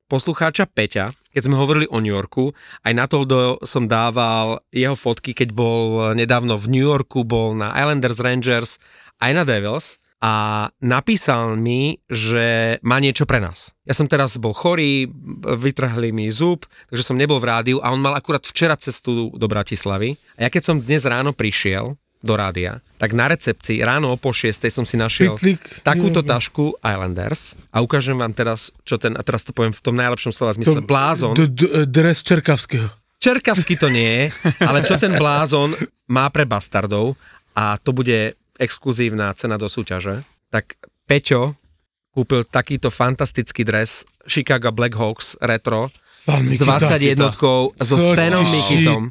poslucháča 0.08 0.70
Peťa, 0.70 1.10
keď 1.34 1.42
sme 1.42 1.58
hovorili 1.58 1.90
o 1.90 1.98
New 1.98 2.14
Yorku, 2.14 2.54
aj 2.86 2.92
na 2.94 3.10
to 3.10 3.26
som 3.66 3.90
dával 3.90 4.62
jeho 4.70 4.94
fotky, 4.94 5.34
keď 5.34 5.50
bol 5.50 6.14
nedávno 6.14 6.54
v 6.54 6.70
New 6.70 6.86
Yorku, 6.86 7.26
bol 7.26 7.58
na 7.58 7.74
Islanders 7.74 8.22
Rangers, 8.22 8.78
aj 9.18 9.32
na 9.34 9.42
Devils 9.42 9.98
a 10.24 10.32
napísal 10.80 11.52
mi, 11.60 12.00
že 12.08 12.80
má 12.80 12.96
niečo 12.96 13.28
pre 13.28 13.44
nás. 13.44 13.76
Ja 13.84 13.92
som 13.92 14.08
teraz 14.08 14.40
bol 14.40 14.56
chorý, 14.56 15.04
vytrhli 15.44 16.16
mi 16.16 16.32
zub, 16.32 16.64
takže 16.88 17.04
som 17.04 17.20
nebol 17.20 17.36
v 17.36 17.52
rádiu 17.52 17.76
a 17.84 17.92
on 17.92 18.00
mal 18.00 18.16
akurát 18.16 18.40
včera 18.40 18.72
cestu 18.80 19.28
do 19.36 19.44
Bratislavy. 19.44 20.16
A 20.40 20.48
ja 20.48 20.48
keď 20.48 20.62
som 20.64 20.76
dnes 20.80 21.04
ráno 21.04 21.36
prišiel, 21.36 22.00
do 22.24 22.40
rádia, 22.40 22.80
tak 22.96 23.12
na 23.12 23.28
recepcii 23.28 23.84
ráno 23.84 24.08
o 24.08 24.16
pol 24.16 24.32
šiestej 24.32 24.72
som 24.72 24.88
si 24.88 24.96
našiel 24.96 25.36
Pitlik. 25.36 25.60
takúto 25.84 26.24
tašku 26.24 26.72
Islanders 26.80 27.52
a 27.68 27.84
ukážem 27.84 28.16
vám 28.16 28.32
teraz, 28.32 28.72
čo 28.88 28.96
ten, 28.96 29.12
a 29.12 29.20
teraz 29.20 29.44
to 29.44 29.52
poviem 29.52 29.76
v 29.76 29.84
tom 29.84 29.92
najlepšom 29.92 30.32
slova 30.32 30.56
zmysle, 30.56 30.80
blázon. 30.88 31.36
D- 31.36 31.52
d- 31.52 31.84
dres 31.84 32.24
Čerkavského. 32.24 32.88
Čerkavský 33.20 33.76
to 33.76 33.92
nie 33.92 34.08
je, 34.08 34.24
ale 34.64 34.80
čo 34.88 34.96
ten 34.96 35.12
blázon 35.20 35.76
má 36.08 36.32
pre 36.32 36.48
bastardov 36.48 37.12
a 37.52 37.76
to 37.76 37.92
bude 37.92 38.32
exkluzívna 38.58 39.34
cena 39.34 39.58
do 39.58 39.66
súťaže, 39.66 40.22
tak 40.48 40.78
Peťo 41.04 41.58
kúpil 42.14 42.46
takýto 42.46 42.88
fantastický 42.94 43.66
dres 43.66 44.06
Chicago 44.24 44.70
Blackhawks 44.70 45.36
retro 45.42 45.90
s 46.24 46.62
Mikita. 46.62 46.80
21 46.80 47.36
so 47.84 47.96
Stanom 48.00 48.46
Mikitom. 48.48 49.02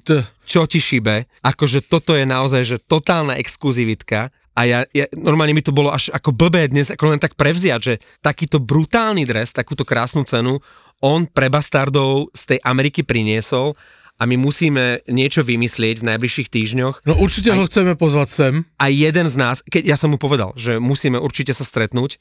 Čo 0.47 0.65
ti 0.65 0.81
šibe? 0.81 1.29
Akože 1.45 1.85
toto 1.85 2.17
je 2.17 2.25
naozaj 2.25 2.61
že 2.65 2.77
totálna 2.81 3.37
exkluzivitka 3.37 4.33
a 4.53 4.61
ja, 4.69 4.79
ja, 4.93 5.09
normálne 5.17 5.53
mi 5.53 5.65
to 5.65 5.73
bolo 5.73 5.89
až 5.89 6.13
ako 6.13 6.29
blbé 6.33 6.69
dnes, 6.69 6.93
ako 6.93 7.09
len 7.09 7.21
tak 7.21 7.33
prevziať, 7.33 7.81
že 7.81 7.93
takýto 8.21 8.61
brutálny 8.61 9.25
dres, 9.25 9.49
takúto 9.49 9.81
krásnu 9.81 10.25
cenu 10.25 10.61
on 11.03 11.27
pre 11.27 11.51
bastardov 11.51 12.31
z 12.31 12.55
tej 12.55 12.59
Ameriky 12.63 13.03
priniesol 13.03 13.75
a 14.23 14.25
my 14.25 14.39
musíme 14.39 15.03
niečo 15.11 15.43
vymyslieť 15.43 15.99
v 15.99 16.07
najbližších 16.15 16.47
týždňoch 16.47 17.03
No 17.03 17.19
určite 17.19 17.51
ho 17.51 17.67
chceme 17.67 17.99
pozvať 17.99 18.27
sem. 18.31 18.53
a 18.79 18.87
jeden 18.87 19.27
z 19.27 19.35
nás, 19.35 19.59
keď 19.67 19.83
ja 19.83 19.97
som 19.99 20.15
mu 20.15 20.17
povedal, 20.17 20.55
že 20.55 20.79
musíme 20.79 21.19
určite 21.19 21.51
sa 21.51 21.67
stretnúť 21.67 22.15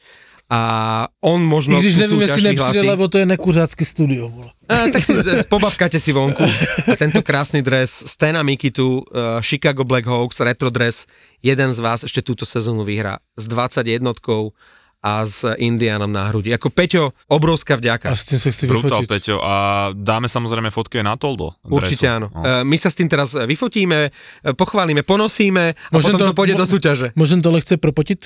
a 0.51 0.61
on 1.23 1.41
možno 1.47 1.79
I 1.79 1.81
když 1.81 1.97
nevím, 1.97 2.21
jestli 2.21 2.43
nepřijde, 2.43 2.83
lebo 2.83 3.09
to 3.09 3.19
je 3.19 3.27
nekuřácky 3.27 3.85
studio. 3.85 4.29
Vole. 4.29 4.51
A, 4.69 4.91
tak 4.93 5.05
si 5.05 5.15
pobavkajte 5.49 6.01
si 6.01 6.13
vonku. 6.13 6.45
A 6.93 6.97
tento 6.97 7.23
krásny 7.23 7.63
dres 7.63 8.05
Stena 8.07 8.43
Mikitu, 8.43 8.99
uh, 8.99 9.41
Chicago 9.41 9.85
Blackhawks, 9.85 10.41
retro 10.41 10.69
dres, 10.69 11.07
jeden 11.43 11.73
z 11.73 11.79
vás 11.79 12.05
ešte 12.05 12.21
túto 12.21 12.45
sezónu 12.45 12.85
vyhrá 12.85 13.17
s 13.39 13.49
21 13.49 14.13
a 15.03 15.21
s 15.21 15.43
Indianom 15.59 16.07
na 16.07 16.31
hrudi. 16.31 16.49
Ako 16.49 16.71
Peťo, 16.71 17.11
obrovská 17.27 17.75
A 17.75 17.79
vďaka. 17.79 18.07
s 18.09 18.23
tým 18.25 18.39
sa 18.39 18.49
chci 18.49 18.65
Brutál, 18.65 19.03
vyfotiť. 19.03 19.09
Peťo. 19.09 19.37
A 19.37 19.55
dáme 19.91 20.27
samozrejme 20.27 20.71
fotky 20.71 20.99
aj 20.99 21.05
na 21.05 21.15
Toldo. 21.17 21.59
Určite 21.65 22.07
dresu. 22.07 22.15
áno. 22.15 22.27
No. 22.29 22.39
Uh, 22.39 22.63
my 22.63 22.77
sa 22.77 22.87
s 22.87 22.95
tým 22.95 23.07
teraz 23.07 23.35
vyfotíme, 23.35 24.15
pochválime, 24.55 25.03
ponosíme 25.03 25.65
a 25.69 25.91
Môžem 25.91 26.07
potom 26.09 26.19
to, 26.21 26.27
to- 26.31 26.39
pôjde 26.39 26.55
mo- 26.55 26.61
do 26.61 26.67
súťaže. 26.69 27.07
Môžem 27.13 27.39
to 27.39 27.51
lehce 27.51 27.75
propotiť? 27.75 28.19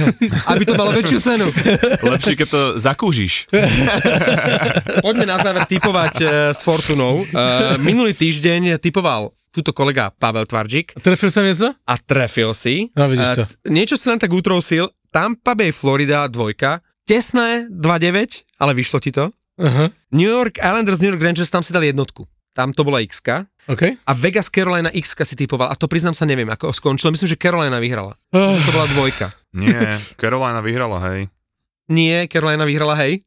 Aby 0.50 0.62
to 0.64 0.72
malo 0.74 0.88
väčšiu 0.90 1.18
cenu. 1.20 1.46
Lepšie, 2.10 2.34
keď 2.34 2.48
to 2.48 2.60
zakúžiš. 2.80 3.52
Poďme 5.04 5.26
na 5.26 5.36
záver 5.36 5.64
typovať 5.66 6.14
uh, 6.18 6.28
s 6.50 6.60
Fortunou. 6.62 7.22
Uh, 7.24 7.76
minulý 7.78 8.12
týždeň 8.12 8.78
typoval 8.78 9.32
túto 9.48 9.70
kolega 9.70 10.08
Pavel 10.10 10.48
Tvarčík 10.48 10.96
Trefil 10.96 11.28
som 11.28 11.44
něco? 11.44 11.74
a 11.84 11.94
trefil 11.98 12.54
si. 12.54 12.88
No, 12.96 13.04
vidíš 13.04 13.28
to. 13.36 13.42
Eh, 13.42 13.46
t- 13.46 13.68
Niečo 13.68 14.00
si 14.00 14.08
len 14.08 14.16
tak 14.16 14.32
utrousil. 14.32 14.88
Tampa 15.12 15.52
Bay, 15.52 15.76
Florida, 15.76 16.24
dvojka. 16.24 16.80
Tesné 17.04 17.68
2-9, 17.68 18.48
ale 18.56 18.72
vyšlo 18.72 18.96
ti 18.96 19.12
to. 19.12 19.28
Aha. 19.60 19.92
New 20.08 20.30
York 20.32 20.56
Islanders, 20.56 21.04
New 21.04 21.12
York 21.12 21.20
Rangers, 21.20 21.52
tam 21.52 21.60
si 21.60 21.68
dali 21.76 21.92
jednotku. 21.92 22.24
Tam 22.56 22.72
to 22.72 22.80
bola 22.80 23.04
x 23.04 23.20
OK. 23.68 23.82
a 24.08 24.12
Vegas 24.16 24.48
Carolina 24.48 24.88
x 24.88 25.12
si 25.12 25.36
typoval 25.36 25.68
a 25.68 25.76
to 25.76 25.84
priznám 25.84 26.16
sa 26.16 26.24
neviem, 26.24 26.48
ako 26.48 26.72
skončilo. 26.72 27.12
Myslím, 27.12 27.28
že 27.28 27.36
Carolina 27.36 27.76
vyhrala. 27.76 28.16
Čiže 28.32 28.64
to 28.64 28.72
bola 28.72 28.88
dvojka. 28.88 29.26
Nie, 29.52 30.00
Carolina 30.16 30.60
vyhrala, 30.64 30.98
hej. 31.12 31.28
Nie, 31.92 32.24
Carolina 32.24 32.64
vyhrala, 32.64 32.96
hej. 33.04 33.20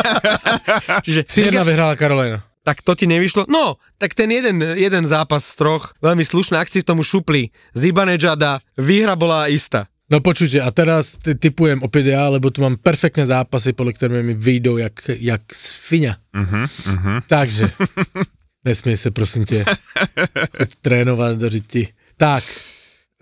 Čiže 1.04 1.28
Sirena 1.28 1.60
vyhrála 1.60 1.92
Karolina. 2.00 2.40
tak 2.64 2.80
to 2.80 2.96
ti 2.96 3.04
nevyšlo. 3.04 3.48
No, 3.52 3.76
tak 4.00 4.16
ten 4.16 4.32
jeden, 4.32 4.60
jeden 4.62 5.04
zápas 5.04 5.44
z 5.44 5.60
troch, 5.60 5.92
veľmi 6.00 6.24
slušné, 6.24 6.56
ak 6.56 6.72
si 6.72 6.80
tomu 6.80 7.04
šupli, 7.04 7.52
Zibanejada, 7.76 8.64
výhra 8.80 9.12
bola 9.18 9.48
istá. 9.52 9.89
No 10.10 10.18
počujte, 10.20 10.58
a 10.58 10.70
teraz 10.74 11.14
ty- 11.22 11.38
typujem 11.38 11.86
opäť 11.86 12.10
ja, 12.10 12.26
lebo 12.26 12.50
tu 12.50 12.66
mám 12.66 12.74
perfektné 12.74 13.30
zápasy, 13.30 13.70
podľa 13.70 13.92
ktoré 13.94 14.26
mi 14.26 14.34
vyjdou 14.34 14.82
jak, 14.82 15.06
jak 15.22 15.42
svinia. 15.54 16.18
Uh-huh, 16.34 16.66
uh-huh. 16.66 17.22
Takže, 17.30 17.70
nesmej 18.66 18.96
se, 18.96 19.10
prosím 19.10 19.44
tě, 19.44 19.64
choď 20.56 20.70
trénovat 20.82 21.38
do 21.38 21.48
řiti. 21.48 21.88
Tak, 22.16 22.44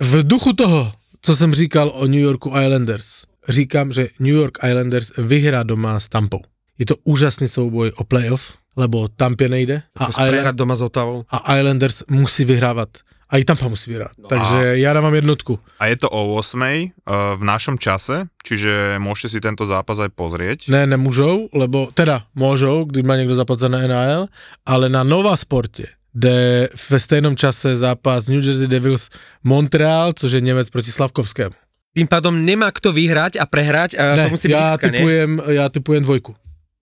v 0.01 0.23
duchu 0.27 0.53
toho, 0.53 0.93
co 1.23 1.37
jsem 1.37 1.55
říkal 1.55 1.93
o 1.95 2.07
New 2.07 2.21
Yorku 2.21 2.49
Islanders, 2.49 3.23
říkám, 3.49 3.93
že 3.93 4.09
New 4.21 4.35
York 4.35 4.59
Islanders 4.65 5.13
vyhrá 5.19 5.63
doma 5.63 6.01
s 6.01 6.09
Tampou. 6.09 6.41
Je 6.79 6.87
to 6.87 6.97
úžasný 7.05 7.49
souboj 7.49 7.91
o 7.97 8.05
playoff, 8.05 8.59
lebo 8.77 9.09
Tampě 9.09 9.49
nejde 9.49 9.83
a, 9.99 10.27
prehrať 10.29 10.55
doma 10.55 10.75
s 10.75 10.83
Otavou. 10.83 11.25
a 11.31 11.59
Islanders 11.59 12.03
musí 12.11 12.45
vyhrávat. 12.45 12.89
A 13.29 13.37
i 13.37 13.45
Tampa 13.45 13.69
musí 13.69 13.93
vyhrát. 13.93 14.17
No 14.17 14.29
Takže 14.29 14.81
ja 14.81 14.97
dávam 14.97 15.13
jednotku. 15.13 15.61
A 15.77 15.93
je 15.93 16.01
to 16.01 16.09
o 16.09 16.41
8 16.41 16.57
uh, 16.65 17.37
v 17.37 17.45
našom 17.45 17.77
čase, 17.77 18.25
čiže 18.41 18.97
môžete 18.97 19.37
si 19.37 19.39
tento 19.45 19.69
zápas 19.69 20.01
aj 20.01 20.17
pozrieť. 20.17 20.73
Ne, 20.73 20.89
nemůžou, 20.89 21.53
lebo, 21.53 21.93
teda 21.93 22.25
môžou, 22.33 22.89
když 22.89 23.05
má 23.05 23.21
někdo 23.21 23.37
zaplacené 23.37 23.89
NHL, 23.89 24.33
ale 24.65 24.89
na 24.89 25.05
Nova 25.05 25.37
Sporte 25.37 25.85
jde 26.15 26.69
ve 26.91 27.01
stejnom 27.01 27.37
čase 27.37 27.77
zápas 27.77 28.29
New 28.29 28.41
Jersey 28.41 28.67
Devils 28.67 29.11
Montreal, 29.45 30.13
což 30.13 30.33
je 30.33 30.41
Němec 30.41 30.71
proti 30.71 30.93
Slavkovskému. 30.93 31.55
Tým 31.95 32.07
pádom 32.09 32.33
nemá 32.33 32.71
kto 32.71 32.93
vyhrať 32.93 33.43
a 33.43 33.47
prehrať, 33.47 33.99
a 33.99 34.17
ne, 34.17 34.25
to 34.25 34.31
musí 34.31 34.49
byť 34.49 34.57
já 34.57 34.75
x 34.75 34.83
nie? 34.83 34.91
typujem, 34.91 35.43
já 35.49 35.69
typujem 35.69 36.03
dvojku. 36.03 36.37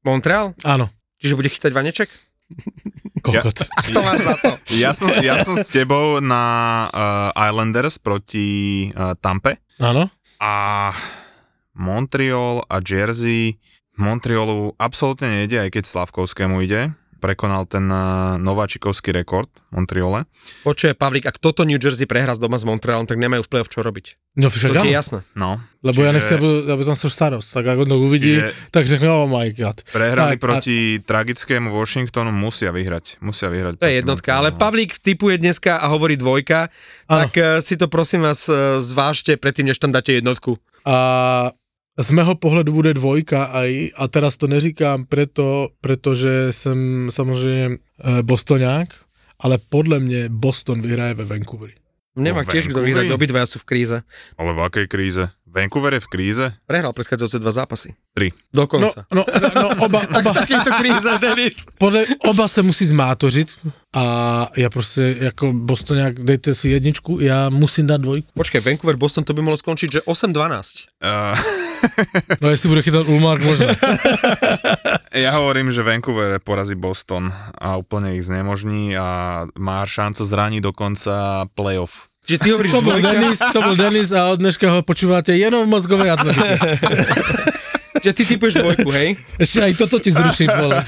Montreal? 0.05 0.55
Áno, 0.65 0.89
Čiže 1.17 1.37
bude 1.37 1.49
chytať 1.49 1.73
vaneček? 1.73 2.09
Kokot. 3.27 3.57
To 3.93 3.99
mám 4.03 4.19
za 4.23 4.35
to. 4.39 4.51
Ja 4.79 4.91
som, 4.95 5.11
ja 5.23 5.43
som 5.43 5.59
s 5.59 5.71
tebou 5.71 6.23
na 6.23 6.45
uh, 6.91 7.31
Islanders 7.35 7.99
proti 7.99 8.89
uh, 8.95 9.19
Tampe 9.19 9.59
Áno? 9.83 10.11
a 10.39 10.55
Montreal 11.77 12.65
a 12.71 12.79
Jersey 12.81 13.59
Montrealu 13.97 14.77
absolútne 14.77 15.33
nejde, 15.33 15.57
aj 15.57 15.73
keď 15.73 15.85
Slavkovskému 15.89 16.61
ide. 16.61 16.93
Prekonal 17.17 17.65
ten 17.65 17.89
uh, 17.89 18.37
nováčikovský 18.37 19.11
rekord 19.11 19.49
v 19.73 19.81
Montreale. 19.81 20.29
Počuje, 20.63 20.93
Pavlík, 20.93 21.25
ak 21.25 21.41
toto 21.41 21.65
New 21.65 21.81
Jersey 21.81 22.05
prehrá 22.05 22.37
z 22.37 22.45
doma 22.45 22.61
s 22.61 22.69
Montrealom, 22.69 23.09
tak 23.09 23.17
nemajú 23.17 23.45
v 23.45 23.49
play-off 23.49 23.73
čo 23.73 23.81
robiť. 23.81 24.37
No 24.37 24.53
však 24.53 24.77
To 24.77 24.85
ti 24.85 24.93
je 24.93 24.97
jasné. 25.01 25.19
No, 25.33 25.57
Lebo 25.81 26.05
ja 26.05 26.13
nechci, 26.13 26.37
aby, 26.37 26.69
aby 26.69 26.83
tam 26.85 26.93
sa 26.93 27.09
starost. 27.09 27.57
Tak 27.57 27.65
ako 27.65 27.89
to 27.89 27.97
uvidí, 27.97 28.37
Čiže- 28.37 28.53
tak 28.69 28.85
řekne, 28.85 29.09
oh 29.09 29.25
my 29.25 29.49
god. 29.57 29.81
Prehrali 29.89 30.37
Tak, 30.37 30.45
proti 30.45 31.01
tragickému 31.01 31.73
Washingtonu, 31.73 32.29
musia 32.37 32.69
vyhrať. 32.69 33.17
Musia 33.25 33.49
vyhrať. 33.49 33.81
To 33.81 33.89
je 33.89 33.97
jednotka, 33.97 34.37
ale 34.37 34.53
Montrealu. 34.53 34.61
Pavlík 34.61 34.93
typuje 35.01 35.41
dneska 35.41 35.81
a 35.81 35.89
hovorí 35.89 36.21
dvojka, 36.21 36.69
Áno. 37.09 37.25
tak 37.25 37.33
eh, 37.41 37.65
si 37.65 37.81
to 37.81 37.89
prosím 37.89 38.29
vás 38.29 38.45
eh, 38.47 38.77
zvážte 38.85 39.41
predtým, 39.41 39.73
než 39.73 39.81
tam 39.81 39.89
dáte 39.89 40.13
jednotku. 40.13 40.61
A 40.85 41.51
z 41.97 42.11
mého 42.13 42.37
pohledu 42.37 42.77
bude 42.77 42.93
dvojka 42.93 43.57
aj, 43.57 43.97
a 43.97 44.05
teraz 44.13 44.37
to 44.37 44.45
neříkám 44.47 45.09
preto, 45.09 45.73
pretože 45.81 46.53
som 46.53 47.09
samozrejme 47.09 47.73
e, 47.73 47.79
Bostonák, 48.21 48.89
ale 49.41 49.57
podľa 49.57 49.99
mňa 50.05 50.21
Boston 50.29 50.85
vyhraje 50.85 51.17
ve 51.17 51.25
Vancouveri. 51.25 51.77
Nemá 52.17 52.45
Vo 52.45 52.53
tiež 52.53 52.73
kto 52.73 52.81
vyhrať, 52.81 53.13
obidvaja 53.13 53.45
sú 53.45 53.61
v 53.61 53.69
kríze. 53.69 53.97
Ale 54.41 54.57
v 54.57 54.61
akej 54.65 54.87
kríze? 54.89 55.25
Vancouver 55.47 55.95
je 55.95 56.03
v 56.03 56.09
kríze? 56.11 56.45
Prehral 56.67 56.91
predchádzajúce 56.93 57.39
dva 57.39 57.53
zápasy. 57.55 57.95
Tri. 58.13 58.35
No, 58.51 58.67
Dokonca. 58.67 59.07
no, 59.15 59.23
no, 59.23 59.49
no 59.55 59.69
oba, 59.87 60.03
oba, 60.19 60.31
Takýto 60.35 60.71
kríze, 60.75 61.11
Denis. 61.23 61.67
podle, 61.79 62.07
oba 62.27 62.49
se 62.49 62.63
musí 62.63 62.87
zmátořit 62.87 63.49
a 63.97 64.05
ja 64.57 64.69
proste, 64.69 65.17
ako 65.33 65.57
Bostonák, 65.57 66.21
dejte 66.21 66.53
si 66.53 66.69
jedničku, 66.69 67.17
ja 67.25 67.49
musím 67.49 67.89
dať 67.89 68.01
dvojku. 68.05 68.29
Počkaj, 68.37 68.61
Vancouver, 68.61 68.97
Boston, 69.01 69.25
to 69.25 69.33
by 69.33 69.41
mohlo 69.41 69.57
skončiť, 69.57 69.89
že 69.89 70.01
8-12. 70.05 70.93
Uh, 71.01 71.33
No 72.43 72.51
jestli 72.53 72.69
bude 72.69 72.83
chytať 72.83 73.05
Ulmark, 73.09 73.41
možno. 73.45 73.69
ja 75.17 75.31
hovorím, 75.37 75.73
že 75.73 75.81
Vancouver 75.87 76.37
porazí 76.45 76.77
Boston 76.77 77.33
a 77.57 77.77
úplne 77.81 78.17
ich 78.17 78.25
znemožní 78.27 78.97
a 78.97 79.45
má 79.57 79.81
šancu 79.87 80.25
zraniť 80.25 80.61
dokonca 80.61 81.47
playoff. 81.57 82.09
Čiže 82.27 82.39
ty 82.43 82.49
hovoríš 82.51 82.73
To 82.75 82.83
bol 82.83 82.99
Denis, 82.99 83.39
to 83.39 83.61
bol 83.63 83.77
Denis 83.79 84.11
a 84.11 84.35
od 84.35 84.43
dneška 84.43 84.67
ho 84.67 84.81
počúvate 84.83 85.31
jenom 85.31 85.63
v 85.63 85.71
mozgovej 85.71 86.11
atlantike. 86.19 86.59
Že 88.07 88.15
ty 88.15 88.23
typuješ 88.23 88.55
dvojku, 88.63 88.87
hej? 88.95 89.19
Ešte 89.35 89.59
aj 89.67 89.73
toto 89.75 89.99
ti 89.99 90.15
zruším, 90.15 90.47
vole. 90.47 90.79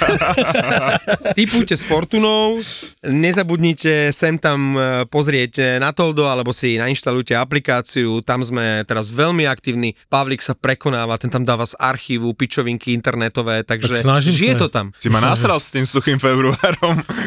Typujte 1.35 1.75
s 1.75 1.83
Fortunou, 1.83 2.62
nezabudnite 3.03 4.14
sem 4.14 4.39
tam 4.39 4.79
e, 4.79 5.03
pozrieť 5.11 5.53
e, 5.59 5.62
na 5.83 5.91
Toldo, 5.91 6.31
alebo 6.31 6.55
si 6.55 6.79
nainštalujte 6.79 7.35
aplikáciu, 7.35 8.23
tam 8.23 8.39
sme 8.47 8.87
teraz 8.87 9.11
veľmi 9.11 9.51
aktívni, 9.51 9.99
Pavlik 10.07 10.39
sa 10.39 10.55
prekonáva, 10.55 11.19
ten 11.19 11.27
tam 11.27 11.43
dáva 11.43 11.66
z 11.66 11.75
archívu 11.75 12.39
pičovinky 12.39 12.95
internetové, 12.95 13.66
takže 13.66 13.99
Tak 13.99 14.23
žije 14.23 14.55
to 14.55 14.71
tam. 14.71 14.95
Si 14.95 15.11
ma 15.11 15.19
nasral 15.19 15.59
s 15.59 15.75
tým 15.75 15.83
suchým 15.83 16.23
februárom. 16.23 16.95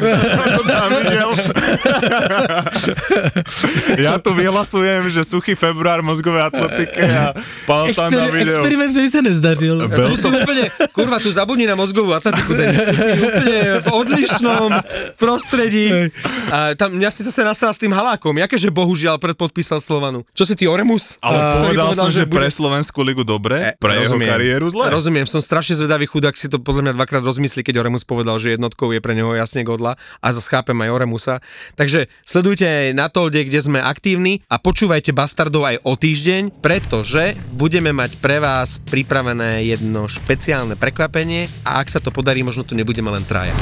Ja 3.98 4.16
tu 4.18 4.32
vyhlasujem, 4.34 5.10
že 5.10 5.22
suchý 5.22 5.54
február 5.54 6.00
mozgové 6.02 6.42
atletike 6.42 7.02
a 7.02 7.36
Pavel 7.68 7.92
tam 7.94 8.10
na 8.10 8.26
video. 8.30 8.58
experiment, 8.58 8.90
ktorý 8.94 9.08
sa 9.08 9.20
nezdařil. 9.22 9.76
Bel 9.84 10.08
Tu 10.08 10.16
si 10.16 10.28
úplne, 10.28 10.64
kurva, 10.90 11.16
tu 11.16 11.28
zabudni 11.28 11.64
na 11.64 11.74
mozgovú 11.74 12.12
atletiku, 12.12 12.52
Denis, 12.52 12.82
tu 12.82 12.94
si 12.94 13.10
úplne 13.16 13.56
v 13.78 13.88
odlišnom 13.88 14.70
prostredí. 15.16 16.10
A 16.48 16.74
tam 16.74 16.92
mňa 16.92 17.08
si 17.08 17.22
zase 17.22 17.42
nasral 17.42 17.70
s 17.70 17.78
tým 17.78 17.90
halákom, 17.90 18.34
jakéže 18.34 18.68
bohužiaľ 18.68 19.16
predpodpísal 19.16 19.78
Slovanu. 19.78 20.24
Čo 20.32 20.44
si 20.44 20.54
ty 20.54 20.66
Oremus? 20.66 21.16
Ale 21.18 21.38
Ktorý 21.58 21.76
povedal 21.78 21.90
som, 21.96 22.08
že 22.08 22.24
bude- 22.24 22.34
pre 22.34 22.48
Slovenskú 22.48 23.00
ligu 23.00 23.22
dobre, 23.22 23.56
E, 23.62 23.70
pre 23.76 23.96
jeho 23.96 24.12
rozumiem. 24.12 24.30
kariéru 24.30 24.66
zle. 24.68 24.84
Rozumiem, 24.88 25.24
som 25.24 25.38
strašne 25.38 25.74
zvedavý 25.74 26.04
chudák 26.04 26.34
si 26.34 26.46
to 26.46 26.58
podľa 26.58 26.82
mňa 26.82 26.92
dvakrát 26.94 27.22
rozmyslí, 27.22 27.62
keď 27.62 27.80
Oremus 27.80 28.02
povedal, 28.02 28.36
že 28.36 28.52
jednotkou 28.52 28.90
je 28.90 29.00
pre 29.00 29.14
neho 29.14 29.32
jasne 29.32 29.62
Godla 29.62 29.94
a 30.18 30.26
zase 30.28 30.48
chápem 30.48 30.76
aj 30.76 30.90
Oremusa. 30.90 31.34
Takže 31.72 32.06
sledujte 32.22 32.64
aj 32.64 32.88
na 32.92 33.06
Tolde, 33.06 33.42
kde 33.42 33.58
sme 33.58 33.78
aktívni 33.78 34.42
a 34.46 34.58
počúvajte 34.58 35.12
Bastardov 35.12 35.64
aj 35.64 35.76
o 35.82 35.94
týždeň, 35.94 36.42
pretože 36.58 37.22
budeme 37.52 37.92
mať 37.92 38.18
pre 38.18 38.38
vás 38.38 38.82
pripravené 38.82 39.64
jedno 39.72 40.04
špeciálne 40.04 40.76
prekvapenie 40.76 41.48
a 41.64 41.80
ak 41.80 41.88
sa 41.88 41.98
to 42.04 42.12
podarí, 42.12 42.44
možno 42.44 42.68
to 42.68 42.76
nebudeme 42.76 43.08
len 43.08 43.24
traja. 43.24 43.56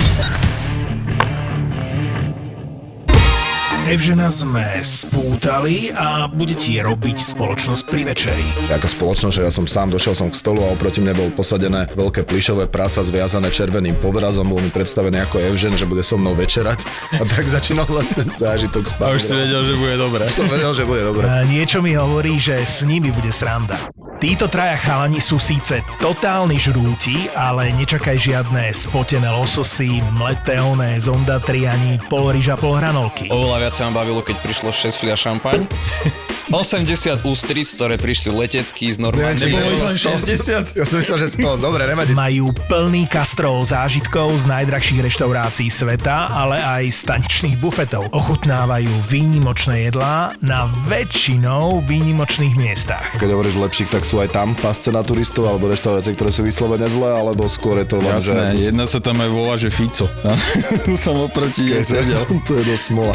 Evžena 3.91 4.31
sme 4.31 4.63
spútali 4.87 5.91
a 5.91 6.31
bude 6.31 6.55
ti 6.55 6.79
robiť 6.79 7.35
spoločnosť 7.35 7.83
pri 7.91 8.07
večeri. 8.07 8.71
Ako 8.71 8.87
spoločnosť, 8.87 9.35
že 9.35 9.43
ja 9.43 9.51
som 9.51 9.67
sám 9.67 9.91
došiel 9.91 10.15
som 10.15 10.31
k 10.31 10.39
stolu 10.39 10.63
a 10.63 10.71
oproti 10.71 11.03
mne 11.03 11.19
bolo 11.19 11.35
posadené 11.35 11.91
veľké 11.99 12.23
plišové 12.23 12.71
prasa 12.71 13.03
zviazané 13.03 13.51
červeným 13.51 13.99
podrazom, 13.99 14.47
bol 14.47 14.63
mi 14.63 14.71
predstavený 14.71 15.27
ako 15.27 15.43
Evžen, 15.43 15.75
že 15.75 15.91
bude 15.91 16.07
so 16.07 16.15
mnou 16.15 16.39
večerať 16.39 16.87
a 17.19 17.27
tak 17.27 17.51
začínal 17.51 17.91
vlastne 17.91 18.31
zážitok 18.31 18.95
spať. 18.95 19.11
A 19.11 19.19
už 19.19 19.23
si 19.27 19.35
vedel, 19.35 19.67
že 19.67 19.75
bude 19.75 19.99
dobré. 19.99 20.23
Som 20.31 20.47
vedel, 20.47 20.71
že 20.71 20.87
bude 20.87 21.03
dobre. 21.03 21.27
A 21.27 21.43
niečo 21.43 21.83
mi 21.83 21.99
hovorí, 21.99 22.39
že 22.39 22.63
s 22.63 22.87
nimi 22.87 23.11
bude 23.11 23.35
sranda. 23.35 23.91
Títo 24.21 24.53
traja 24.53 24.77
chalani 24.77 25.17
sú 25.17 25.41
síce 25.41 25.81
totálni 25.97 26.61
žrúti, 26.61 27.33
ale 27.33 27.73
nečakaj 27.73 28.21
žiadne 28.21 28.69
spotené 28.69 29.33
lososy, 29.33 30.05
mleté 30.13 30.61
oné 30.61 31.01
zondatri 31.01 31.65
ani 31.65 31.97
pol 32.05 32.29
ryža, 32.29 32.61
pol 32.61 32.77
hranolky. 32.77 33.33
Oveľa 33.33 33.59
viac 33.65 33.75
sa 33.81 33.89
ma 33.89 34.05
bavilo, 34.05 34.21
keď 34.21 34.37
prišlo 34.45 34.77
6 34.77 35.01
fľa 35.01 35.17
šampaň. 35.17 35.65
80 36.51 37.23
ústric, 37.23 37.71
ktoré 37.79 37.95
prišli 37.95 38.35
letecký 38.35 38.91
z 38.91 38.99
normálne. 38.99 39.39
Nebolo 39.39 39.71
ich 39.71 39.79
nebolo 39.79 39.87
len 39.87 39.95
100. 39.95 40.75
60? 40.75 40.83
Ja 40.83 40.85
som 40.85 40.99
myslel, 40.99 41.19
že 41.23 41.29
100, 41.39 41.63
dobre, 41.63 41.87
nevadí. 41.87 42.11
Majú 42.11 42.51
plný 42.67 43.07
kastrol 43.07 43.63
zážitkov 43.63 44.35
z 44.35 44.51
najdrahších 44.51 44.99
reštaurácií 44.99 45.71
sveta, 45.71 46.27
ale 46.27 46.59
aj 46.59 46.91
staničných 46.91 47.55
bufetov. 47.63 48.11
Ochutnávajú 48.11 48.91
výnimočné 49.07 49.89
jedlá 49.89 50.35
na 50.43 50.67
väčšinou 50.91 51.87
výnimočných 51.87 52.59
miestach. 52.59 53.07
Keď 53.23 53.31
hovoríš 53.31 53.55
lepších, 53.55 53.95
tak 53.95 54.03
sú 54.03 54.19
aj 54.19 54.35
tam 54.35 54.59
pasce 54.59 54.91
na 54.91 55.07
turistov 55.07 55.47
alebo 55.47 55.71
reštaurácie, 55.71 56.19
ktoré 56.19 56.35
sú 56.35 56.43
vyslovene 56.43 56.91
zlé, 56.91 57.15
alebo 57.15 57.47
skôr 57.47 57.79
je 57.79 57.95
to 57.95 58.03
len, 58.03 58.19
že... 58.19 58.35
Jasné, 58.35 58.59
jedna 58.59 58.85
sa 58.91 58.99
tam 58.99 59.23
aj 59.23 59.31
volá, 59.31 59.55
že 59.55 59.71
Fico. 59.71 60.11
som 60.99 61.15
oproti 61.15 61.71
jej 61.79 61.87
sedel. 61.87 62.27
to 62.51 62.59
je 62.59 62.75
dosť 62.75 62.85
smola. 62.91 63.15